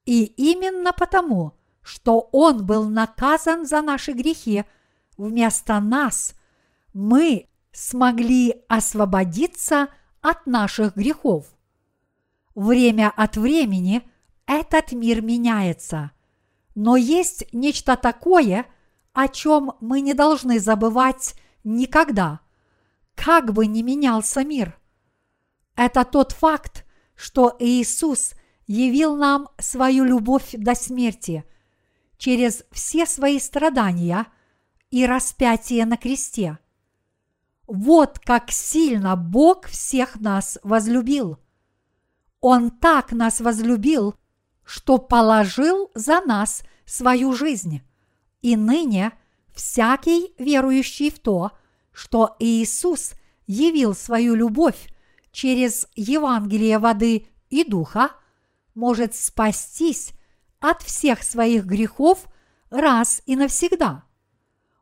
И 0.06 0.24
именно 0.24 0.94
потому, 0.94 1.54
что 1.82 2.30
Он 2.32 2.66
был 2.66 2.90
наказан 2.90 3.66
за 3.66 3.82
наши 3.82 4.12
грехи 4.12 4.66
вместо 5.18 5.80
нас, 5.80 6.34
мы 6.94 7.48
смогли 7.72 8.64
освободиться 8.68 9.90
от 10.22 10.48
наших 10.48 10.96
грехов. 10.96 11.46
Время 12.56 13.14
от 13.16 13.38
времени 13.38 14.02
этот 14.48 14.92
мир 14.94 15.22
меняется, 15.22 16.12
но 16.74 16.96
есть 16.96 17.46
нечто 17.54 17.96
такое, 17.96 18.66
о 19.18 19.28
чем 19.30 19.74
мы 19.82 20.02
не 20.02 20.14
должны 20.14 20.60
забывать 20.60 21.34
никогда, 21.64 22.42
как 23.16 23.52
бы 23.52 23.66
ни 23.66 23.82
менялся 23.82 24.44
мир. 24.44 24.80
Это 25.76 26.06
тот 26.06 26.34
факт, 26.34 26.86
что 27.16 27.56
Иисус 27.58 28.34
явил 28.68 29.16
нам 29.16 29.50
свою 29.58 30.04
любовь 30.04 30.52
до 30.54 30.76
смерти 30.76 31.44
через 32.20 32.64
все 32.72 33.08
свои 33.08 33.40
страдания 33.40 34.28
и 34.92 35.04
распятие 35.08 35.88
на 35.88 35.98
кресте– 35.98 36.60
вот 37.66 38.20
как 38.20 38.52
сильно 38.52 39.16
Бог 39.16 39.66
всех 39.66 40.22
нас 40.22 40.60
возлюбил. 40.62 41.38
Он 42.40 42.70
так 42.70 43.12
нас 43.12 43.42
возлюбил, 43.42 44.16
что 44.64 45.00
положил 45.00 45.92
за 45.96 46.22
нас 46.22 46.62
свою 46.86 47.34
жизнь. 47.34 47.82
И 48.42 48.56
ныне 48.56 49.14
всякий 49.54 50.34
верующий 50.38 51.10
в 51.10 51.20
то, 51.20 51.52
что 51.92 52.36
Иисус 52.40 53.14
явил 53.48 53.96
свою 53.96 54.36
любовь 54.36 54.90
через 55.32 55.88
Евангелие 55.96 56.80
воды 56.80 57.28
и 57.50 57.64
духа, 57.64 58.12
может 58.76 59.16
спастись 59.16 60.12
от 60.60 60.82
всех 60.82 61.24
своих 61.24 61.66
грехов 61.66 62.26
раз 62.70 63.22
и 63.26 63.36
навсегда– 63.36 64.04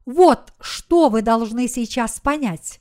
вот 0.06 0.53
что 0.60 1.10
вы 1.10 1.22
должны 1.22 1.68
сейчас 1.68 2.20
понять. 2.20 2.80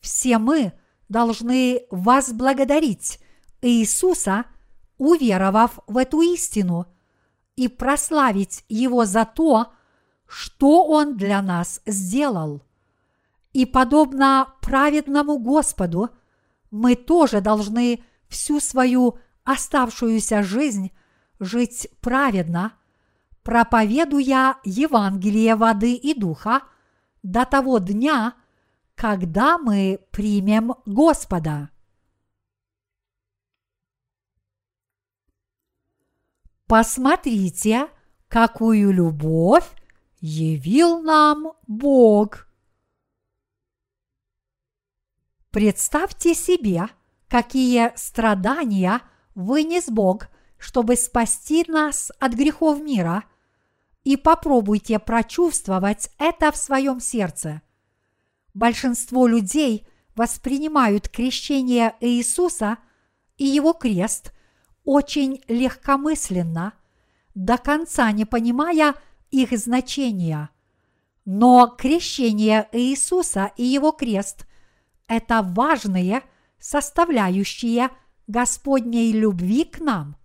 Все 0.00 0.38
мы 0.38 0.72
должны 1.08 1.82
возблагодарить 1.90 3.18
Иисуса, 3.62 4.44
уверовав 4.98 5.78
в 5.86 5.96
эту 5.96 6.20
истину, 6.20 6.86
и 7.56 7.68
прославить 7.68 8.64
Его 8.68 9.04
за 9.04 9.24
то, 9.24 9.72
что 10.30 10.86
Он 10.86 11.16
для 11.16 11.42
нас 11.42 11.82
сделал. 11.86 12.62
И 13.52 13.66
подобно 13.66 14.54
праведному 14.62 15.38
Господу, 15.38 16.10
мы 16.70 16.94
тоже 16.94 17.40
должны 17.40 18.04
всю 18.28 18.60
свою 18.60 19.18
оставшуюся 19.44 20.42
жизнь 20.42 20.92
жить 21.40 21.88
праведно– 22.00 22.74
проповедуя 23.42 24.56
Евангелие 24.64 25.56
воды 25.56 25.94
и 25.94 26.14
духа 26.14 26.62
до 27.22 27.44
того 27.44 27.78
дня, 27.78 28.34
когда 28.94 29.58
мы 29.58 29.98
примем 30.10 30.74
Господа. 30.86 31.70
Посмотрите, 36.66 37.88
какую 38.28 38.92
любовь 38.92 39.68
явил 40.20 41.00
нам 41.02 41.52
Бог. 41.66 42.46
Представьте 45.50 46.34
себе, 46.34 46.88
какие 47.28 47.92
страдания 47.96 49.02
вынес 49.34 49.88
Бог, 49.88 50.28
чтобы 50.58 50.96
спасти 50.96 51.64
нас 51.68 52.12
от 52.18 52.34
грехов 52.34 52.80
мира– 52.80 53.24
и 54.04 54.16
попробуйте 54.16 54.98
прочувствовать 54.98 56.10
это 56.18 56.50
в 56.52 56.56
своем 56.56 57.00
сердце. 57.00 57.62
Большинство 58.54 59.26
людей 59.26 59.86
воспринимают 60.16 61.08
крещение 61.08 61.94
Иисуса 62.00 62.78
и 63.36 63.44
его 63.44 63.72
крест 63.72 64.32
очень 64.84 65.42
легкомысленно, 65.46 66.72
до 67.34 67.58
конца 67.58 68.10
не 68.10 68.24
понимая 68.24 68.94
их 69.30 69.56
значения. 69.58 70.50
Но 71.24 71.74
крещение 71.78 72.68
Иисуса 72.72 73.52
и 73.56 73.64
его 73.64 73.92
крест– 73.92 74.46
это 75.06 75.42
важные 75.42 76.22
составляющие 76.58 77.90
Господней 78.26 79.12
любви 79.12 79.64
к 79.64 79.80
нам. 79.80 80.16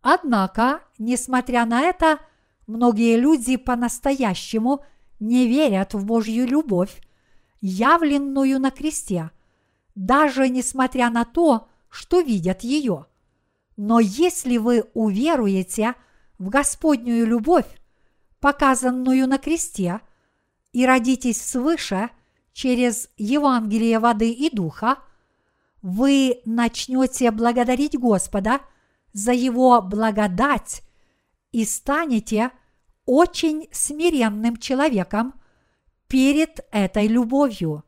Однако, 0.00 0.82
несмотря 0.98 1.64
на 1.64 1.82
это, 1.82 2.18
многие 2.66 3.16
люди 3.16 3.56
по-настоящему 3.56 4.84
не 5.20 5.46
верят 5.46 5.94
в 5.94 6.04
Божью 6.04 6.46
любовь, 6.46 7.00
явленную 7.60 8.60
на 8.60 8.70
кресте, 8.70 9.30
даже 9.94 10.48
несмотря 10.48 11.10
на 11.10 11.24
то, 11.24 11.68
что 11.88 12.20
видят 12.20 12.62
ее. 12.62 13.06
Но 13.76 14.00
если 14.00 14.58
вы 14.58 14.84
уверуете 14.94 15.94
в 16.38 16.48
Господнюю 16.48 17.26
любовь, 17.26 17.66
показанную 18.44 19.26
на 19.26 19.38
кресте, 19.38 20.02
и 20.74 20.84
родитесь 20.84 21.40
свыше 21.40 22.10
через 22.52 23.08
Евангелие 23.16 23.98
воды 23.98 24.32
и 24.32 24.54
духа, 24.54 24.98
вы 25.80 26.42
начнете 26.44 27.30
благодарить 27.30 27.98
Господа 27.98 28.60
за 29.14 29.32
Его 29.32 29.80
благодать 29.80 30.82
и 31.52 31.64
станете 31.64 32.50
очень 33.06 33.66
смиренным 33.72 34.58
человеком 34.58 35.40
перед 36.06 36.66
этой 36.70 37.06
любовью. 37.06 37.82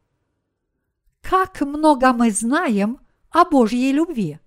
Как 1.21 1.61
много 1.61 2.15
мы 2.15 2.31
знаем 2.31 3.01
о 3.29 3.45
Божьей 3.45 3.93
любви! 3.93 4.41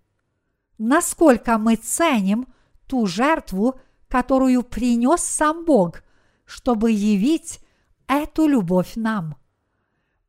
Насколько 0.80 1.60
мы 1.60 1.76
ценим 1.76 2.48
ту 2.88 3.06
жертву, 3.06 3.80
которую 4.10 4.64
принес 4.64 5.22
сам 5.22 5.64
Бог, 5.64 6.04
чтобы 6.46 6.92
явить 6.92 7.62
эту 8.08 8.48
любовь 8.48 8.94
нам. 8.96 9.38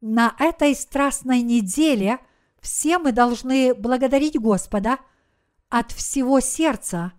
На 0.01 0.35
этой 0.39 0.75
страстной 0.75 1.43
неделе 1.43 2.19
все 2.61 2.99
мы 2.99 3.13
должны 3.13 3.75
благодарить 3.75 4.39
Господа 4.39 4.99
от 5.69 5.93
всего 5.93 6.41
сердца 6.41 7.13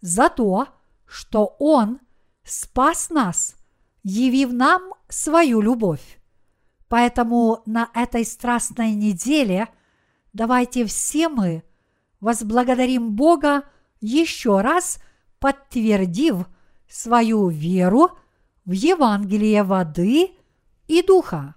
за 0.00 0.28
то, 0.28 0.68
что 1.06 1.56
Он 1.58 2.00
спас 2.44 3.10
нас, 3.10 3.56
явив 4.02 4.52
нам 4.52 4.92
свою 5.08 5.60
любовь. 5.60 6.18
Поэтому 6.88 7.62
на 7.66 7.90
этой 7.94 8.24
страстной 8.24 8.92
неделе 8.92 9.68
давайте 10.32 10.84
все 10.84 11.28
мы 11.28 11.62
возблагодарим 12.20 13.14
Бога 13.14 13.64
еще 14.00 14.60
раз, 14.60 15.00
подтвердив 15.38 16.46
свою 16.88 17.48
веру 17.48 18.10
в 18.64 18.72
Евангелие 18.72 19.62
воды 19.62 20.30
и 20.86 21.02
духа. 21.02 21.54